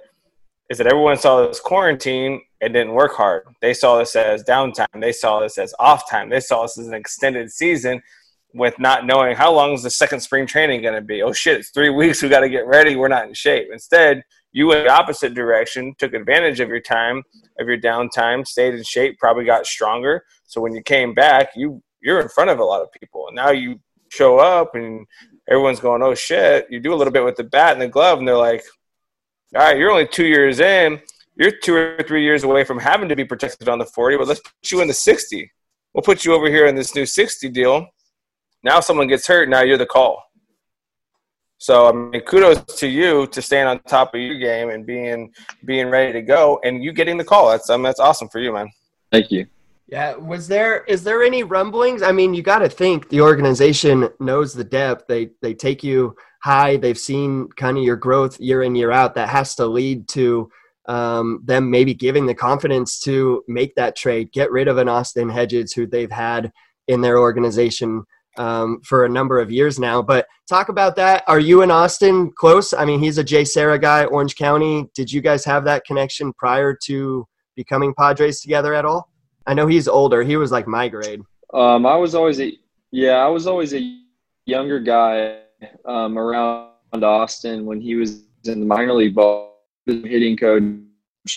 is 0.70 0.78
that 0.78 0.88
everyone 0.88 1.18
saw 1.18 1.48
this 1.48 1.60
quarantine 1.60 2.42
and 2.62 2.74
didn't 2.74 2.94
work 2.94 3.14
hard. 3.14 3.44
They 3.62 3.74
saw 3.74 3.98
this 3.98 4.16
as 4.16 4.44
downtime. 4.44 5.00
They 5.00 5.12
saw 5.12 5.40
this 5.40 5.58
as 5.58 5.74
off 5.80 6.10
time. 6.10 6.30
They 6.30 6.40
saw 6.40 6.64
this 6.64 6.78
as 6.78 6.88
an 6.88 6.94
extended 6.94 7.52
season 7.52 8.02
with 8.54 8.80
not 8.80 9.06
knowing 9.06 9.36
how 9.36 9.54
long 9.54 9.74
is 9.74 9.84
the 9.84 9.90
second 9.90 10.20
spring 10.22 10.46
training 10.46 10.82
going 10.82 10.96
to 10.96 11.02
be. 11.02 11.22
Oh 11.22 11.34
shit, 11.34 11.58
it's 11.58 11.70
three 11.70 11.90
weeks. 11.90 12.22
We 12.22 12.30
got 12.30 12.40
to 12.42 12.50
get 12.50 12.66
ready. 12.66 12.96
We're 12.96 13.08
not 13.08 13.28
in 13.28 13.34
shape. 13.34 13.68
Instead, 13.72 14.24
you 14.52 14.68
went 14.68 14.86
the 14.86 14.92
opposite 14.92 15.36
direction, 15.36 15.94
took 16.00 16.14
advantage 16.14 16.60
of 16.60 16.70
your 16.70 16.80
time, 16.80 17.22
of 17.60 17.68
your 17.68 17.78
downtime, 17.78 18.48
stayed 18.48 18.74
in 18.74 18.84
shape, 18.84 19.20
probably 19.20 19.46
got 19.46 19.68
stronger. 19.68 20.24
So 20.46 20.62
when 20.62 20.74
you 20.74 20.82
came 20.82 21.14
back, 21.14 21.50
you 21.56 21.82
you're 22.02 22.22
in 22.22 22.30
front 22.30 22.50
of 22.50 22.60
a 22.60 22.64
lot 22.64 22.82
of 22.82 22.92
people. 22.92 23.28
And 23.28 23.36
now 23.36 23.52
you 23.52 23.80
show 24.10 24.40
up 24.40 24.74
and 24.74 25.06
everyone's 25.50 25.80
going, 25.80 26.02
oh 26.02 26.16
shit. 26.16 26.66
You 26.70 26.80
do 26.80 26.94
a 26.94 26.96
little 26.96 27.14
bit 27.14 27.26
with 27.26 27.36
the 27.36 27.44
bat 27.44 27.74
and 27.74 27.82
the 27.82 27.88
glove, 27.88 28.20
and 28.20 28.28
they're 28.28 28.38
like, 28.38 28.64
all 29.56 29.62
right, 29.62 29.78
you're 29.78 29.92
only 29.92 30.08
two 30.08 30.26
years 30.26 30.60
in. 30.60 31.00
You're 31.36 31.52
two 31.52 31.76
or 31.76 32.04
three 32.08 32.24
years 32.24 32.44
away 32.44 32.64
from 32.64 32.80
having 32.80 33.10
to 33.10 33.16
be 33.16 33.26
protected 33.26 33.70
on 33.70 33.80
the 33.80 33.86
40, 33.86 34.18
but 34.18 34.28
let's 34.28 34.42
put 34.42 34.72
you 34.72 34.82
in 34.82 34.88
the 34.88 34.94
60. 34.94 35.50
We'll 35.94 36.02
put 36.02 36.26
you 36.26 36.34
over 36.34 36.50
here 36.50 36.68
in 36.68 36.76
this 36.76 36.96
new 36.96 37.06
60 37.06 37.50
deal 37.50 37.88
now 38.64 38.80
someone 38.80 39.08
gets 39.08 39.28
hurt, 39.28 39.50
now 39.50 39.62
you're 39.62 39.78
the 39.78 39.86
call. 39.86 40.22
So 41.58 41.88
I 41.88 41.92
mean, 41.92 42.22
kudos 42.22 42.64
to 42.80 42.88
you 42.88 43.28
to 43.28 43.42
staying 43.42 43.68
on 43.68 43.80
top 43.84 44.16
of 44.16 44.22
your 44.22 44.38
game 44.38 44.70
and 44.70 44.86
being 44.86 45.32
being 45.66 45.90
ready 45.90 46.14
to 46.14 46.22
go, 46.22 46.60
and 46.64 46.84
you 46.84 46.94
getting 46.94 47.18
the 47.18 47.26
call. 47.26 47.50
That's 47.50 47.70
um, 47.70 47.84
that's 47.84 48.00
awesome 48.00 48.30
for 48.30 48.40
you, 48.40 48.54
man. 48.54 48.70
Thank 49.12 49.30
you. 49.30 49.46
Yeah, 49.88 50.16
was 50.16 50.48
there 50.48 50.84
is 50.86 51.04
there 51.04 51.22
any 51.22 51.44
rumblings? 51.44 52.02
I 52.02 52.14
mean, 52.14 52.34
you 52.34 52.44
got 52.44 52.60
to 52.60 52.70
think 52.70 53.10
the 53.10 53.22
organization 53.22 54.08
knows 54.20 54.54
the 54.54 54.64
depth. 54.64 55.08
They 55.08 55.32
they 55.42 55.54
take 55.54 55.84
you 55.84 56.16
high. 56.44 56.78
They've 56.78 56.98
seen 56.98 57.50
kind 57.58 57.78
of 57.78 57.84
your 57.84 57.98
growth 57.98 58.40
year 58.40 58.64
in 58.64 58.76
year 58.76 58.92
out. 58.92 59.16
That 59.16 59.30
has 59.30 59.56
to 59.56 59.66
lead 59.66 60.08
to 60.10 60.50
um, 60.88 61.42
them 61.44 61.70
maybe 61.70 61.94
giving 61.94 62.26
the 62.26 62.36
confidence 62.36 63.00
to 63.02 63.44
make 63.48 63.76
that 63.76 63.96
trade, 63.96 64.32
get 64.32 64.52
rid 64.52 64.68
of 64.68 64.78
an 64.78 64.88
Austin 64.88 65.30
Hedges 65.30 65.74
who 65.74 65.86
they've 65.86 66.12
had 66.12 66.52
in 66.88 67.02
their 67.02 67.20
organization 67.20 68.04
um, 68.40 68.80
for 68.84 69.06
a 69.06 69.10
number 69.10 69.40
of 69.40 69.52
years 69.52 69.78
now. 69.78 70.02
But 70.02 70.26
talk 70.48 70.70
about 70.70 70.96
that. 70.96 71.24
Are 71.28 71.40
you 71.40 71.62
and 71.62 71.72
Austin 71.72 72.32
close? 72.32 72.74
I 72.74 72.86
mean, 72.86 73.00
he's 73.00 73.18
a 73.18 73.24
JSerra 73.24 73.80
guy, 73.80 74.06
Orange 74.06 74.36
County. 74.36 74.90
Did 74.96 75.12
you 75.12 75.22
guys 75.22 75.46
have 75.46 75.66
that 75.66 75.86
connection 75.86 76.34
prior 76.34 76.76
to 76.86 77.28
becoming 77.56 77.94
Padres 77.94 78.40
together 78.40 78.74
at 78.74 78.86
all? 78.86 79.10
I 79.46 79.54
know 79.54 79.68
he's 79.68 79.88
older. 79.88 80.24
He 80.24 80.38
was 80.38 80.52
like 80.52 80.68
my 80.68 80.88
grade. 80.88 81.22
Um, 81.54 81.86
I 81.86 81.96
was 81.96 82.16
always 82.16 82.40
a 82.40 82.58
yeah, 82.92 83.18
I 83.18 83.28
was 83.28 83.46
always 83.46 83.74
a 83.74 84.00
younger 84.46 84.80
guy 84.80 85.42
um, 85.86 86.18
around 86.18 86.72
Austin 86.94 87.66
when 87.66 87.82
he 87.82 87.96
was 87.96 88.24
in 88.46 88.62
the 88.62 88.66
minor 88.66 88.94
league 88.94 89.16
ball 89.16 89.58
hitting 89.86 90.38
coach 90.38 90.64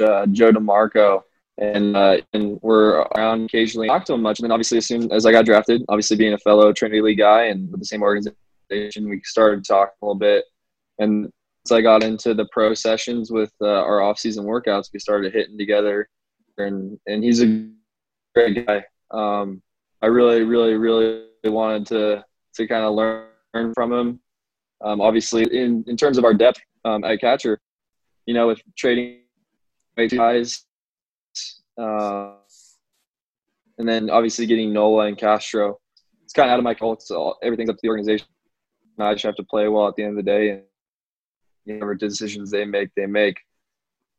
uh, 0.00 0.26
Joe 0.26 0.52
DeMarco 0.52 1.22
and 1.58 1.96
uh, 1.96 2.18
and 2.32 2.58
we're 2.62 3.00
around 3.16 3.44
occasionally. 3.44 3.88
Talk 3.88 4.04
to 4.06 4.14
him 4.14 4.22
much, 4.22 4.38
and 4.38 4.44
then 4.44 4.52
obviously 4.52 4.78
as 4.78 4.86
soon 4.86 5.12
as 5.12 5.26
I 5.26 5.32
got 5.32 5.44
drafted, 5.44 5.84
obviously 5.88 6.16
being 6.16 6.32
a 6.32 6.38
fellow 6.38 6.72
Trinity 6.72 7.02
League 7.02 7.18
guy 7.18 7.44
and 7.44 7.70
with 7.70 7.80
the 7.80 7.86
same 7.86 8.02
organization, 8.02 9.08
we 9.08 9.20
started 9.24 9.64
talking 9.64 9.92
a 10.00 10.04
little 10.04 10.18
bit. 10.18 10.44
And 10.98 11.24
once 11.24 11.72
I 11.72 11.80
got 11.80 12.02
into 12.02 12.34
the 12.34 12.46
pro 12.52 12.74
sessions 12.74 13.30
with 13.30 13.52
uh, 13.60 13.66
our 13.66 14.02
off-season 14.02 14.44
workouts, 14.44 14.90
we 14.92 14.98
started 14.98 15.32
hitting 15.32 15.58
together, 15.58 16.08
and 16.58 16.98
and 17.06 17.22
he's 17.22 17.42
a 17.42 17.68
great 18.34 18.66
guy. 18.66 18.84
Um, 19.10 19.62
I 20.00 20.06
really, 20.06 20.42
really, 20.42 20.74
really 20.74 21.26
wanted 21.44 21.86
to 21.88 22.24
to 22.54 22.66
kind 22.66 22.84
of 22.84 22.94
learn 22.94 23.74
from 23.74 23.92
him. 23.92 24.20
Um, 24.82 25.00
obviously, 25.00 25.44
in 25.44 25.84
in 25.86 25.96
terms 25.96 26.18
of 26.18 26.24
our 26.24 26.34
depth 26.34 26.60
um, 26.84 27.04
at 27.04 27.20
catcher, 27.20 27.60
you 28.26 28.34
know, 28.34 28.46
with 28.46 28.60
trading 28.76 29.18
guys 30.08 30.64
uh, 31.78 32.34
and 33.78 33.88
then 33.88 34.10
obviously 34.10 34.46
getting 34.46 34.72
Nola 34.72 35.06
and 35.06 35.18
Castro. 35.18 35.78
It's 36.24 36.32
kind 36.32 36.48
of 36.48 36.54
out 36.54 36.58
of 36.58 36.64
my 36.64 36.74
control. 36.74 36.92
It's 36.94 37.10
everything's 37.42 37.70
up 37.70 37.76
to 37.76 37.80
the 37.82 37.88
organization. 37.88 38.26
I 38.98 39.12
just 39.14 39.24
have 39.24 39.36
to 39.36 39.44
play 39.44 39.68
well 39.68 39.88
at 39.88 39.96
the 39.96 40.04
end 40.04 40.18
of 40.18 40.24
the 40.24 40.30
day, 40.30 40.50
and 40.50 40.62
whatever 41.64 41.94
decisions 41.94 42.50
they 42.50 42.64
make, 42.64 42.90
they 42.94 43.06
make. 43.06 43.36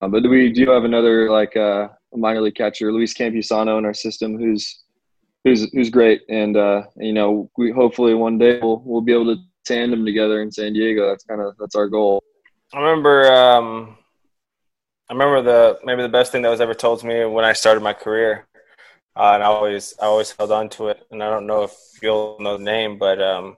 Um, 0.02 0.12
but 0.12 0.28
we 0.28 0.52
do 0.52 0.70
have 0.72 0.84
another 0.84 1.30
like 1.30 1.56
uh, 1.56 1.88
minor 2.13 2.42
league 2.42 2.56
catcher, 2.56 2.92
Luis 2.92 3.13
Campusano, 3.13 3.78
in 3.78 3.86
our 3.86 3.94
system, 3.94 4.38
who's 4.38 4.84
who's 5.44 5.72
who's 5.72 5.89
great, 5.89 6.22
and 6.30 6.58
uh, 6.58 6.84
you 6.98 7.13
know, 7.13 7.50
we 7.58 7.72
hopefully 7.72 8.13
one 8.13 8.38
day 8.38 8.60
we'll 8.62 8.82
we'll 8.86 9.02
be 9.02 9.13
able 9.13 9.36
to 9.36 9.42
tandem 9.66 10.06
together 10.06 10.42
in 10.42 10.52
San 10.52 10.74
Diego. 10.74 11.08
That's 11.08 11.24
kind 11.24 11.42
of 11.42 11.56
that's 11.58 11.76
our 11.76 11.88
goal. 11.88 12.22
I 12.74 12.80
remember 12.80 13.32
um, 13.32 13.98
I 15.10 15.13
remember 15.13 15.42
the 15.42 15.80
maybe 15.84 16.02
the 16.02 16.10
best 16.10 16.32
thing 16.32 16.44
that 16.44 16.50
was 16.50 16.62
ever 16.62 16.74
told 16.74 17.02
to 17.02 17.06
me 17.06 17.26
when 17.26 17.44
I 17.44 17.54
started 17.54 17.82
my 17.82 17.94
career, 17.94 18.48
uh, 19.16 19.32
and 19.34 19.44
I 19.44 19.48
always 19.48 19.94
I 20.02 20.06
always 20.06 20.32
held 20.32 20.52
on 20.52 20.70
to 20.70 20.88
it. 20.89 21.06
And 21.12 21.22
I 21.22 21.30
don't 21.30 21.46
know 21.46 21.63
if 21.63 21.76
you'll 22.02 22.38
know 22.39 22.58
the 22.58 22.63
name, 22.63 22.98
but 22.98 23.22
um, 23.22 23.58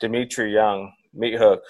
Dmitri 0.00 0.52
Young, 0.52 0.92
Meat 1.14 1.38
Hook. 1.38 1.62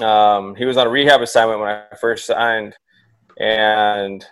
Um, 0.00 0.54
he 0.54 0.64
was 0.64 0.76
on 0.76 0.86
a 0.86 0.90
rehab 0.90 1.22
assignment 1.22 1.60
when 1.60 1.70
I 1.70 1.96
first 1.98 2.26
signed, 2.26 2.76
and 3.38 4.24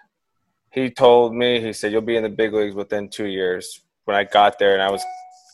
he 0.70 0.90
told 0.90 1.34
me 1.34 1.60
he 1.60 1.72
said 1.72 1.92
you'll 1.92 2.02
be 2.02 2.16
in 2.16 2.24
the 2.24 2.28
big 2.28 2.52
leagues 2.52 2.74
within 2.74 3.08
two 3.08 3.26
years. 3.26 3.80
When 4.04 4.16
I 4.16 4.24
got 4.24 4.58
there, 4.58 4.74
and 4.74 4.82
I 4.82 4.90
was 4.90 5.02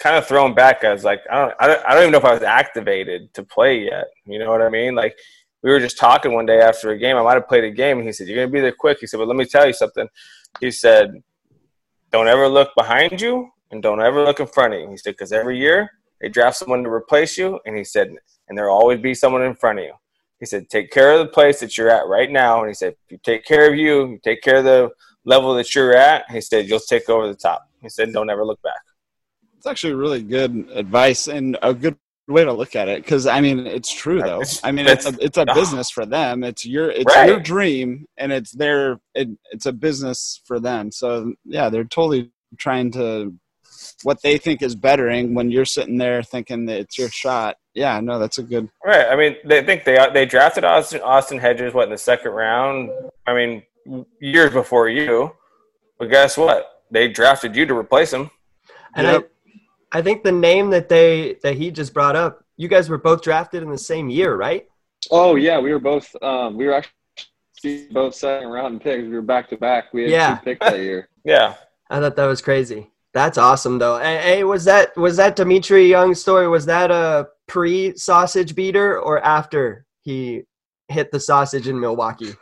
kind 0.00 0.16
of 0.16 0.26
thrown 0.26 0.54
back. 0.54 0.82
I 0.82 0.92
was 0.92 1.04
like, 1.04 1.20
I 1.30 1.34
don't, 1.34 1.54
I 1.60 1.66
don't, 1.66 1.86
I 1.86 1.94
don't 1.94 2.02
even 2.02 2.12
know 2.12 2.18
if 2.18 2.24
I 2.24 2.32
was 2.32 2.42
activated 2.42 3.32
to 3.34 3.42
play 3.42 3.84
yet. 3.84 4.06
You 4.26 4.38
know 4.38 4.50
what 4.50 4.62
I 4.62 4.70
mean? 4.70 4.94
Like 4.94 5.16
we 5.62 5.70
were 5.70 5.80
just 5.80 5.98
talking 5.98 6.32
one 6.32 6.46
day 6.46 6.60
after 6.60 6.90
a 6.90 6.98
game. 6.98 7.16
I 7.16 7.22
might 7.22 7.34
have 7.34 7.48
played 7.48 7.64
a 7.64 7.70
game, 7.70 7.98
and 7.98 8.06
he 8.06 8.12
said, 8.12 8.28
"You're 8.28 8.36
gonna 8.36 8.52
be 8.52 8.60
there 8.60 8.72
quick." 8.72 8.98
He 9.00 9.06
said, 9.06 9.18
"But 9.18 9.28
let 9.28 9.36
me 9.36 9.44
tell 9.44 9.66
you 9.66 9.72
something." 9.72 10.08
He 10.60 10.70
said, 10.70 11.22
"Don't 12.12 12.28
ever 12.28 12.48
look 12.48 12.70
behind 12.76 13.20
you, 13.20 13.50
and 13.70 13.82
don't 13.82 14.00
ever 14.00 14.24
look 14.24 14.40
in 14.40 14.46
front 14.46 14.74
of 14.74 14.80
you." 14.80 14.90
He 14.90 14.96
said, 14.96 15.14
"Because 15.14 15.32
every 15.32 15.58
year 15.58 15.90
they 16.20 16.28
draft 16.28 16.56
someone 16.56 16.82
to 16.84 16.90
replace 16.90 17.36
you," 17.36 17.60
and 17.66 17.76
he 17.76 17.84
said, 17.84 18.14
"And 18.48 18.56
there'll 18.56 18.76
always 18.76 19.00
be 19.00 19.14
someone 19.14 19.42
in 19.42 19.54
front 19.54 19.78
of 19.80 19.84
you." 19.84 19.94
He 20.38 20.46
said, 20.46 20.70
"Take 20.70 20.90
care 20.92 21.12
of 21.12 21.18
the 21.18 21.32
place 21.32 21.58
that 21.60 21.76
you're 21.76 21.90
at 21.90 22.06
right 22.06 22.30
now," 22.30 22.60
and 22.60 22.68
he 22.68 22.74
said, 22.74 22.94
"If 23.06 23.12
you 23.12 23.18
take 23.22 23.44
care 23.44 23.68
of 23.68 23.76
you, 23.76 24.06
you 24.06 24.18
take 24.22 24.42
care 24.42 24.58
of 24.58 24.64
the 24.64 24.90
level 25.24 25.54
that 25.54 25.74
you're 25.74 25.94
at," 25.94 26.30
he 26.30 26.40
said, 26.40 26.68
"You'll 26.68 26.78
take 26.80 27.08
over 27.10 27.26
the 27.26 27.34
top." 27.34 27.68
He 27.82 27.88
said, 27.88 28.12
"Don't 28.12 28.30
ever 28.30 28.44
look 28.44 28.62
back." 28.62 28.80
It's 29.56 29.66
actually 29.66 29.94
really 29.94 30.22
good 30.22 30.68
advice 30.72 31.26
and 31.26 31.58
a 31.62 31.74
good 31.74 31.96
way 32.28 32.44
to 32.44 32.52
look 32.52 32.76
at 32.76 32.88
it 32.88 33.02
because 33.02 33.26
I 33.26 33.40
mean 33.40 33.66
it's 33.66 33.92
true 33.92 34.20
though. 34.20 34.42
I 34.62 34.72
mean 34.72 34.86
it's 34.86 35.06
a 35.06 35.14
it's 35.20 35.38
a 35.38 35.46
business 35.54 35.90
for 35.90 36.06
them. 36.06 36.44
It's 36.44 36.64
your 36.64 36.90
it's 36.90 37.16
right. 37.16 37.28
your 37.28 37.40
dream 37.40 38.06
and 38.16 38.32
it's 38.32 38.52
their 38.52 39.00
it, 39.14 39.28
it's 39.50 39.66
a 39.66 39.72
business 39.72 40.40
for 40.46 40.60
them. 40.60 40.92
So 40.92 41.34
yeah, 41.44 41.68
they're 41.70 41.84
totally 41.84 42.30
trying 42.58 42.90
to 42.92 43.34
what 44.02 44.22
they 44.22 44.38
think 44.38 44.62
is 44.62 44.74
bettering 44.74 45.34
when 45.34 45.50
you're 45.50 45.64
sitting 45.64 45.98
there 45.98 46.22
thinking 46.22 46.66
that 46.66 46.80
it's 46.80 46.98
your 46.98 47.08
shot. 47.08 47.56
Yeah, 47.74 48.00
no, 48.00 48.18
that's 48.18 48.38
a 48.38 48.42
good. 48.42 48.68
Right. 48.84 49.06
I 49.06 49.16
mean, 49.16 49.36
they 49.44 49.62
think 49.62 49.84
they 49.84 49.98
they 50.12 50.26
drafted 50.26 50.64
Austin 50.64 51.00
Austin 51.02 51.38
Hedges 51.38 51.74
what 51.74 51.84
in 51.84 51.90
the 51.90 51.98
second 51.98 52.32
round. 52.32 52.90
I 53.26 53.34
mean, 53.34 53.62
years 54.20 54.52
before 54.52 54.88
you, 54.88 55.32
but 55.98 56.10
guess 56.10 56.36
what? 56.36 56.82
They 56.90 57.08
drafted 57.08 57.54
you 57.54 57.66
to 57.66 57.76
replace 57.76 58.12
him. 58.12 58.30
And 58.94 59.06
yep. 59.06 59.22
I 59.22 59.26
think 60.02 60.22
the 60.22 60.32
name 60.32 60.70
that 60.70 60.88
they 60.88 61.36
that 61.42 61.56
he 61.56 61.70
just 61.70 61.94
brought 61.94 62.16
up, 62.16 62.44
you 62.56 62.68
guys 62.68 62.88
were 62.88 62.98
both 62.98 63.22
drafted 63.22 63.62
in 63.62 63.70
the 63.70 63.78
same 63.78 64.08
year, 64.08 64.36
right? 64.36 64.66
Oh 65.10 65.36
yeah, 65.36 65.58
we 65.58 65.72
were 65.72 65.78
both. 65.78 66.14
Um, 66.22 66.56
we 66.56 66.66
were 66.66 66.74
actually 66.74 67.88
both 67.90 68.14
second 68.14 68.48
round 68.48 68.80
picks. 68.80 69.02
We 69.02 69.10
were 69.10 69.22
back 69.22 69.48
to 69.50 69.56
back. 69.56 69.92
We 69.92 70.02
had 70.02 70.10
yeah. 70.10 70.36
two 70.36 70.44
picks 70.44 70.66
that 70.66 70.78
year. 70.78 71.08
yeah, 71.24 71.54
I 71.90 72.00
thought 72.00 72.16
that 72.16 72.26
was 72.26 72.42
crazy. 72.42 72.90
That's 73.14 73.38
awesome 73.38 73.78
though. 73.78 73.98
Hey, 73.98 74.18
hey, 74.18 74.44
was 74.44 74.64
that 74.66 74.96
was 74.96 75.16
that 75.16 75.36
Dmitri 75.36 75.88
Young 75.88 76.14
story? 76.14 76.48
Was 76.48 76.66
that 76.66 76.90
a 76.90 77.28
pre 77.46 77.96
sausage 77.96 78.54
beater 78.54 79.00
or 79.00 79.24
after 79.24 79.86
he 80.02 80.42
hit 80.88 81.10
the 81.10 81.20
sausage 81.20 81.68
in 81.68 81.80
Milwaukee? 81.80 82.34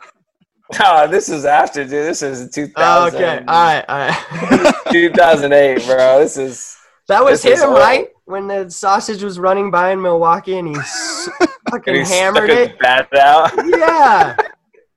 Oh, 0.81 1.07
this 1.09 1.29
is 1.29 1.45
after, 1.45 1.83
dude. 1.83 1.91
This 1.91 2.21
is 2.21 2.51
2000. 2.51 2.75
Oh, 2.77 3.15
okay. 3.15 3.43
All 3.47 3.63
right. 3.63 3.85
All 3.87 3.97
right. 3.97 4.75
2008, 4.91 5.85
bro. 5.85 6.19
This 6.19 6.37
is 6.37 6.77
that 7.07 7.23
was 7.23 7.41
this 7.41 7.61
him, 7.61 7.71
right? 7.71 8.09
When 8.25 8.47
the 8.47 8.69
sausage 8.69 9.23
was 9.23 9.39
running 9.39 9.71
by 9.71 9.91
in 9.91 10.01
Milwaukee 10.01 10.57
and 10.57 10.67
he 10.67 10.75
fucking 11.69 11.95
and 11.95 12.07
he 12.07 12.13
hammered 12.13 12.49
it. 12.49 12.77
Bat 12.79 13.17
out. 13.17 13.51
yeah. 13.65 14.35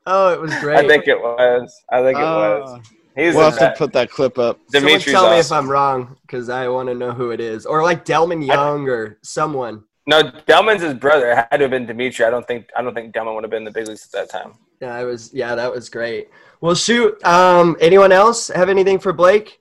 Oh, 0.06 0.32
it 0.32 0.40
was 0.40 0.52
great. 0.60 0.78
I 0.78 0.88
think 0.88 1.06
it 1.06 1.20
was. 1.20 1.82
I 1.90 2.02
think 2.02 2.18
it 2.18 2.24
uh, 2.24 2.60
was. 2.60 2.80
He's 3.14 3.34
we'll 3.34 3.50
have 3.50 3.58
to 3.58 3.74
put 3.76 3.92
that 3.92 4.10
clip 4.10 4.38
up. 4.38 4.58
Someone 4.72 4.98
tell 4.98 5.26
awesome. 5.26 5.34
me 5.34 5.38
if 5.38 5.52
I'm 5.52 5.70
wrong, 5.70 6.16
because 6.22 6.48
I 6.48 6.68
want 6.68 6.88
to 6.88 6.94
know 6.94 7.12
who 7.12 7.30
it 7.30 7.40
is, 7.40 7.66
or 7.66 7.82
like 7.82 8.04
Delmon 8.04 8.44
Young 8.44 8.88
I, 8.88 8.92
or 8.92 9.18
someone. 9.22 9.84
No, 10.06 10.22
Delmon's 10.22 10.82
his 10.82 10.94
brother. 10.94 11.30
It 11.32 11.36
had 11.36 11.58
to 11.58 11.64
have 11.64 11.70
been 11.70 11.86
Dmitri. 11.86 12.24
I 12.24 12.30
don't 12.30 12.46
think. 12.46 12.70
I 12.76 12.82
don't 12.82 12.94
think 12.94 13.14
Delmon 13.14 13.34
would 13.34 13.44
have 13.44 13.50
been 13.50 13.58
in 13.58 13.64
the 13.64 13.70
big 13.70 13.88
leagues 13.88 14.06
at 14.06 14.12
that 14.12 14.30
time. 14.30 14.54
Yeah, 14.80 14.94
I 14.94 15.04
was. 15.04 15.32
Yeah, 15.34 15.54
that 15.54 15.70
was 15.70 15.88
great. 15.90 16.30
Well, 16.60 16.74
shoot. 16.74 17.22
Um, 17.24 17.76
anyone 17.80 18.10
else 18.10 18.48
have 18.48 18.68
anything 18.68 18.98
for 18.98 19.12
Blake? 19.12 19.59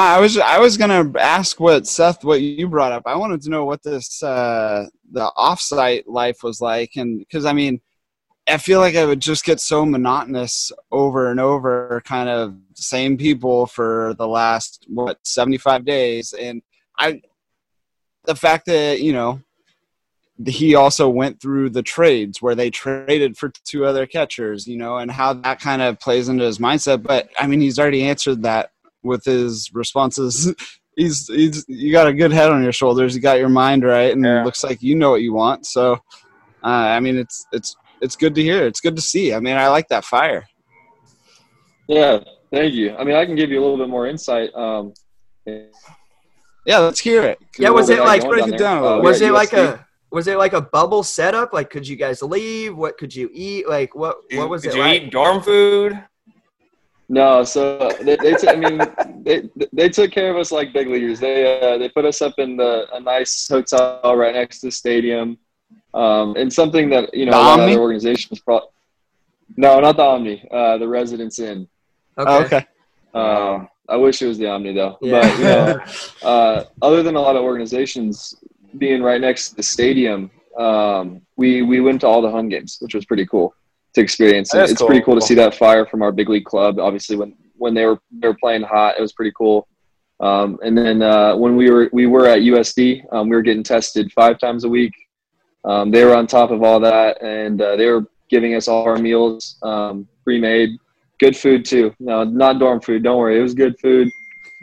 I 0.00 0.20
was 0.20 0.38
I 0.38 0.58
was 0.58 0.76
gonna 0.76 1.12
ask 1.18 1.58
what 1.58 1.86
Seth 1.86 2.24
what 2.24 2.40
you 2.40 2.68
brought 2.68 2.92
up. 2.92 3.02
I 3.06 3.16
wanted 3.16 3.42
to 3.42 3.50
know 3.50 3.64
what 3.64 3.82
this 3.82 4.22
uh, 4.22 4.86
the 5.10 5.32
offsite 5.36 6.04
life 6.06 6.42
was 6.42 6.60
like, 6.60 6.92
and 6.96 7.18
because 7.18 7.44
I 7.44 7.52
mean, 7.52 7.80
I 8.48 8.58
feel 8.58 8.80
like 8.80 8.96
I 8.96 9.04
would 9.04 9.20
just 9.20 9.44
get 9.44 9.60
so 9.60 9.84
monotonous 9.84 10.70
over 10.92 11.30
and 11.30 11.40
over, 11.40 12.02
kind 12.04 12.28
of 12.28 12.56
same 12.74 13.16
people 13.16 13.66
for 13.66 14.14
the 14.18 14.28
last 14.28 14.86
what 14.88 15.18
seventy 15.24 15.58
five 15.58 15.84
days, 15.84 16.32
and 16.32 16.62
I 16.98 17.22
the 18.24 18.36
fact 18.36 18.66
that 18.66 19.00
you 19.00 19.12
know 19.12 19.40
he 20.46 20.76
also 20.76 21.08
went 21.08 21.40
through 21.40 21.70
the 21.70 21.82
trades 21.82 22.40
where 22.40 22.54
they 22.54 22.70
traded 22.70 23.36
for 23.36 23.50
two 23.64 23.84
other 23.84 24.06
catchers, 24.06 24.68
you 24.68 24.76
know, 24.76 24.98
and 24.98 25.10
how 25.10 25.32
that 25.32 25.58
kind 25.58 25.82
of 25.82 25.98
plays 25.98 26.28
into 26.28 26.44
his 26.44 26.58
mindset. 26.58 27.02
But 27.02 27.28
I 27.38 27.48
mean, 27.48 27.60
he's 27.60 27.78
already 27.78 28.04
answered 28.04 28.42
that 28.42 28.70
with 29.02 29.24
his 29.24 29.70
responses. 29.72 30.54
he's 30.98 31.28
he's 31.28 31.64
you 31.68 31.92
got 31.92 32.06
a 32.06 32.12
good 32.12 32.32
head 32.32 32.50
on 32.50 32.62
your 32.62 32.72
shoulders. 32.72 33.14
You 33.14 33.22
got 33.22 33.38
your 33.38 33.48
mind 33.48 33.84
right, 33.84 34.12
and 34.12 34.24
yeah. 34.24 34.44
looks 34.44 34.64
like 34.64 34.82
you 34.82 34.94
know 34.94 35.10
what 35.10 35.22
you 35.22 35.32
want. 35.32 35.64
So, 35.64 35.94
uh, 36.64 36.66
I 36.66 37.00
mean, 37.00 37.16
it's 37.16 37.46
it's 37.52 37.76
it's 38.02 38.16
good 38.16 38.34
to 38.34 38.42
hear. 38.42 38.66
It's 38.66 38.80
good 38.80 38.96
to 38.96 39.02
see. 39.02 39.32
I 39.32 39.40
mean, 39.40 39.56
I 39.56 39.68
like 39.68 39.88
that 39.88 40.04
fire. 40.04 40.46
Yeah, 41.86 42.18
thank 42.52 42.74
you. 42.74 42.94
I 42.96 43.04
mean, 43.04 43.16
I 43.16 43.24
can 43.24 43.34
give 43.34 43.50
you 43.50 43.60
a 43.60 43.62
little 43.62 43.78
bit 43.78 43.88
more 43.88 44.06
insight. 44.06 44.54
Um, 44.54 44.92
yeah, 45.46 46.78
let's 46.78 47.00
hear 47.00 47.22
it. 47.22 47.38
Yeah, 47.58 47.70
was 47.70 47.88
it 47.88 48.00
like 48.00 48.22
break 48.28 48.46
it 48.46 48.58
down? 48.58 48.84
Uh, 48.84 48.98
was 48.98 49.20
it 49.22 49.32
like 49.32 49.52
a 49.52 49.86
was 50.10 50.26
it 50.26 50.36
like 50.36 50.52
a 50.52 50.60
bubble 50.60 51.02
setup? 51.02 51.52
Like, 51.52 51.70
could 51.70 51.86
you 51.86 51.96
guys 51.96 52.22
leave? 52.22 52.76
What 52.76 52.98
could 52.98 53.14
you 53.14 53.30
eat? 53.32 53.68
Like, 53.68 53.94
what 53.94 54.18
what 54.32 54.48
was 54.48 54.62
did 54.62 54.68
it? 54.68 54.72
Did 54.72 54.78
you 54.78 54.84
like? 54.84 55.02
eat 55.02 55.10
dorm 55.12 55.42
food? 55.42 56.02
No, 57.10 57.42
so 57.42 57.90
they, 58.02 58.16
they 58.16 58.34
t- 58.34 58.48
I 58.48 58.56
mean, 58.56 58.78
they, 59.22 59.48
they 59.72 59.88
took 59.88 60.10
care 60.10 60.30
of 60.30 60.36
us 60.36 60.52
like 60.52 60.74
big 60.74 60.88
leaguers. 60.88 61.18
They 61.18 61.58
uh, 61.60 61.78
they 61.78 61.88
put 61.88 62.04
us 62.04 62.20
up 62.20 62.34
in 62.38 62.56
the 62.56 62.86
a 62.92 63.00
nice 63.00 63.48
hotel 63.48 64.14
right 64.14 64.34
next 64.34 64.60
to 64.60 64.66
the 64.66 64.72
stadium, 64.72 65.38
um, 65.94 66.36
and 66.36 66.52
something 66.52 66.90
that 66.90 67.14
you 67.14 67.24
know 67.24 67.32
the 67.32 67.38
a 67.38 67.40
lot 67.40 67.60
of 67.60 67.68
other 67.68 67.80
organizations. 67.80 68.40
Pro- 68.40 68.68
no, 69.56 69.80
not 69.80 69.96
the 69.96 70.02
Omni. 70.02 70.46
Uh, 70.50 70.76
the 70.76 70.86
Residence 70.86 71.38
Inn. 71.38 71.66
Okay. 72.18 72.30
Oh, 72.30 72.44
okay. 72.44 72.66
Um, 73.14 73.68
I 73.88 73.96
wish 73.96 74.20
it 74.20 74.26
was 74.26 74.36
the 74.36 74.48
Omni 74.48 74.74
though. 74.74 74.98
Yeah. 75.00 75.22
But 75.22 75.38
you 75.38 75.44
know, 75.44 75.80
uh, 76.28 76.64
other 76.82 77.02
than 77.02 77.16
a 77.16 77.20
lot 77.20 77.36
of 77.36 77.42
organizations 77.42 78.34
being 78.76 79.02
right 79.02 79.20
next 79.20 79.50
to 79.50 79.56
the 79.56 79.62
stadium, 79.62 80.30
um, 80.58 81.22
we 81.36 81.62
we 81.62 81.80
went 81.80 82.02
to 82.02 82.06
all 82.06 82.20
the 82.20 82.30
home 82.30 82.50
games, 82.50 82.76
which 82.80 82.94
was 82.94 83.06
pretty 83.06 83.24
cool 83.24 83.54
to 83.98 84.02
experience. 84.04 84.54
It's 84.54 84.74
cool. 84.74 84.86
pretty 84.86 85.04
cool 85.04 85.14
to 85.14 85.20
see 85.20 85.34
that 85.34 85.54
fire 85.54 85.84
from 85.84 86.02
our 86.02 86.12
big 86.12 86.28
league 86.28 86.44
club. 86.44 86.78
Obviously, 86.78 87.16
when 87.16 87.34
when 87.56 87.74
they 87.74 87.84
were 87.84 87.98
they 88.10 88.28
were 88.28 88.36
playing 88.40 88.62
hot, 88.62 88.96
it 88.98 89.02
was 89.02 89.12
pretty 89.12 89.32
cool. 89.36 89.68
Um, 90.20 90.58
and 90.62 90.76
then 90.76 91.02
uh, 91.02 91.36
when 91.36 91.56
we 91.56 91.70
were 91.70 91.90
we 91.92 92.06
were 92.06 92.26
at 92.26 92.40
USD, 92.40 93.12
um, 93.12 93.28
we 93.28 93.36
were 93.36 93.42
getting 93.42 93.62
tested 93.62 94.10
five 94.12 94.38
times 94.38 94.64
a 94.64 94.68
week. 94.68 94.92
Um, 95.64 95.90
they 95.90 96.04
were 96.04 96.16
on 96.16 96.26
top 96.26 96.50
of 96.50 96.62
all 96.62 96.80
that, 96.80 97.22
and 97.22 97.60
uh, 97.60 97.76
they 97.76 97.86
were 97.86 98.06
giving 98.30 98.54
us 98.54 98.68
all 98.68 98.84
our 98.84 98.98
meals 98.98 99.58
um, 99.62 100.08
pre-made 100.24 100.70
good 101.18 101.36
food 101.36 101.64
too. 101.64 101.94
No, 101.98 102.24
not 102.24 102.58
dorm 102.58 102.80
food. 102.80 103.02
Don't 103.02 103.18
worry, 103.18 103.38
it 103.38 103.42
was 103.42 103.54
good 103.54 103.78
food, 103.80 104.08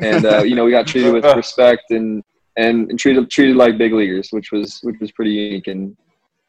and 0.02 0.26
uh, 0.26 0.44
you 0.44 0.56
know 0.56 0.66
we 0.66 0.72
got 0.72 0.88
treated 0.88 1.14
with 1.14 1.26
respect 1.36 1.84
and, 1.92 2.24
and 2.58 2.90
and 2.90 3.00
treated 3.00 3.30
treated 3.30 3.56
like 3.56 3.78
big 3.78 3.94
leaguers, 3.94 4.30
which 4.32 4.52
was 4.52 4.80
which 4.84 5.00
was 5.00 5.12
pretty 5.12 5.32
unique. 5.32 5.68
And 5.68 5.96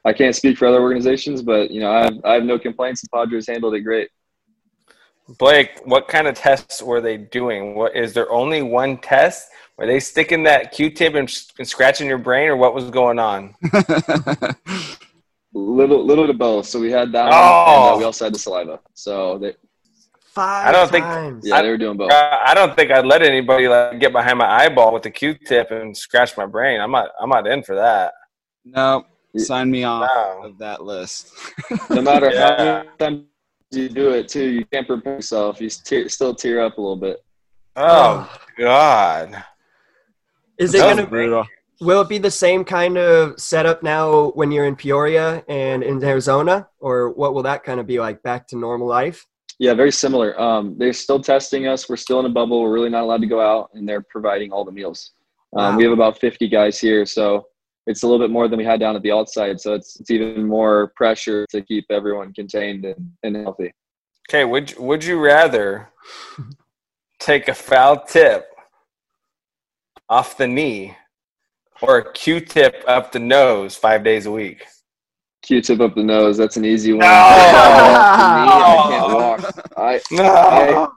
I 0.07 0.13
can't 0.13 0.37
speak 0.37 0.57
for 0.57 0.69
other 0.69 0.81
organizations, 0.81 1.43
but 1.43 1.71
you 1.71 1.81
know 1.81 1.91
I 1.91 2.05
have, 2.05 2.15
I 2.25 2.35
have 2.35 2.45
no 2.45 2.59
complaints. 2.59 3.03
The 3.03 3.09
Padres 3.13 3.49
handled 3.49 3.75
it 3.75 3.81
great. 3.81 4.09
Blake, 5.39 5.81
what 5.85 6.07
kind 6.07 6.29
of 6.29 6.37
tests 6.37 6.81
were 6.81 7.01
they 7.01 7.17
doing? 7.17 7.75
What 7.75 7.97
is 7.97 8.15
there 8.15 8.31
only 8.31 8.63
one 8.63 8.99
test? 8.99 9.49
Were 9.77 9.87
they 9.87 9.99
sticking 9.99 10.45
that 10.45 10.71
Q-tip 10.71 11.15
and, 11.15 11.29
and 11.59 11.69
scratching 11.69 12.07
your 12.07 12.19
brain, 12.19 12.49
or 12.49 12.57
what 12.57 12.73
was 12.73 12.89
going 12.91 13.19
on? 13.19 13.57
little, 15.53 16.05
little 16.05 16.29
to 16.29 16.33
both. 16.33 16.67
So 16.67 16.79
we 16.79 16.93
had 16.93 17.11
that, 17.13 17.33
oh. 17.33 17.87
and 17.87 17.95
uh, 17.95 17.99
we 17.99 18.05
also 18.05 18.27
had 18.27 18.35
the 18.35 18.39
saliva. 18.39 18.79
So 18.95 19.39
they, 19.39 19.55
Five 20.21 20.69
I 20.69 20.73
don't 20.73 20.89
times. 20.91 21.43
think. 21.43 21.53
Yeah, 21.53 21.63
they 21.63 21.69
were 21.69 21.79
doing 21.79 21.97
both. 21.97 22.13
I 22.13 22.53
don't 22.55 22.77
think 22.77 22.93
I'd 22.93 23.07
let 23.07 23.23
anybody 23.23 23.67
like 23.67 23.99
get 23.99 24.13
behind 24.13 24.39
my 24.39 24.47
eyeball 24.47 24.93
with 24.95 25.05
a 25.07 25.11
Q-tip 25.11 25.73
and 25.73 25.97
scratch 25.97 26.37
my 26.37 26.47
brain. 26.47 26.81
I'm 26.81 26.93
not. 26.93 27.09
I'm 27.21 27.31
not 27.31 27.47
in 27.49 27.65
for 27.65 27.75
that. 27.75 28.13
No, 28.65 29.07
sign 29.39 29.70
me 29.70 29.84
off 29.84 30.09
no. 30.14 30.49
of 30.49 30.59
that 30.59 30.84
list. 30.84 31.32
no 31.91 32.03
matter 32.03 32.30
yeah. 32.30 32.57
how 32.57 32.64
many 32.64 32.89
times 32.99 33.24
you 33.70 33.89
do 33.89 34.11
it, 34.11 34.28
too, 34.28 34.49
you 34.49 34.64
can't 34.66 34.87
prepare 34.87 35.14
yourself. 35.16 35.61
You 35.61 35.68
te- 35.68 36.09
still 36.09 36.34
tear 36.34 36.61
up 36.64 36.78
a 36.78 36.80
little 36.80 36.97
bit. 36.97 37.18
Oh, 37.76 38.30
oh. 38.30 38.39
God! 38.59 39.45
Is 40.59 40.74
it 40.74 40.78
gonna 40.78 41.07
brutal. 41.07 41.47
Will 41.80 42.01
it 42.01 42.09
be 42.09 42.16
the 42.16 42.30
same 42.30 42.64
kind 42.64 42.97
of 42.97 43.39
setup 43.39 43.82
now 43.82 44.30
when 44.30 44.51
you're 44.51 44.64
in 44.64 44.76
Peoria 44.76 45.45
and 45.47 45.82
in 45.82 46.03
Arizona, 46.03 46.68
or 46.80 47.11
what 47.11 47.34
will 47.34 47.43
that 47.43 47.64
kind 47.64 47.78
of 47.78 47.87
be 47.87 48.01
like? 48.01 48.22
Back 48.22 48.49
to 48.49 48.57
normal 48.57 48.87
life? 48.87 49.26
Yeah, 49.59 49.74
very 49.74 49.93
similar. 49.93 50.39
Um, 50.41 50.76
they're 50.78 50.93
still 50.95 51.20
testing 51.20 51.66
us. 51.66 51.89
We're 51.89 51.97
still 51.97 52.20
in 52.20 52.26
a 52.26 52.30
bubble. 52.30 52.62
We're 52.62 52.72
really 52.72 52.89
not 52.89 53.03
allowed 53.03 53.20
to 53.20 53.26
go 53.26 53.41
out, 53.41 53.70
and 53.74 53.87
they're 53.87 54.05
providing 54.09 54.53
all 54.53 54.64
the 54.64 54.72
meals. 54.72 55.12
Um, 55.55 55.74
wow. 55.74 55.76
We 55.76 55.84
have 55.84 55.93
about 55.93 56.18
50 56.18 56.49
guys 56.49 56.78
here, 56.78 57.05
so 57.05 57.47
it's 57.87 58.03
a 58.03 58.07
little 58.07 58.24
bit 58.24 58.30
more 58.32 58.49
than 58.49 58.59
we 58.59 58.64
had 58.64 58.80
down 58.80 58.97
at 58.97 59.03
the 59.03 59.12
outside. 59.12 59.61
So 59.61 59.74
it's 59.74 59.99
it's 60.01 60.11
even 60.11 60.47
more 60.47 60.93
pressure 60.97 61.47
to 61.51 61.62
keep 61.62 61.87
everyone 61.91 62.32
contained 62.32 62.84
and, 62.84 63.12
and 63.22 63.37
healthy. 63.37 63.72
Okay, 64.28 64.45
would 64.45 64.76
would 64.78 65.05
you 65.05 65.18
rather 65.20 65.89
take 67.20 67.49
a 67.49 67.55
foul 67.55 68.05
tip 68.05 68.47
off 70.09 70.37
the 70.37 70.47
knee 70.47 70.97
or 71.82 71.99
a 71.99 72.12
Q-tip 72.12 72.82
up 72.87 73.12
the 73.12 73.18
nose 73.18 73.76
five 73.76 74.03
days 74.03 74.26
a 74.26 74.30
week? 74.30 74.64
Q-tip 75.43 75.80
up 75.80 75.95
the 75.95 76.03
nose. 76.03 76.37
That's 76.37 76.57
an 76.57 76.64
easy 76.64 76.93
one. 76.93 77.01
No! 77.01 77.07
I 77.07 78.87
can't 78.89 79.12
walk. 79.12 79.41
I, 79.76 80.01
no! 80.11 80.93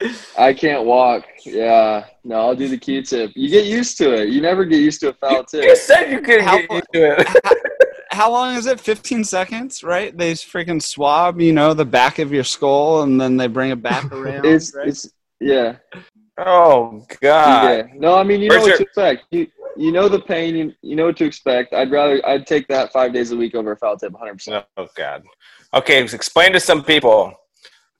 I, 0.00 0.16
I, 0.38 0.54
can't 0.54 0.84
walk. 0.84 1.26
Yeah. 1.44 2.06
No, 2.24 2.36
I'll 2.36 2.54
do 2.54 2.68
the 2.68 2.78
Q-tip. 2.78 3.32
You 3.34 3.50
get 3.50 3.66
used 3.66 3.98
to 3.98 4.12
it. 4.12 4.28
You 4.28 4.40
never 4.40 4.64
get 4.64 4.80
used 4.80 5.00
to 5.00 5.08
a 5.08 5.12
foul 5.12 5.44
tip. 5.44 5.64
You 5.64 5.76
said 5.76 6.10
you 6.10 6.20
could 6.20 6.40
get 6.40 6.70
used 6.70 6.86
to 6.92 7.20
it. 7.20 7.28
how 8.10 8.30
long 8.30 8.56
is 8.56 8.66
it? 8.66 8.80
15 8.80 9.24
seconds, 9.24 9.82
right? 9.82 10.16
They 10.16 10.34
freaking 10.34 10.82
swab, 10.82 11.40
you 11.40 11.52
know, 11.52 11.74
the 11.74 11.84
back 11.84 12.18
of 12.18 12.32
your 12.32 12.44
skull 12.44 13.02
and 13.02 13.20
then 13.20 13.36
they 13.36 13.48
bring 13.48 13.70
it 13.70 13.82
back 13.82 14.10
around. 14.12 14.44
it's, 14.44 14.74
right? 14.74 14.88
it's, 14.88 15.10
yeah. 15.40 15.76
Oh, 16.38 17.04
God. 17.20 17.70
Yeah. 17.70 17.82
No, 17.94 18.16
I 18.16 18.22
mean, 18.22 18.40
you 18.40 18.50
know 18.50 18.60
what 18.60 18.76
to 18.76 18.82
expect. 18.82 19.24
You, 19.30 19.48
you 19.76 19.92
know 19.92 20.08
the 20.08 20.20
pain. 20.20 20.56
You, 20.56 20.72
you 20.82 20.96
know 20.96 21.06
what 21.06 21.16
to 21.18 21.24
expect. 21.24 21.72
I'd 21.72 21.90
rather 21.90 22.24
I'd 22.26 22.46
take 22.46 22.66
that 22.68 22.92
five 22.92 23.12
days 23.12 23.30
a 23.30 23.36
week 23.36 23.54
over 23.54 23.72
a 23.72 23.76
foul 23.76 23.96
tip, 23.96 24.12
100. 24.12 24.34
percent 24.34 24.66
Oh 24.76 24.88
God. 24.96 25.24
Okay, 25.74 26.02
explain 26.02 26.52
to 26.52 26.60
some 26.60 26.82
people. 26.82 27.34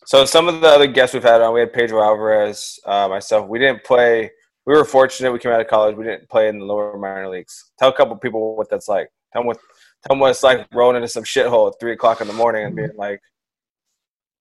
So 0.09 0.24
some 0.24 0.48
of 0.48 0.62
the 0.62 0.68
other 0.68 0.86
guests 0.86 1.12
we've 1.12 1.22
had 1.22 1.42
on, 1.42 1.52
we 1.52 1.61
had 1.61 1.70
Pedro 1.70 2.02
Alvarez, 2.02 2.80
uh, 2.86 3.09
myself. 3.09 3.46
We 3.46 3.59
didn't 3.59 3.84
play. 3.84 4.30
We 4.64 4.72
were 4.72 4.86
fortunate. 4.86 5.30
We 5.30 5.38
came 5.38 5.52
out 5.52 5.61
of 5.61 5.66
college. 5.66 5.96
We 5.96 6.04
didn't 6.04 6.30
play 6.30 6.48
in 6.48 6.59
the 6.59 6.64
lower 6.64 6.96
minor 6.96 7.28
leagues. 7.28 7.72
Tell 7.78 7.90
a 7.90 7.92
couple 7.92 8.16
people 8.16 8.56
what 8.56 8.70
that's 8.70 8.88
like. 8.88 9.11
Tell 9.34 9.42
them 9.42 9.48
what. 9.48 9.59
Tell 10.06 10.14
them 10.14 10.20
what 10.20 10.30
it's 10.30 10.42
like 10.42 10.66
rolling 10.72 10.96
into 10.96 11.09
some 11.09 11.24
shithole 11.24 11.70
at 11.70 11.74
three 11.78 11.92
o'clock 11.92 12.22
in 12.22 12.26
the 12.26 12.32
morning 12.32 12.64
and 12.64 12.74
being 12.74 12.88
like, 12.96 13.20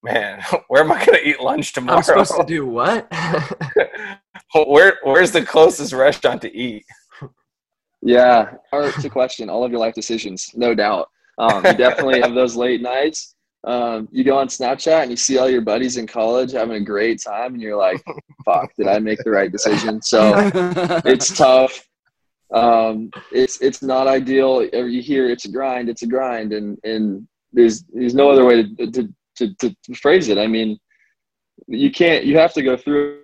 "Man, 0.02 0.42
where 0.68 0.82
am 0.82 0.90
I 0.90 1.04
going 1.04 1.18
to 1.18 1.28
eat 1.28 1.38
lunch 1.38 1.74
tomorrow?" 1.74 1.98
I'm 1.98 2.02
supposed 2.02 2.34
to 2.34 2.46
do 2.46 2.64
what? 2.64 3.06
where 4.54 4.96
Where's 5.02 5.32
the 5.32 5.44
closest 5.44 5.92
restaurant 5.92 6.40
to 6.42 6.56
eat? 6.56 6.86
Yeah, 8.00 8.54
it's 8.72 9.04
a 9.04 9.10
question. 9.10 9.50
All 9.50 9.64
of 9.64 9.70
your 9.70 9.80
life 9.80 9.94
decisions, 9.94 10.50
no 10.54 10.74
doubt. 10.74 11.10
Um, 11.36 11.62
you 11.66 11.74
definitely 11.74 12.22
have 12.22 12.32
those 12.32 12.56
late 12.56 12.80
nights. 12.80 13.34
Um, 13.64 14.08
you 14.12 14.24
go 14.24 14.38
on 14.38 14.48
Snapchat 14.48 15.02
and 15.02 15.10
you 15.10 15.16
see 15.16 15.38
all 15.38 15.50
your 15.50 15.60
buddies 15.60 15.96
in 15.96 16.06
college 16.06 16.52
having 16.52 16.76
a 16.76 16.84
great 16.84 17.20
time, 17.22 17.54
and 17.54 17.62
you're 17.62 17.76
like, 17.76 18.02
"Fuck, 18.44 18.70
did 18.76 18.86
I 18.86 18.98
make 18.98 19.18
the 19.24 19.30
right 19.30 19.50
decision?" 19.50 20.00
So 20.02 20.32
it's 21.04 21.36
tough. 21.36 21.86
Um, 22.54 23.10
it's 23.32 23.60
it's 23.60 23.82
not 23.82 24.06
ideal. 24.06 24.64
You 24.64 25.02
hear 25.02 25.28
it's 25.28 25.44
a 25.44 25.50
grind, 25.50 25.88
it's 25.88 26.02
a 26.02 26.06
grind, 26.06 26.52
and 26.52 26.78
and 26.84 27.26
there's 27.52 27.82
there's 27.92 28.14
no 28.14 28.30
other 28.30 28.44
way 28.44 28.62
to 28.62 28.86
to, 29.36 29.54
to, 29.54 29.54
to 29.70 29.94
phrase 29.94 30.28
it. 30.28 30.38
I 30.38 30.46
mean, 30.46 30.78
you 31.66 31.90
can't. 31.90 32.24
You 32.24 32.38
have 32.38 32.54
to 32.54 32.62
go 32.62 32.76
through 32.76 33.20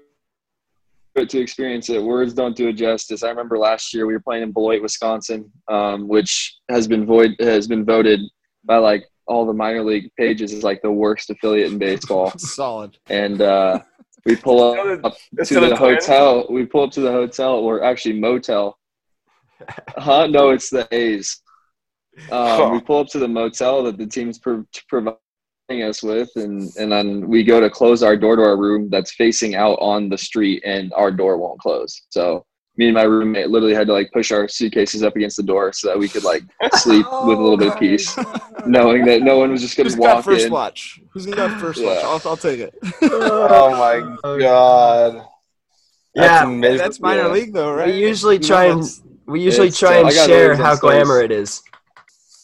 it 1.15 1.31
to 1.31 1.41
experience 1.41 1.89
it. 1.91 2.03
Words 2.03 2.35
don't 2.35 2.57
do 2.57 2.69
it 2.69 2.75
justice. 2.75 3.23
I 3.23 3.29
remember 3.29 3.57
last 3.57 3.95
year 3.95 4.07
we 4.07 4.15
were 4.15 4.21
playing 4.21 4.43
in 4.43 4.53
Beloit, 4.53 4.83
Wisconsin, 4.83 5.51
um, 5.69 6.09
which 6.09 6.59
has 6.69 6.89
been 6.89 7.07
void 7.07 7.37
has 7.41 7.67
been 7.67 7.85
voted 7.85 8.21
by 8.65 8.79
like 8.79 9.05
all 9.27 9.47
the 9.47 9.53
minor 9.53 9.83
league 9.83 10.11
pages 10.19 10.53
is 10.53 10.63
like 10.63 10.83
the 10.83 10.91
worst 10.91 11.31
affiliate 11.31 11.73
in 11.73 11.79
baseball. 11.79 12.33
Solid. 12.39 12.99
And 13.09 13.41
uh, 13.41 13.81
we 14.25 14.37
pull 14.37 14.63
up 14.63 15.15
to 15.45 15.61
the 15.61 15.77
hotel. 15.77 16.47
We 16.51 16.67
pull 16.67 16.85
up 16.85 16.91
to 16.93 17.01
the 17.01 17.13
hotel, 17.13 17.55
or 17.55 17.83
actually 17.83 18.19
motel. 18.21 18.79
Huh? 19.97 20.27
No, 20.27 20.51
it's 20.51 20.71
the 20.71 20.87
A's. 20.93 21.41
Um, 22.31 22.73
we 22.73 22.81
pull 22.81 23.01
up 23.01 23.09
to 23.09 23.19
the 23.19 23.29
motel 23.29 23.83
that 23.85 23.99
the 23.99 24.07
team's 24.07 24.39
pro- 24.39 24.67
provide 24.89 25.17
us 25.71 26.03
with 26.03 26.29
and 26.37 26.71
and 26.77 26.93
then 26.93 27.27
we 27.27 27.43
go 27.43 27.59
to 27.59 27.71
close 27.71 28.03
our 28.03 28.17
door 28.17 28.37
to 28.37 28.43
our 28.43 28.57
room 28.59 28.91
that's 28.91 29.15
facing 29.15 29.55
out 29.55 29.79
on 29.81 30.11
the 30.11 30.19
street 30.19 30.63
and 30.67 30.93
our 30.93 31.11
door 31.11 31.39
won't 31.39 31.59
close 31.59 32.03
so 32.11 32.45
me 32.77 32.87
and 32.87 32.95
my 32.95 33.03
roommate 33.03 33.51
literally 33.51 33.75
had 33.75 33.87
to 33.87 33.93
like 33.93 34.11
push 34.13 34.33
our 34.33 34.49
suitcases 34.49 35.03
up 35.03 35.15
against 35.17 35.37
the 35.37 35.43
door 35.43 35.73
so 35.73 35.89
that 35.89 35.99
we 35.99 36.09
could 36.09 36.25
like 36.25 36.43
sleep 36.75 37.07
oh, 37.09 37.27
with 37.29 37.39
a 37.39 37.41
little 37.41 37.57
bit 37.57 37.69
of 37.69 37.75
oh, 37.75 37.79
peace 37.79 38.17
knowing 38.67 39.05
that 39.05 39.23
no 39.23 39.39
one 39.39 39.51
was 39.51 39.61
just 39.61 39.77
going 39.77 39.89
to 39.89 39.99
walk 39.99 40.25
first 40.25 40.47
in. 40.47 40.53
watch 40.53 41.01
who's 41.11 41.27
got 41.27 41.61
first 41.61 41.81
yeah. 41.81 41.89
watch 41.89 42.05
I'll, 42.05 42.31
I'll 42.31 42.37
take 42.37 42.61
it 42.61 42.75
oh 43.03 43.71
my 43.71 44.39
god 44.39 45.27
that's 46.15 46.51
yeah 46.51 46.77
that's 46.77 47.01
minor 47.01 47.23
yeah. 47.23 47.29
league 47.29 47.53
though 47.53 47.73
right 47.73 47.89
we 47.89 48.01
usually 48.01 48.39
try 48.39 48.67
and 48.67 48.83
we 49.27 49.41
usually 49.41 49.71
try 49.71 49.99
and 49.99 50.13
share 50.13 50.55
how 50.55 50.77
glamour 50.77 51.21
it 51.21 51.31
is 51.31 51.63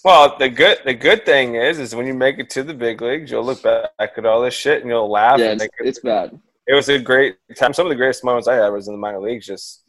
well, 0.03 0.35
the 0.39 0.49
good 0.49 0.79
the 0.87 0.95
good 0.95 1.27
thing 1.27 1.57
is, 1.57 1.79
is 1.79 1.95
when 1.95 2.07
you 2.07 2.15
make 2.15 2.39
it 2.39 2.49
to 2.51 2.63
the 2.63 2.73
big 2.73 3.03
leagues, 3.03 3.31
you'll 3.31 3.45
look 3.45 3.63
back 3.63 3.91
at 3.99 4.25
all 4.25 4.41
this 4.41 4.55
shit 4.55 4.81
and 4.81 4.89
you'll 4.89 5.11
laugh. 5.11 5.39
Yeah, 5.39 5.53
it's, 5.53 5.67
it's 5.79 5.99
bad. 6.01 6.41
It 6.67 6.73
was 6.73 6.89
a 6.89 6.99
great 6.99 7.37
time. 7.55 7.75
Some 7.75 7.85
of 7.85 7.91
the 7.91 7.97
greatest 7.97 8.25
moments 8.25 8.49
I 8.49 8.55
had 8.55 8.69
was 8.69 8.89
in 8.89 8.95
the 8.95 8.99
minor 8.99 9.21
leagues, 9.21 9.47
just 9.47 9.83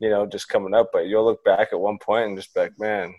you 0.00 0.10
know, 0.10 0.26
just 0.26 0.48
coming 0.48 0.74
up. 0.74 0.90
But 0.92 1.06
you'll 1.06 1.24
look 1.24 1.44
back 1.44 1.68
at 1.72 1.80
one 1.80 1.98
point 1.98 2.28
and 2.28 2.36
just 2.36 2.52
be 2.54 2.60
like, 2.60 2.78
man, 2.78 3.14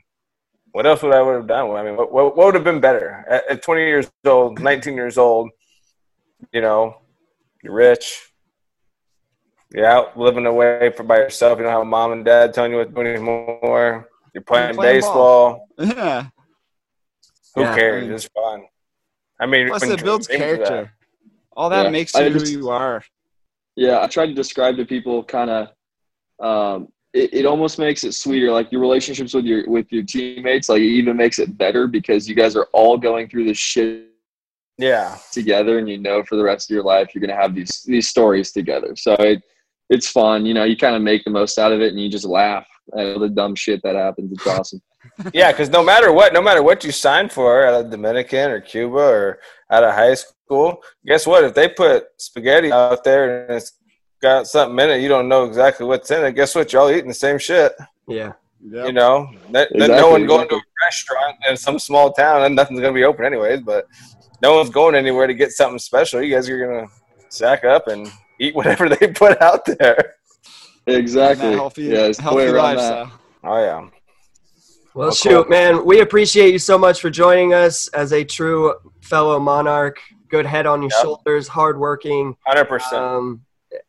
what 0.71 0.85
else 0.85 1.01
would 1.03 1.13
I 1.13 1.21
would 1.21 1.35
have 1.35 1.47
done? 1.47 1.71
I 1.71 1.83
mean, 1.83 1.95
what, 1.95 2.11
what, 2.11 2.35
what 2.35 2.45
would 2.47 2.55
have 2.55 2.63
been 2.63 2.81
better 2.81 3.25
at, 3.29 3.49
at 3.49 3.63
20 3.63 3.81
years 3.81 4.11
old, 4.25 4.59
19 4.59 4.95
years 4.95 5.17
old? 5.17 5.49
You 6.51 6.61
know, 6.61 6.97
you're 7.63 7.73
rich. 7.73 8.31
You're 9.73 9.85
out 9.85 10.17
living 10.17 10.45
away 10.45 10.91
for 10.95 11.03
by 11.03 11.17
yourself. 11.17 11.57
You 11.57 11.63
don't 11.63 11.71
have 11.71 11.81
a 11.81 11.85
mom 11.85 12.11
and 12.11 12.25
dad 12.25 12.53
telling 12.53 12.71
you 12.71 12.77
what 12.77 12.89
to 12.89 12.93
do 12.93 13.01
anymore. 13.01 14.09
You're 14.33 14.43
playing, 14.43 14.75
playing 14.75 14.97
baseball. 14.97 15.67
Ball. 15.77 15.87
Yeah. 15.87 16.27
Who 17.55 17.61
yeah, 17.61 17.75
cares? 17.75 18.03
I 18.03 18.05
mean, 18.05 18.13
it's 18.13 18.27
fun. 18.27 18.63
I 19.39 19.45
mean, 19.45 19.67
plus 19.67 19.83
it 19.83 20.03
builds 20.03 20.27
character. 20.27 20.83
That. 20.83 20.91
All 21.53 21.69
that 21.69 21.85
yeah. 21.85 21.89
makes 21.89 22.13
you 22.13 22.29
just, 22.29 22.53
who 22.53 22.59
you 22.59 22.69
are. 22.69 23.03
Yeah, 23.75 24.01
I 24.01 24.07
try 24.07 24.25
to 24.25 24.33
describe 24.33 24.77
to 24.77 24.85
people 24.85 25.23
kind 25.23 25.49
of. 25.49 25.69
Um, 26.41 26.87
it, 27.13 27.33
it 27.33 27.45
almost 27.45 27.77
makes 27.77 28.03
it 28.03 28.13
sweeter, 28.13 28.51
like 28.51 28.71
your 28.71 28.81
relationships 28.81 29.33
with 29.33 29.45
your 29.45 29.69
with 29.69 29.91
your 29.91 30.03
teammates. 30.03 30.69
Like 30.69 30.81
it 30.81 30.85
even 30.85 31.17
makes 31.17 31.39
it 31.39 31.57
better 31.57 31.87
because 31.87 32.27
you 32.27 32.35
guys 32.35 32.55
are 32.55 32.67
all 32.71 32.97
going 32.97 33.29
through 33.29 33.45
this 33.45 33.57
shit 33.57 34.07
yeah 34.77 35.17
together, 35.31 35.77
and 35.77 35.89
you 35.89 35.97
know 35.97 36.23
for 36.23 36.37
the 36.37 36.43
rest 36.43 36.69
of 36.69 36.73
your 36.73 36.83
life 36.83 37.13
you're 37.13 37.21
gonna 37.21 37.39
have 37.39 37.53
these 37.53 37.83
these 37.85 38.07
stories 38.07 38.51
together. 38.51 38.95
So 38.95 39.13
it 39.15 39.43
it's 39.91 40.09
fun. 40.09 40.45
You 40.45 40.53
know, 40.53 40.63
you 40.63 40.77
kind 40.77 40.95
of 40.95 41.01
make 41.01 41.25
the 41.25 41.31
most 41.31 41.59
out 41.59 41.73
of 41.73 41.81
it, 41.81 41.89
and 41.89 41.99
you 41.99 42.09
just 42.09 42.25
laugh 42.25 42.65
at 42.97 43.05
all 43.05 43.19
the 43.19 43.29
dumb 43.29 43.55
shit 43.55 43.81
that 43.83 43.95
happens. 43.95 44.31
It's 44.31 44.47
awesome. 44.47 44.81
yeah, 45.33 45.51
because 45.51 45.69
no 45.69 45.83
matter 45.83 46.13
what, 46.13 46.31
no 46.31 46.41
matter 46.41 46.63
what 46.63 46.83
you 46.83 46.91
sign 46.91 47.27
for 47.27 47.65
at 47.65 47.85
a 47.85 47.89
Dominican 47.89 48.51
or 48.51 48.61
Cuba 48.61 48.97
or 48.97 49.39
out 49.69 49.83
of 49.83 49.93
high 49.93 50.13
school, 50.13 50.81
guess 51.05 51.27
what? 51.27 51.43
If 51.43 51.53
they 51.53 51.67
put 51.67 52.05
spaghetti 52.17 52.71
out 52.71 53.03
there 53.03 53.47
and 53.47 53.57
it's 53.57 53.73
got 54.21 54.47
something 54.47 54.79
in 54.83 54.91
it, 54.91 55.01
you 55.01 55.09
don't 55.09 55.27
know 55.27 55.45
exactly 55.45 55.85
what's 55.85 56.09
in 56.11 56.23
it. 56.25 56.33
Guess 56.33 56.55
what? 56.55 56.71
Y'all 56.71 56.89
eating 56.89 57.07
the 57.07 57.13
same 57.13 57.37
shit. 57.37 57.73
Yeah. 58.07 58.33
Yep. 58.63 58.87
You 58.87 58.93
know, 58.93 59.27
that, 59.51 59.71
exactly, 59.71 59.97
no 59.97 60.11
one 60.11 60.25
going 60.27 60.47
to 60.49 60.55
a 60.55 60.61
restaurant 60.83 61.37
in 61.49 61.57
some 61.57 61.79
small 61.79 62.13
town 62.13 62.43
and 62.43 62.55
nothing's 62.55 62.79
going 62.79 62.93
to 62.93 62.97
be 62.97 63.03
open 63.03 63.25
anyways. 63.25 63.61
But 63.61 63.87
no 64.41 64.55
one's 64.55 64.69
going 64.69 64.95
anywhere 64.95 65.25
to 65.27 65.33
get 65.33 65.51
something 65.51 65.79
special. 65.79 66.21
You 66.21 66.35
guys 66.35 66.47
are 66.47 66.59
going 66.59 66.87
to 66.87 66.93
sack 67.29 67.63
up 67.63 67.87
and 67.87 68.11
eat 68.39 68.55
whatever 68.55 68.89
they 68.89 69.07
put 69.07 69.41
out 69.41 69.65
there. 69.65 70.15
Exactly. 70.87 71.53
Healthy, 71.53 71.83
yeah, 71.83 72.05
it's 72.05 72.19
healthy 72.19 72.49
lifestyle. 72.49 73.05
That. 73.05 73.13
Oh 73.43 73.63
yeah. 73.63 73.87
Well, 74.93 75.07
oh, 75.07 75.11
shoot, 75.11 75.43
cool. 75.43 75.49
man, 75.49 75.85
we 75.85 76.01
appreciate 76.01 76.51
you 76.51 76.59
so 76.59 76.77
much 76.77 76.99
for 76.99 77.09
joining 77.09 77.53
us 77.53 77.87
as 77.89 78.11
a 78.11 78.25
true 78.25 78.73
fellow 79.01 79.39
monarch. 79.39 79.99
Good 80.27 80.45
head 80.45 80.65
on 80.65 80.81
your 80.81 80.91
yep. 80.91 81.01
shoulders, 81.01 81.47
hardworking. 81.47 82.35
Hundred 82.45 82.61
um, 82.61 82.67
percent. 82.67 83.39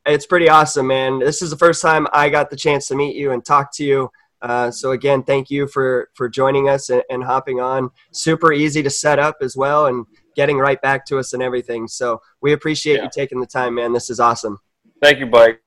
It's 0.06 0.26
pretty 0.26 0.48
awesome, 0.48 0.86
man. 0.86 1.18
This 1.18 1.42
is 1.42 1.50
the 1.50 1.56
first 1.56 1.82
time 1.82 2.06
I 2.12 2.28
got 2.28 2.50
the 2.50 2.56
chance 2.56 2.88
to 2.88 2.94
meet 2.94 3.16
you 3.16 3.32
and 3.32 3.44
talk 3.44 3.74
to 3.76 3.84
you. 3.84 4.10
Uh, 4.40 4.70
so 4.70 4.90
again, 4.90 5.22
thank 5.22 5.50
you 5.50 5.68
for 5.68 6.10
for 6.14 6.28
joining 6.28 6.68
us 6.68 6.90
and, 6.90 7.02
and, 7.08 7.22
hopping 7.22 7.60
on. 7.60 7.90
Super 8.10 8.52
easy 8.52 8.82
to 8.82 8.90
set 8.90 9.20
up 9.20 9.36
as 9.40 9.56
well, 9.56 9.86
and 9.86 10.04
getting 10.34 10.58
right 10.58 10.82
back 10.82 11.06
to 11.06 11.18
us 11.18 11.32
and 11.32 11.42
everything. 11.42 11.86
So 11.86 12.20
we 12.40 12.52
appreciate 12.52 12.96
yeah. 12.96 13.04
you 13.04 13.10
taking 13.12 13.40
the 13.40 13.46
time, 13.46 13.76
man. 13.76 13.92
This 13.92 14.10
is 14.10 14.18
awesome. 14.18 14.58
Thank 15.00 15.20
you, 15.20 15.26
Blake. 15.26 15.60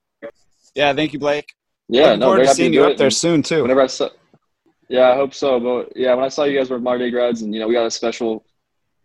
Yeah, 0.76 0.91
thank 0.93 1.13
you, 1.13 1.20
Blake. 1.20 1.53
Yeah, 1.88 2.03
Looking 2.03 2.20
no, 2.20 2.26
forward 2.28 2.47
to 2.47 2.53
seeing 2.53 2.74
you 2.74 2.84
up 2.84 2.97
there 2.97 3.11
soon 3.11 3.43
too. 3.43 3.61
Whenever 3.61 3.82
I 3.82 3.88
saw, 3.88 4.09
yeah, 4.89 5.11
I 5.11 5.16
hope 5.16 5.34
so. 5.34 5.59
But 5.59 5.95
yeah, 5.95 6.13
when 6.13 6.26
I 6.26 6.30
saw 6.30 6.43
you 6.43 6.57
guys 6.57 6.70
were 6.70 6.80
Mater 6.80 6.99
Dei 6.99 7.11
grads, 7.11 7.43
and 7.43 7.53
you 7.53 7.59
know 7.59 7.68
we 7.68 7.74
got 7.74 7.86
a 7.86 7.91
special 7.91 8.45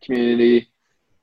community, 0.03 0.69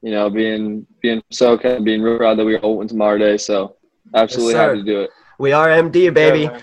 you 0.01 0.11
know, 0.11 0.29
being 0.29 0.85
being 1.01 1.21
so 1.31 1.57
kind 1.57 1.75
of 1.75 1.83
being 1.83 2.01
real 2.01 2.17
proud 2.17 2.37
that 2.37 2.45
we 2.45 2.57
all 2.57 2.77
went 2.77 2.89
to 2.91 2.95
Mater 2.95 3.17
Dei. 3.17 3.37
So 3.37 3.76
absolutely 4.13 4.53
yes, 4.53 4.61
happy 4.61 4.77
to 4.79 4.83
do 4.83 5.01
it. 5.01 5.09
We 5.39 5.51
are 5.51 5.67
MD, 5.67 6.13
baby. 6.13 6.41
Yeah, 6.41 6.61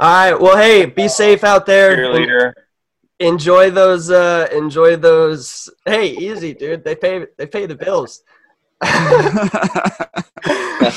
all 0.00 0.08
right. 0.08 0.40
Well, 0.40 0.56
hey, 0.56 0.86
be 0.86 1.08
safe 1.08 1.44
out 1.44 1.66
there. 1.66 1.96
Cheerleader. 1.96 2.54
Enjoy 3.18 3.70
those. 3.70 4.10
Uh, 4.10 4.48
enjoy 4.50 4.96
those. 4.96 5.68
Hey, 5.84 6.16
easy, 6.16 6.54
dude. 6.54 6.84
They 6.84 6.94
pay. 6.94 7.26
They 7.36 7.46
pay 7.46 7.66
the 7.66 7.74
bills. 7.74 8.22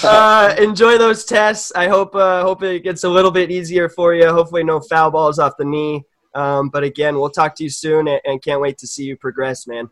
uh, 0.03 0.55
enjoy 0.57 0.97
those 0.97 1.25
tests. 1.25 1.73
I 1.75 1.89
hope 1.89 2.15
uh, 2.15 2.43
hope 2.43 2.63
it 2.63 2.83
gets 2.83 3.03
a 3.03 3.09
little 3.09 3.31
bit 3.31 3.51
easier 3.51 3.89
for 3.89 4.15
you. 4.15 4.31
Hopefully, 4.31 4.63
no 4.63 4.79
foul 4.79 5.11
balls 5.11 5.37
off 5.37 5.57
the 5.57 5.65
knee. 5.65 6.05
Um, 6.33 6.69
but 6.69 6.83
again, 6.83 7.15
we'll 7.15 7.29
talk 7.29 7.55
to 7.55 7.63
you 7.63 7.69
soon, 7.69 8.07
and, 8.07 8.21
and, 8.23 8.41
can't 8.41 8.59
wait 8.59 8.77
to 8.79 8.87
see 8.87 9.03
you 9.03 9.15
progress, 9.15 9.67
man. 9.67 9.87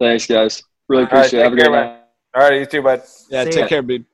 Thanks, 0.00 0.26
guys. 0.26 0.64
Really 0.88 1.04
appreciate 1.04 1.42
right, 1.42 1.46
it. 1.46 1.50
Have 1.50 1.52
a 1.52 1.56
good 1.56 1.70
night. 1.70 2.00
All 2.34 2.42
right, 2.42 2.60
you 2.60 2.66
too, 2.66 2.82
bud. 2.82 3.02
Yeah, 3.30 3.44
see 3.44 3.50
take 3.50 3.60
ya. 3.60 3.68
care, 3.68 3.82
dude. 3.82 4.04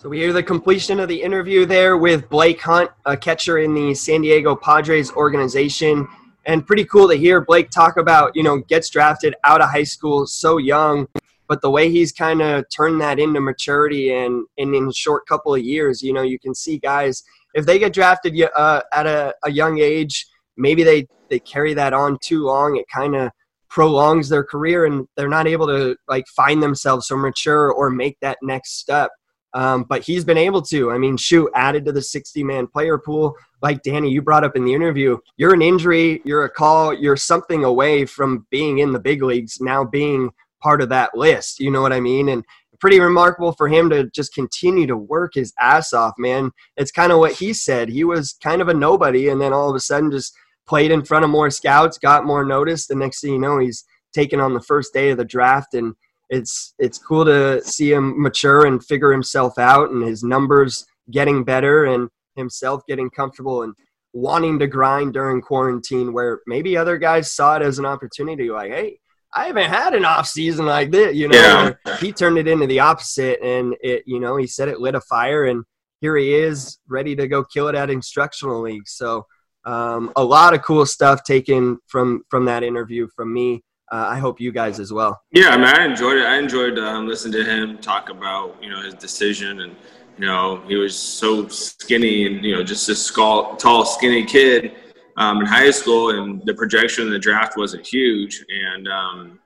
So 0.00 0.08
we 0.08 0.18
hear 0.18 0.32
the 0.32 0.42
completion 0.42 0.98
of 0.98 1.08
the 1.08 1.20
interview 1.22 1.66
there 1.66 1.98
with 1.98 2.26
Blake 2.30 2.62
Hunt, 2.62 2.90
a 3.04 3.14
catcher 3.16 3.58
in 3.58 3.74
the 3.74 3.94
San 3.94 4.22
Diego 4.22 4.56
Padres 4.56 5.12
organization. 5.12 6.08
And 6.46 6.66
pretty 6.66 6.86
cool 6.86 7.06
to 7.10 7.14
hear 7.14 7.42
Blake 7.42 7.68
talk 7.68 7.98
about, 7.98 8.34
you 8.34 8.42
know, 8.42 8.60
gets 8.60 8.88
drafted 8.88 9.34
out 9.44 9.60
of 9.60 9.68
high 9.68 9.84
school 9.84 10.26
so 10.26 10.56
young 10.56 11.06
but 11.50 11.60
the 11.62 11.70
way 11.70 11.90
he's 11.90 12.12
kind 12.12 12.40
of 12.40 12.64
turned 12.74 13.00
that 13.00 13.18
into 13.18 13.40
maturity 13.40 14.12
and, 14.12 14.46
and 14.56 14.72
in 14.72 14.86
a 14.86 14.92
short 14.92 15.26
couple 15.26 15.52
of 15.52 15.60
years, 15.60 16.00
you 16.00 16.12
know, 16.12 16.22
you 16.22 16.38
can 16.38 16.54
see 16.54 16.78
guys 16.78 17.24
if 17.54 17.66
they 17.66 17.76
get 17.76 17.92
drafted 17.92 18.40
uh, 18.54 18.82
at 18.92 19.08
a, 19.08 19.34
a 19.42 19.50
young 19.50 19.80
age, 19.80 20.28
maybe 20.56 20.84
they 20.84 21.08
they 21.28 21.40
carry 21.40 21.74
that 21.74 21.92
on 21.92 22.18
too 22.22 22.44
long. 22.44 22.76
It 22.76 22.86
kind 22.94 23.16
of 23.16 23.32
prolongs 23.68 24.28
their 24.28 24.44
career 24.44 24.86
and 24.86 25.08
they're 25.16 25.28
not 25.28 25.48
able 25.48 25.66
to 25.66 25.96
like 26.08 26.26
find 26.28 26.62
themselves 26.62 27.10
or 27.10 27.16
mature 27.16 27.72
or 27.72 27.90
make 27.90 28.16
that 28.20 28.38
next 28.42 28.78
step. 28.78 29.10
Um, 29.52 29.84
but 29.84 30.02
he's 30.02 30.24
been 30.24 30.38
able 30.38 30.62
to. 30.62 30.92
I 30.92 30.98
mean, 30.98 31.16
shoot, 31.16 31.50
added 31.54 31.84
to 31.86 31.92
the 31.92 32.02
60 32.02 32.44
man 32.44 32.66
player 32.66 32.98
pool. 32.98 33.34
Like 33.62 33.82
Danny, 33.82 34.10
you 34.10 34.22
brought 34.22 34.44
up 34.44 34.56
in 34.56 34.64
the 34.64 34.74
interview, 34.74 35.18
you're 35.36 35.54
an 35.54 35.62
injury, 35.62 36.22
you're 36.24 36.44
a 36.44 36.50
call, 36.50 36.94
you're 36.94 37.16
something 37.16 37.64
away 37.64 38.06
from 38.06 38.46
being 38.50 38.78
in 38.78 38.92
the 38.92 39.00
big 39.00 39.22
leagues, 39.22 39.60
now 39.60 39.84
being 39.84 40.30
part 40.62 40.80
of 40.80 40.88
that 40.90 41.10
list. 41.14 41.60
You 41.60 41.70
know 41.70 41.82
what 41.82 41.92
I 41.92 42.00
mean? 42.00 42.28
And 42.28 42.44
pretty 42.80 42.98
remarkable 42.98 43.52
for 43.52 43.68
him 43.68 43.90
to 43.90 44.10
just 44.10 44.34
continue 44.34 44.86
to 44.86 44.96
work 44.96 45.34
his 45.34 45.52
ass 45.60 45.92
off, 45.92 46.14
man. 46.18 46.50
It's 46.76 46.90
kind 46.90 47.12
of 47.12 47.18
what 47.18 47.32
he 47.32 47.52
said. 47.52 47.88
He 47.88 48.02
was 48.02 48.36
kind 48.42 48.60
of 48.60 48.68
a 48.68 48.74
nobody, 48.74 49.28
and 49.28 49.40
then 49.40 49.52
all 49.52 49.70
of 49.70 49.76
a 49.76 49.80
sudden 49.80 50.10
just 50.10 50.34
played 50.66 50.90
in 50.90 51.04
front 51.04 51.24
of 51.24 51.30
more 51.30 51.50
scouts, 51.50 51.98
got 51.98 52.24
more 52.24 52.44
notice. 52.44 52.86
The 52.86 52.94
next 52.94 53.20
thing 53.20 53.34
you 53.34 53.38
know, 53.38 53.58
he's 53.58 53.84
taken 54.12 54.40
on 54.40 54.54
the 54.54 54.62
first 54.62 54.92
day 54.92 55.10
of 55.10 55.18
the 55.18 55.24
draft, 55.24 55.74
and 55.74 55.94
it's 56.30 56.74
it's 56.78 56.98
cool 56.98 57.24
to 57.26 57.62
see 57.62 57.92
him 57.92 58.20
mature 58.20 58.66
and 58.66 58.84
figure 58.84 59.12
himself 59.12 59.58
out, 59.58 59.90
and 59.90 60.02
his 60.02 60.22
numbers 60.22 60.86
getting 61.10 61.44
better, 61.44 61.84
and 61.84 62.08
himself 62.36 62.82
getting 62.88 63.10
comfortable 63.10 63.62
and 63.62 63.74
wanting 64.12 64.58
to 64.58 64.66
grind 64.66 65.12
during 65.12 65.40
quarantine, 65.42 66.12
where 66.12 66.40
maybe 66.46 66.76
other 66.76 66.96
guys 66.96 67.32
saw 67.32 67.56
it 67.56 67.62
as 67.62 67.78
an 67.78 67.86
opportunity, 67.86 68.50
like, 68.50 68.72
hey 68.72 68.98
I 69.32 69.46
haven't 69.46 69.70
had 69.70 69.94
an 69.94 70.04
off 70.04 70.26
season 70.26 70.66
like 70.66 70.90
this, 70.90 71.14
you 71.14 71.28
know. 71.28 71.74
Yeah. 71.86 71.96
He 71.98 72.12
turned 72.12 72.38
it 72.38 72.48
into 72.48 72.66
the 72.66 72.80
opposite, 72.80 73.40
and 73.42 73.76
it, 73.80 74.02
you 74.06 74.18
know, 74.18 74.36
he 74.36 74.46
said 74.46 74.68
it 74.68 74.80
lit 74.80 74.94
a 74.94 75.00
fire, 75.00 75.44
and 75.44 75.64
here 76.00 76.16
he 76.16 76.34
is, 76.34 76.78
ready 76.88 77.14
to 77.16 77.28
go 77.28 77.44
kill 77.44 77.68
it 77.68 77.76
at 77.76 77.90
instructional 77.90 78.60
league. 78.60 78.88
So, 78.88 79.26
um, 79.64 80.12
a 80.16 80.24
lot 80.24 80.54
of 80.54 80.62
cool 80.62 80.84
stuff 80.86 81.22
taken 81.22 81.78
from 81.86 82.22
from 82.28 82.46
that 82.46 82.64
interview 82.64 83.06
from 83.14 83.32
me. 83.32 83.62
Uh, 83.92 84.06
I 84.08 84.18
hope 84.18 84.40
you 84.40 84.52
guys 84.52 84.78
as 84.78 84.92
well. 84.92 85.20
Yeah, 85.32 85.48
I 85.48 85.56
mean, 85.56 85.66
I 85.66 85.84
enjoyed 85.84 86.18
it. 86.18 86.24
I 86.24 86.38
enjoyed 86.38 86.78
um, 86.78 87.08
listening 87.08 87.32
to 87.32 87.44
him 87.44 87.78
talk 87.78 88.08
about 88.08 88.56
you 88.62 88.70
know 88.70 88.80
his 88.82 88.94
decision, 88.94 89.62
and 89.62 89.74
you 90.16 90.26
know 90.26 90.62
he 90.68 90.76
was 90.76 90.96
so 90.96 91.48
skinny 91.48 92.26
and 92.26 92.44
you 92.44 92.54
know 92.54 92.62
just 92.62 92.88
a 92.88 92.94
skull, 92.94 93.56
tall, 93.56 93.84
skinny 93.84 94.24
kid 94.24 94.72
um, 95.16 95.40
in 95.40 95.46
high 95.46 95.70
school, 95.70 96.10
and 96.10 96.40
the 96.46 96.54
projection 96.54 97.06
in 97.06 97.10
the 97.10 97.18
draft 97.18 97.56
wasn't 97.56 97.86
huge. 97.86 98.44
And 98.48 98.88
um, 98.88 99.38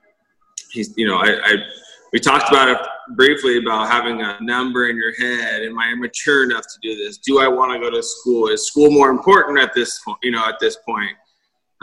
he's, 0.71 0.95
you 0.95 1.07
know, 1.07 1.17
I, 1.17 1.37
I, 1.43 1.55
we 2.13 2.19
talked 2.19 2.49
about 2.49 2.69
it 2.69 2.77
briefly 3.15 3.57
about 3.57 3.89
having 3.89 4.21
a 4.21 4.37
number 4.41 4.89
in 4.89 4.95
your 4.95 5.13
head. 5.15 5.63
Am 5.63 5.77
I 5.79 5.95
mature 5.95 6.43
enough 6.43 6.63
to 6.63 6.79
do 6.81 6.95
this? 6.95 7.17
Do 7.17 7.39
I 7.39 7.47
want 7.47 7.73
to 7.73 7.79
go 7.79 7.89
to 7.89 8.03
school? 8.03 8.47
Is 8.47 8.67
school 8.67 8.91
more 8.91 9.09
important 9.09 9.59
at 9.59 9.73
this, 9.73 9.99
you 10.21 10.31
know, 10.31 10.47
at 10.47 10.59
this 10.59 10.77
point? 10.85 11.11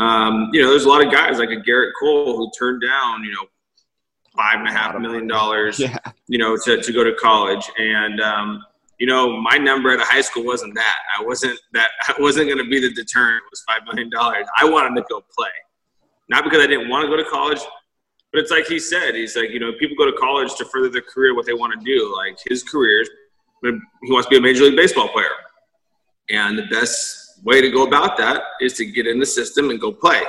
Um, 0.03 0.50
you 0.53 0.61
know, 0.61 0.70
there's 0.70 0.84
a 0.84 0.88
lot 0.88 1.05
of 1.05 1.12
guys 1.12 1.38
like 1.38 1.50
a 1.50 1.57
Gerrit 1.57 1.92
Cole 2.00 2.36
who 2.36 2.50
turned 2.59 2.82
down, 2.82 3.22
you 3.22 3.32
know, 3.32 3.46
five 4.36 4.59
and 4.59 4.68
a 4.68 4.72
half 4.72 4.98
million 4.98 5.28
dollars, 5.28 5.78
yeah. 5.78 5.96
you 6.26 6.38
know, 6.38 6.57
to, 6.64 6.82
to 6.82 6.92
go 6.92 7.05
to 7.05 7.14
college. 7.14 7.70
And, 7.78 8.20
um, 8.20 8.64
you 8.98 9.07
know, 9.07 9.40
my 9.40 9.59
number 9.59 9.90
at 9.90 10.00
a 10.00 10.05
high 10.05 10.20
school 10.20 10.44
wasn't 10.44 10.74
that. 10.74 10.96
I 11.16 11.22
wasn't 11.22 11.59
that. 11.74 11.90
I 12.09 12.14
wasn't 12.18 12.46
going 12.46 12.59
to 12.59 12.68
be 12.68 12.80
the 12.80 12.92
deterrent. 12.92 13.42
It 13.44 13.50
was 13.50 13.62
five 13.66 13.82
million 13.84 14.11
dollars. 14.11 14.46
I 14.57 14.68
wanted 14.68 15.00
to 15.00 15.07
go 15.09 15.22
play, 15.36 15.50
not 16.28 16.42
because 16.42 16.62
I 16.62 16.66
didn't 16.66 16.88
want 16.88 17.05
to 17.05 17.09
go 17.09 17.16
to 17.16 17.28
college, 17.28 17.61
but 18.32 18.40
it's 18.40 18.50
like 18.50 18.66
he 18.66 18.80
said. 18.80 19.14
He's 19.14 19.36
like, 19.36 19.50
you 19.50 19.61
know, 19.61 19.72
people 19.78 19.96
go 19.96 20.11
to 20.11 20.16
college 20.16 20.55
to 20.57 20.64
further 20.64 20.88
their 20.88 21.03
career, 21.03 21.36
what 21.36 21.46
they 21.46 21.53
want 21.53 21.78
to 21.78 21.84
do. 21.84 22.12
Like 22.16 22.38
his 22.44 22.64
career, 22.64 23.05
he 23.62 24.12
wants 24.12 24.26
to 24.26 24.30
be 24.30 24.38
a 24.38 24.40
major 24.40 24.64
league 24.64 24.76
baseball 24.76 25.09
player, 25.09 25.28
and 26.30 26.59
the 26.59 26.66
best 26.66 27.31
way 27.43 27.61
to 27.61 27.70
go 27.70 27.86
about 27.86 28.16
that 28.18 28.43
is 28.61 28.74
to 28.74 28.84
get 28.84 29.07
in 29.07 29.18
the 29.18 29.26
system 29.26 29.70
and 29.70 29.80
go 29.80 29.93
play. 29.93 30.22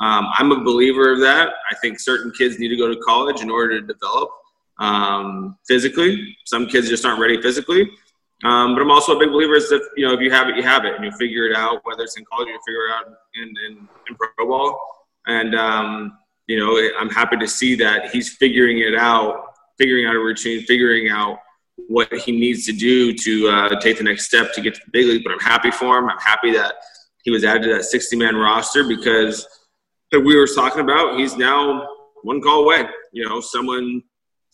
Um, 0.00 0.26
I'm 0.36 0.50
a 0.52 0.62
believer 0.62 1.12
of 1.12 1.20
that. 1.20 1.50
I 1.70 1.74
think 1.76 2.00
certain 2.00 2.32
kids 2.32 2.58
need 2.58 2.68
to 2.68 2.76
go 2.76 2.92
to 2.92 3.00
college 3.00 3.40
in 3.40 3.50
order 3.50 3.80
to 3.80 3.86
develop 3.86 4.30
um, 4.78 5.56
physically. 5.66 6.36
Some 6.44 6.66
kids 6.66 6.88
just 6.88 7.04
aren't 7.04 7.20
ready 7.20 7.40
physically. 7.40 7.90
Um, 8.44 8.74
but 8.74 8.82
I'm 8.82 8.90
also 8.90 9.16
a 9.16 9.18
big 9.18 9.30
believer 9.30 9.54
is 9.54 9.68
that 9.68 9.88
you 9.96 10.04
know 10.04 10.14
if 10.14 10.20
you 10.20 10.30
have 10.32 10.48
it, 10.48 10.56
you 10.56 10.64
have 10.64 10.84
it, 10.84 10.96
and 10.96 11.04
you 11.04 11.12
figure 11.12 11.46
it 11.46 11.54
out. 11.54 11.80
Whether 11.84 12.02
it's 12.02 12.16
in 12.16 12.24
college, 12.24 12.48
you 12.48 12.58
figure 12.66 12.86
it 12.86 12.92
out 12.92 13.06
in 13.36 13.54
in, 13.66 13.88
in 14.08 14.16
pro 14.16 14.46
ball. 14.46 14.80
And 15.26 15.54
um, 15.54 16.18
you 16.48 16.58
know, 16.58 16.76
I'm 16.98 17.08
happy 17.08 17.36
to 17.36 17.46
see 17.46 17.76
that 17.76 18.10
he's 18.10 18.36
figuring 18.36 18.80
it 18.80 18.96
out, 18.96 19.54
figuring 19.78 20.06
out 20.06 20.16
a 20.16 20.18
routine, 20.18 20.62
figuring 20.62 21.08
out 21.08 21.38
what 21.88 22.12
he 22.12 22.32
needs 22.32 22.64
to 22.66 22.72
do 22.72 23.12
to 23.12 23.48
uh, 23.48 23.80
take 23.80 23.98
the 23.98 24.04
next 24.04 24.26
step 24.26 24.52
to 24.54 24.60
get 24.60 24.74
to 24.74 24.80
the 24.84 24.90
big 24.92 25.06
league. 25.06 25.24
But 25.24 25.32
I'm 25.32 25.40
happy 25.40 25.70
for 25.70 25.98
him. 25.98 26.08
I'm 26.08 26.18
happy 26.18 26.52
that 26.52 26.74
he 27.22 27.30
was 27.30 27.44
added 27.44 27.62
to 27.64 27.74
that 27.74 27.84
60 27.84 28.16
man 28.16 28.36
roster 28.36 28.84
because 28.86 29.46
that 30.10 30.20
we 30.20 30.36
were 30.36 30.46
talking 30.46 30.80
about. 30.80 31.18
He's 31.18 31.36
now 31.36 31.86
one 32.22 32.40
call 32.40 32.64
away. 32.64 32.86
You 33.12 33.28
know, 33.28 33.40
someone 33.40 34.02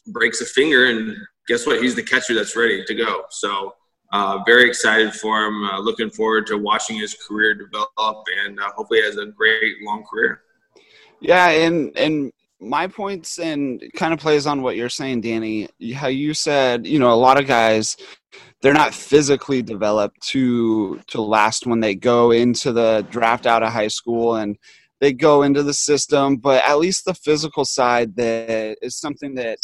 breaks 0.06 0.40
a 0.40 0.46
finger, 0.46 0.86
and 0.86 1.16
guess 1.46 1.66
what? 1.66 1.82
He's 1.82 1.94
the 1.94 2.02
catcher 2.02 2.34
that's 2.34 2.56
ready 2.56 2.84
to 2.84 2.94
go. 2.94 3.24
So, 3.30 3.74
uh, 4.12 4.38
very 4.46 4.66
excited 4.66 5.12
for 5.14 5.44
him. 5.44 5.64
Uh, 5.64 5.80
looking 5.80 6.10
forward 6.10 6.46
to 6.46 6.56
watching 6.56 6.96
his 6.96 7.14
career 7.14 7.54
develop, 7.54 8.24
and 8.44 8.58
uh, 8.58 8.70
hopefully 8.74 9.02
has 9.02 9.16
a 9.16 9.26
great 9.26 9.76
long 9.82 10.04
career. 10.04 10.42
Yeah, 11.20 11.48
and 11.48 11.96
and 11.96 12.32
my 12.60 12.86
points 12.86 13.38
and 13.38 13.82
kind 13.96 14.12
of 14.12 14.18
plays 14.18 14.46
on 14.46 14.62
what 14.62 14.76
you're 14.76 14.88
saying, 14.88 15.20
Danny. 15.20 15.68
How 15.94 16.08
you 16.08 16.34
said, 16.34 16.86
you 16.86 16.98
know, 16.98 17.12
a 17.12 17.14
lot 17.14 17.40
of 17.40 17.46
guys 17.46 17.96
they're 18.60 18.74
not 18.74 18.94
physically 18.94 19.62
developed 19.62 20.20
to 20.20 20.98
to 21.06 21.20
last 21.20 21.66
when 21.66 21.80
they 21.80 21.94
go 21.94 22.30
into 22.30 22.72
the 22.72 23.06
draft 23.10 23.46
out 23.46 23.62
of 23.62 23.72
high 23.72 23.88
school 23.88 24.36
and 24.36 24.56
they 25.00 25.12
go 25.12 25.42
into 25.42 25.62
the 25.62 25.72
system 25.72 26.36
but 26.36 26.62
at 26.64 26.78
least 26.78 27.04
the 27.04 27.14
physical 27.14 27.64
side 27.64 28.14
that 28.16 28.76
is 28.82 28.96
something 28.96 29.34
that 29.34 29.58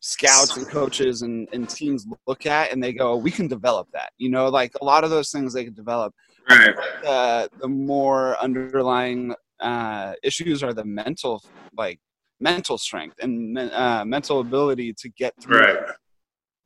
scouts 0.00 0.56
and 0.56 0.68
coaches 0.68 1.22
and, 1.22 1.48
and 1.52 1.68
teams 1.68 2.06
look 2.26 2.46
at 2.46 2.72
and 2.72 2.82
they 2.82 2.92
go 2.92 3.16
we 3.16 3.30
can 3.30 3.48
develop 3.48 3.88
that. 3.92 4.12
You 4.18 4.30
know 4.30 4.48
like 4.48 4.72
a 4.80 4.84
lot 4.84 5.04
of 5.04 5.10
those 5.10 5.30
things 5.30 5.52
they 5.52 5.64
can 5.64 5.74
develop. 5.74 6.14
Right. 6.48 6.74
Uh, 7.04 7.48
the 7.60 7.66
more 7.68 8.40
underlying 8.40 9.34
uh, 9.58 10.12
issues 10.22 10.62
are 10.62 10.72
the 10.72 10.84
mental 10.84 11.42
like 11.76 11.98
mental 12.40 12.78
strength 12.78 13.16
and 13.20 13.58
uh, 13.58 14.04
mental 14.04 14.40
ability 14.40 14.92
to 14.92 15.08
get 15.10 15.34
through 15.40 15.60
right. 15.60 15.78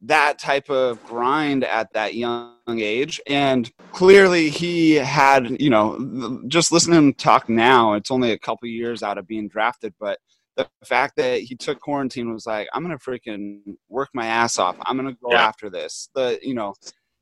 that 0.03 0.39
type 0.39 0.69
of 0.71 1.03
grind 1.05 1.65
at 1.65 1.93
that 1.93 2.15
young 2.15 2.55
age. 2.69 3.21
And 3.27 3.71
clearly 3.93 4.51
he 4.51 4.95
had 4.95 5.61
you 5.61 5.71
know 5.71 6.43
just 6.49 6.73
listening 6.73 7.01
to 7.01 7.07
him 7.07 7.15
talk 7.15 7.49
now 7.49 7.95
it's 7.95 8.11
only 8.11 8.33
a 8.33 8.39
couple 8.39 8.69
years 8.69 9.03
out 9.03 9.19
of 9.19 9.27
being 9.27 9.49
drafted 9.49 9.93
but 9.99 10.19
the 10.57 10.69
fact 10.85 11.17
that 11.17 11.41
he 11.41 11.57
took 11.57 11.81
quarantine 11.81 12.33
was 12.33 12.47
like 12.47 12.69
i'm 12.73 12.83
gonna 12.83 12.99
freaking 12.99 13.61
work 13.89 14.09
my 14.15 14.27
ass 14.27 14.59
off. 14.59 14.77
I'm 14.83 14.97
gonna 14.97 15.17
go 15.23 15.33
yeah. 15.33 15.47
after 15.47 15.69
this. 15.69 16.09
The 16.15 16.39
you 16.43 16.55
know 16.55 16.75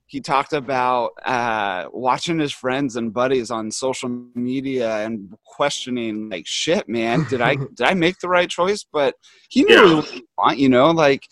he 0.09 0.20
talked 0.20 0.52
about 0.52 1.11
uh, 1.24 1.84
watching 1.92 2.38
his 2.38 2.52
friends 2.52 2.96
and 2.96 3.12
buddies 3.14 3.50
on 3.50 3.70
social 3.70 4.09
media 4.34 4.98
and 5.04 5.34
questioning 5.44 6.28
like 6.30 6.46
shit 6.46 6.88
man 6.88 7.24
did 7.30 7.40
i 7.40 7.54
did 7.74 7.82
i 7.82 7.94
make 7.94 8.18
the 8.18 8.28
right 8.28 8.50
choice 8.50 8.84
but 8.92 9.14
he 9.48 9.62
knew 9.62 9.74
yeah. 9.74 9.94
what 9.94 10.04
he 10.06 10.24
want 10.36 10.59
you 10.59 10.68
know 10.68 10.90
like 10.90 11.28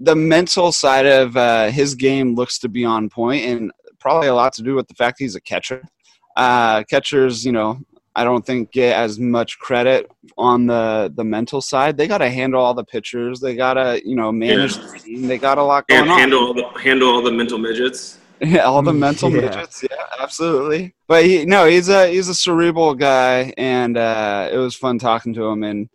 the 0.00 0.16
mental 0.16 0.72
side 0.72 1.06
of 1.06 1.36
uh, 1.36 1.70
his 1.70 1.94
game 1.94 2.34
looks 2.34 2.58
to 2.60 2.68
be 2.68 2.84
on 2.84 3.10
point, 3.10 3.44
and 3.44 3.70
probably 3.98 4.28
a 4.28 4.34
lot 4.34 4.54
to 4.54 4.62
do 4.62 4.74
with 4.74 4.88
the 4.88 4.94
fact 4.94 5.18
he's 5.18 5.36
a 5.36 5.40
catcher. 5.40 5.84
Uh, 6.36 6.82
catchers, 6.84 7.44
you 7.44 7.52
know, 7.52 7.78
I 8.16 8.24
don't 8.24 8.44
think 8.44 8.72
get 8.72 8.96
as 8.96 9.18
much 9.18 9.58
credit 9.58 10.10
on 10.38 10.66
the 10.66 11.12
the 11.14 11.24
mental 11.24 11.60
side. 11.60 11.98
They 11.98 12.08
got 12.08 12.18
to 12.18 12.30
handle 12.30 12.62
all 12.62 12.72
the 12.72 12.84
pitchers. 12.84 13.40
They 13.40 13.54
got 13.54 13.74
to 13.74 14.00
you 14.04 14.16
know 14.16 14.32
manage 14.32 14.76
yeah. 14.76 14.86
the 14.86 14.98
team. 14.98 15.22
They 15.28 15.38
got 15.38 15.58
a 15.58 15.62
lot 15.62 15.86
going 15.86 16.02
and 16.02 16.10
handle 16.10 16.40
on. 16.40 16.46
All 16.46 16.54
the, 16.54 16.80
handle 16.80 17.10
all 17.10 17.22
the 17.22 17.32
mental 17.32 17.58
midgets. 17.58 18.18
Yeah, 18.40 18.58
all 18.64 18.82
the 18.82 18.92
mental 18.92 19.30
yeah. 19.30 19.42
midgets. 19.42 19.82
Yeah, 19.82 20.04
absolutely. 20.18 20.94
But 21.06 21.24
he 21.24 21.44
no, 21.44 21.66
he's 21.66 21.88
a 21.88 22.08
he's 22.08 22.28
a 22.28 22.34
cerebral 22.34 22.94
guy, 22.94 23.52
and 23.56 23.96
uh, 23.96 24.48
it 24.52 24.56
was 24.56 24.74
fun 24.74 24.98
talking 24.98 25.34
to 25.34 25.44
him. 25.44 25.62
And 25.62 25.88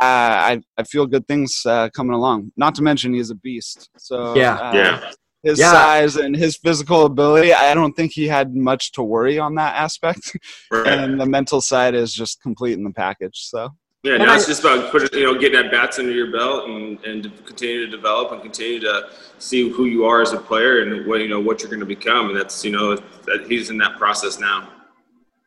I 0.00 0.60
I 0.76 0.82
feel 0.84 1.06
good 1.06 1.26
things 1.26 1.62
uh, 1.66 1.88
coming 1.90 2.14
along. 2.14 2.52
Not 2.56 2.74
to 2.76 2.82
mention 2.82 3.14
he's 3.14 3.30
a 3.30 3.34
beast. 3.34 3.90
So 3.96 4.36
yeah, 4.36 4.56
uh, 4.56 4.72
yeah. 4.74 5.10
His 5.44 5.60
yeah. 5.60 5.70
size 5.70 6.16
and 6.16 6.34
his 6.34 6.56
physical 6.56 7.06
ability, 7.06 7.54
I 7.54 7.72
don't 7.72 7.92
think 7.92 8.10
he 8.12 8.26
had 8.26 8.56
much 8.56 8.90
to 8.92 9.04
worry 9.04 9.38
on 9.38 9.54
that 9.54 9.76
aspect. 9.76 10.36
Right. 10.70 10.86
and 10.86 11.20
the 11.20 11.26
mental 11.26 11.60
side 11.60 11.94
is 11.94 12.12
just 12.12 12.42
complete 12.42 12.72
in 12.72 12.82
the 12.82 12.90
package. 12.90 13.36
So 13.36 13.70
yeah, 14.08 14.16
now 14.16 14.34
it's 14.34 14.46
just 14.46 14.60
about 14.60 14.90
putting, 14.90 15.18
you 15.18 15.26
know, 15.26 15.38
getting 15.38 15.60
that 15.60 15.70
bats 15.70 15.98
under 15.98 16.12
your 16.12 16.32
belt 16.32 16.68
and, 16.68 17.04
and 17.04 17.24
continue 17.44 17.84
to 17.84 17.90
develop 17.90 18.32
and 18.32 18.40
continue 18.40 18.80
to 18.80 19.10
see 19.38 19.68
who 19.68 19.84
you 19.84 20.06
are 20.06 20.22
as 20.22 20.32
a 20.32 20.38
player 20.38 20.80
and 20.80 21.06
what 21.06 21.20
you 21.20 21.28
know 21.28 21.40
what 21.40 21.60
you're 21.60 21.68
going 21.68 21.80
to 21.80 21.86
become. 21.86 22.30
And 22.30 22.36
that's 22.38 22.64
you 22.64 22.72
know 22.72 22.96
that 22.96 23.46
he's 23.48 23.68
in 23.68 23.76
that 23.78 23.98
process 23.98 24.40
now. 24.40 24.70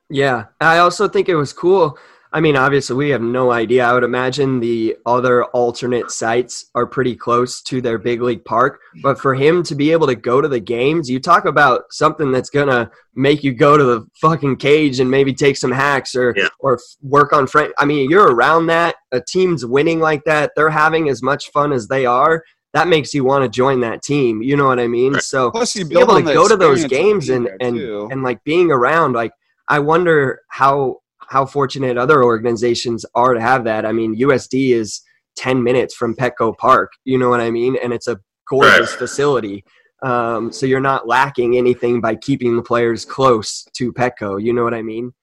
Yeah, 0.10 0.46
I 0.60 0.78
also 0.78 1.08
think 1.08 1.28
it 1.28 1.36
was 1.36 1.54
cool 1.54 1.98
I 2.34 2.40
mean, 2.40 2.56
obviously, 2.56 2.96
we 2.96 3.10
have 3.10 3.22
no 3.22 3.52
idea. 3.52 3.84
I 3.86 3.94
would 3.94 4.06
imagine 4.06 4.62
the 4.62 4.96
other 5.06 5.44
alternate 5.46 6.12
sites 6.12 6.68
are 6.76 6.86
pretty 6.88 7.14
close 7.14 7.62
to 7.64 7.82
their 7.82 7.98
big 7.98 8.22
league 8.22 8.46
park. 8.46 8.80
But 9.04 9.20
for 9.20 9.36
him 9.36 9.64
to 9.64 9.76
be 9.76 9.92
able 9.92 10.08
to 10.08 10.16
go 10.16 10.40
to 10.40 10.48
the 10.48 10.60
games, 10.60 11.10
you 11.10 11.20
talk 11.20 11.44
about 11.44 11.92
something 11.92 12.32
that's 12.32 12.50
going 12.50 12.70
to 12.70 12.90
make 13.16 13.44
you 13.44 13.54
go 13.54 13.76
to 13.76 13.84
the 13.84 14.08
fucking 14.22 14.56
cage 14.58 15.02
and 15.02 15.12
maybe 15.12 15.34
take 15.34 15.58
some 15.58 15.74
hacks 15.74 16.16
or, 16.16 16.34
yeah. 16.38 16.48
or 16.60 16.80
work 17.02 17.34
on 17.34 17.48
friend. 17.48 17.74
I 17.78 17.84
mean, 17.84 18.10
you're 18.10 18.34
around 18.34 18.68
that. 18.68 18.96
A 19.12 19.20
team's 19.20 19.66
winning 19.66 20.00
like 20.00 20.24
that. 20.24 20.52
They're 20.56 20.70
having 20.70 21.10
as 21.10 21.22
much 21.22 21.52
fun 21.52 21.74
as 21.74 21.90
they 21.90 22.06
are. 22.06 22.46
That 22.74 22.88
makes 22.88 23.14
you 23.14 23.26
want 23.26 23.44
to 23.44 23.50
join 23.50 23.82
that 23.82 24.04
team. 24.04 24.42
You 24.42 24.56
know 24.56 24.68
what 24.68 24.80
I 24.80 24.88
mean? 24.88 25.16
Right. 25.16 25.24
So 25.24 25.52
Plus 25.52 25.76
you 25.76 25.84
be 25.84 26.00
able 26.00 26.16
to 26.16 26.22
go 26.22 26.48
to 26.48 26.56
those 26.56 26.86
games 26.86 27.28
and, 27.28 27.50
and, 27.60 27.78
and 27.78 28.24
like 28.24 28.42
being 28.46 28.72
around, 28.72 29.12
like, 29.12 29.34
I 29.68 29.80
wonder 29.80 30.42
how 30.48 31.01
how 31.32 31.46
fortunate 31.46 31.98
other 31.98 32.26
organizations 32.26 33.06
are 33.16 33.34
to 33.34 33.40
have 33.40 33.64
that. 33.64 33.86
I 33.86 33.94
mean, 33.94 34.20
USD 34.20 34.74
is 34.74 35.02
10 35.38 35.64
minutes 35.64 35.96
from 35.96 36.14
Petco 36.14 36.58
Park, 36.58 36.92
you 37.06 37.18
know 37.18 37.30
what 37.30 37.40
I 37.40 37.50
mean? 37.50 37.78
And 37.82 37.94
it's 37.94 38.10
a 38.10 38.20
gorgeous 38.50 38.90
right. 38.90 39.00
facility. 39.00 39.64
Um, 40.04 40.52
so 40.52 40.66
you're 40.66 40.82
not 40.82 41.08
lacking 41.08 41.56
anything 41.56 42.02
by 42.02 42.16
keeping 42.16 42.58
the 42.58 42.62
players 42.62 43.06
close 43.06 43.64
to 43.76 43.94
Petco, 43.94 44.44
you 44.44 44.52
know 44.52 44.66
what 44.66 44.74
I 44.74 44.82
mean? 44.82 45.14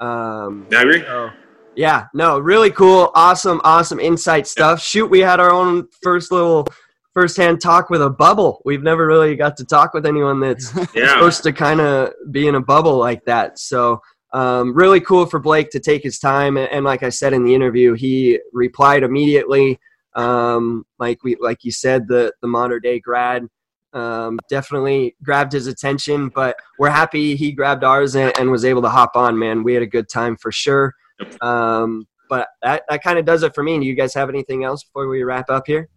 Um, 0.00 0.68
I 0.70 0.82
agree. 0.82 1.00
So, 1.00 1.30
yeah, 1.74 2.06
no, 2.14 2.38
really 2.38 2.70
cool, 2.70 3.10
awesome, 3.16 3.60
awesome 3.64 3.98
insight 3.98 4.46
stuff. 4.46 4.80
Shoot, 4.80 5.10
we 5.10 5.18
had 5.18 5.40
our 5.40 5.50
own 5.50 5.88
first 6.00 6.30
little 6.30 6.64
firsthand 7.12 7.60
talk 7.60 7.90
with 7.90 8.02
a 8.02 8.10
bubble. 8.10 8.62
We've 8.64 8.84
never 8.84 9.04
really 9.04 9.34
got 9.34 9.56
to 9.56 9.64
talk 9.64 9.94
with 9.94 10.06
anyone 10.06 10.38
that's 10.38 10.72
yeah. 10.94 11.08
supposed 11.08 11.42
to 11.42 11.52
kind 11.52 11.80
of 11.80 12.12
be 12.30 12.46
in 12.46 12.54
a 12.54 12.60
bubble 12.60 12.98
like 12.98 13.24
that. 13.24 13.58
So 13.58 14.00
um, 14.32 14.74
really 14.74 15.00
cool 15.00 15.26
for 15.26 15.38
Blake 15.38 15.70
to 15.70 15.80
take 15.80 16.02
his 16.02 16.18
time, 16.18 16.56
and, 16.56 16.68
and, 16.70 16.84
like 16.84 17.02
I 17.02 17.08
said 17.10 17.32
in 17.32 17.44
the 17.44 17.54
interview, 17.54 17.94
he 17.94 18.40
replied 18.52 19.02
immediately. 19.02 19.78
Um, 20.14 20.84
like 20.98 21.22
we, 21.22 21.36
like 21.40 21.62
you 21.62 21.70
said, 21.70 22.08
the 22.08 22.32
the 22.42 22.48
Mater 22.48 22.80
Dei 22.80 22.98
grad 22.98 23.46
um, 23.92 24.38
definitely 24.50 25.16
grabbed 25.22 25.52
his 25.52 25.66
attention. 25.66 26.28
But 26.28 26.56
we're 26.78 26.90
happy 26.90 27.36
he 27.36 27.52
grabbed 27.52 27.84
ours 27.84 28.16
and, 28.16 28.36
and, 28.38 28.50
was 28.50 28.64
able 28.64 28.82
to 28.82 28.88
hop 28.88 29.16
on. 29.16 29.38
Man, 29.38 29.62
we 29.62 29.74
had 29.74 29.82
a 29.82 29.86
good 29.86 30.08
time 30.08 30.36
for 30.36 30.52
sure. 30.52 30.92
Um, 31.40 32.06
but 32.28 32.48
that 32.62 32.82
that 32.88 33.02
kind 33.02 33.18
of 33.18 33.24
does 33.24 33.42
it 33.42 33.54
for 33.54 33.62
me. 33.62 33.78
Do 33.78 33.86
you 33.86 33.94
guys 33.94 34.12
have 34.14 34.28
anything 34.28 34.64
else 34.64 34.84
before 34.84 35.08
we 35.08 35.22
wrap 35.22 35.48
up 35.48 35.64
here? 35.66 35.88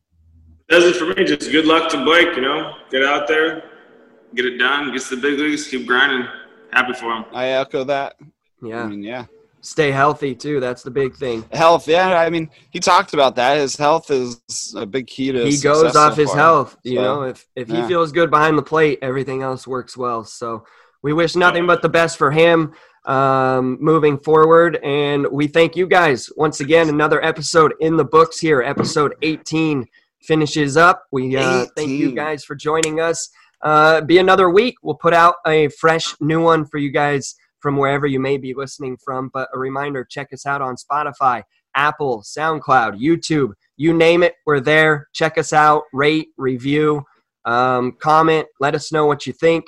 Does 0.70 0.86
it 0.86 0.96
for 0.96 1.08
me. 1.08 1.26
Just 1.26 1.52
good 1.52 1.66
luck 1.66 1.90
to 1.92 2.04
Blake. 2.04 2.36
You 2.36 2.42
know, 2.42 2.76
get 2.92 3.04
out 3.04 3.28
there, 3.28 3.64
get 4.36 4.46
it 4.46 4.58
done, 4.58 4.94
get 4.94 5.02
to 5.02 5.16
the 5.16 5.22
big 5.22 5.40
leagues, 5.40 5.68
keep 5.68 5.88
grinding 5.88 6.28
happy 6.72 6.94
for 6.94 7.12
him. 7.16 7.26
I 7.34 7.48
echo 7.48 7.84
that. 7.86 8.16
Yeah. 8.62 8.84
I 8.84 8.88
mean, 8.88 9.04
yeah. 9.04 9.26
Stay 9.62 9.92
healthy 9.92 10.36
too. 10.36 10.60
That's 10.60 10.84
the 10.84 10.92
big 10.92 11.16
thing. 11.16 11.44
Health, 11.52 11.88
yeah. 11.88 12.20
I 12.20 12.30
mean, 12.30 12.50
he 12.70 12.80
talked 12.80 13.14
about 13.14 13.36
that. 13.36 13.58
His 13.58 13.76
health 13.76 14.10
is 14.10 14.42
a 14.76 14.86
big 14.86 15.08
key 15.08 15.34
to. 15.34 15.46
He 15.46 15.58
goes 15.58 15.96
off 15.98 16.16
so 16.16 16.22
his 16.22 16.34
health. 16.34 16.78
You 16.84 16.96
so, 16.96 17.02
know, 17.02 17.22
if 17.24 17.46
if 17.56 17.68
yeah. 17.68 17.82
he 17.82 17.88
feels 17.88 18.14
good 18.14 18.30
behind 18.30 18.58
the 18.58 18.64
plate, 18.64 19.00
everything 19.02 19.42
else 19.42 19.68
works 19.68 19.98
well. 19.98 20.24
So 20.24 20.66
we 21.02 21.12
wish 21.12 21.36
nothing 21.36 21.68
but 21.68 21.82
the 21.82 21.90
best 21.90 22.18
for 22.18 22.32
him 22.32 22.74
um, 23.06 23.78
moving 23.82 24.18
forward. 24.18 24.78
And 24.78 25.28
we 25.30 25.48
thank 25.48 25.76
you 25.76 25.88
guys 25.88 26.30
once 26.38 26.62
again. 26.62 26.88
Another 26.88 27.24
episode 27.24 27.74
in 27.82 27.98
the 27.98 28.06
books 28.06 28.40
here. 28.40 28.62
Episode 28.62 29.16
18 29.22 29.86
finishes 30.22 30.78
up. 30.78 31.06
We 31.12 31.36
uh, 31.36 31.66
thank 31.76 31.90
you 31.90 32.14
guys 32.14 32.46
for 32.46 32.56
joining 32.56 33.02
us 33.02 33.30
uh, 33.62 34.02
be 34.02 34.18
another 34.18 34.50
week. 34.50 34.76
We'll 34.82 34.96
put 34.96 35.14
out 35.14 35.36
a 35.46 35.70
fresh 35.70 36.16
new 36.20 36.42
one 36.42 36.66
for 36.66 36.78
you 36.78 36.92
guys 36.92 37.36
from 37.60 37.78
wherever 37.78 38.08
you 38.08 38.20
may 38.20 38.38
be 38.38 38.54
listening 38.54 38.98
from. 38.98 39.30
But 39.34 39.50
a 39.54 39.60
reminder 39.60 40.04
check 40.04 40.34
us 40.34 40.46
out 40.46 40.62
on 40.62 40.76
Spotify, 40.76 41.44
Apple, 41.76 42.22
SoundCloud, 42.22 43.00
YouTube, 43.00 43.54
you 43.78 43.94
name 43.94 44.24
it, 44.24 44.36
we're 44.46 44.60
there. 44.60 45.08
Check 45.14 45.38
us 45.38 45.54
out, 45.54 45.84
rate, 45.94 46.30
review, 46.38 47.04
um, 47.46 47.94
comment, 47.94 48.48
let 48.60 48.76
us 48.76 48.92
know 48.92 49.06
what 49.06 49.26
you 49.26 49.34
think. 49.34 49.66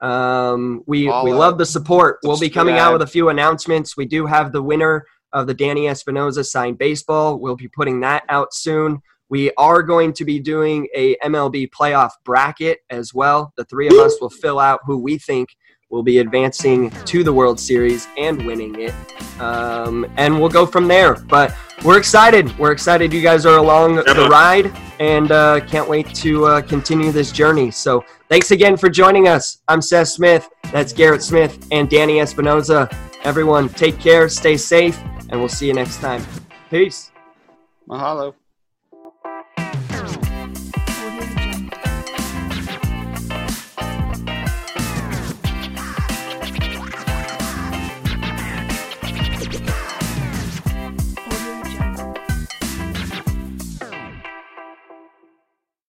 Um, 0.00 0.82
we 0.86 1.08
All 1.08 1.24
we 1.24 1.32
love 1.32 1.56
the 1.56 1.64
support. 1.64 2.18
We'll 2.22 2.38
be 2.38 2.50
coming 2.50 2.76
out 2.76 2.92
with 2.92 3.02
a 3.02 3.06
few 3.06 3.30
announcements. 3.30 3.96
We 3.96 4.04
do 4.04 4.26
have 4.26 4.52
the 4.52 4.62
winner 4.62 5.06
of 5.32 5.46
the 5.46 5.54
Danny 5.54 5.88
Espinosa 5.88 6.44
signed 6.44 6.78
baseball. 6.78 7.38
We'll 7.38 7.56
be 7.56 7.68
putting 7.68 8.00
that 8.00 8.24
out 8.28 8.52
soon. 8.52 9.00
We 9.30 9.50
are 9.56 9.82
going 9.82 10.12
to 10.14 10.24
be 10.24 10.38
doing 10.38 10.88
a 10.94 11.16
MLB 11.16 11.70
playoff 11.70 12.10
bracket 12.24 12.78
as 12.90 13.14
well. 13.14 13.52
The 13.56 13.64
three 13.64 13.88
of 13.88 13.94
us 13.94 14.20
will 14.20 14.30
fill 14.30 14.58
out 14.58 14.80
who 14.84 14.98
we 14.98 15.18
think 15.18 15.48
will 15.94 16.02
be 16.02 16.18
advancing 16.18 16.90
to 17.04 17.22
the 17.22 17.32
World 17.32 17.58
Series 17.58 18.08
and 18.18 18.44
winning 18.44 18.74
it. 18.80 18.92
Um, 19.40 20.06
and 20.16 20.38
we'll 20.40 20.50
go 20.50 20.66
from 20.66 20.88
there. 20.88 21.14
But 21.14 21.56
we're 21.84 21.98
excited. 21.98 22.56
We're 22.58 22.72
excited 22.72 23.12
you 23.12 23.22
guys 23.22 23.46
are 23.46 23.58
along 23.58 23.96
the 23.96 24.28
ride 24.30 24.72
and 24.98 25.30
uh, 25.30 25.60
can't 25.66 25.88
wait 25.88 26.12
to 26.16 26.46
uh, 26.46 26.62
continue 26.62 27.12
this 27.12 27.30
journey. 27.30 27.70
So 27.70 28.04
thanks 28.28 28.50
again 28.50 28.76
for 28.76 28.88
joining 28.88 29.28
us. 29.28 29.62
I'm 29.68 29.80
Seth 29.80 30.08
Smith. 30.08 30.48
That's 30.72 30.92
Garrett 30.92 31.22
Smith 31.22 31.66
and 31.70 31.88
Danny 31.88 32.20
Espinosa. 32.20 32.88
Everyone, 33.22 33.68
take 33.68 33.98
care, 33.98 34.28
stay 34.28 34.56
safe, 34.56 35.00
and 35.30 35.38
we'll 35.38 35.48
see 35.48 35.66
you 35.66 35.74
next 35.74 35.98
time. 35.98 36.24
Peace. 36.70 37.12
Mahalo. 37.88 38.34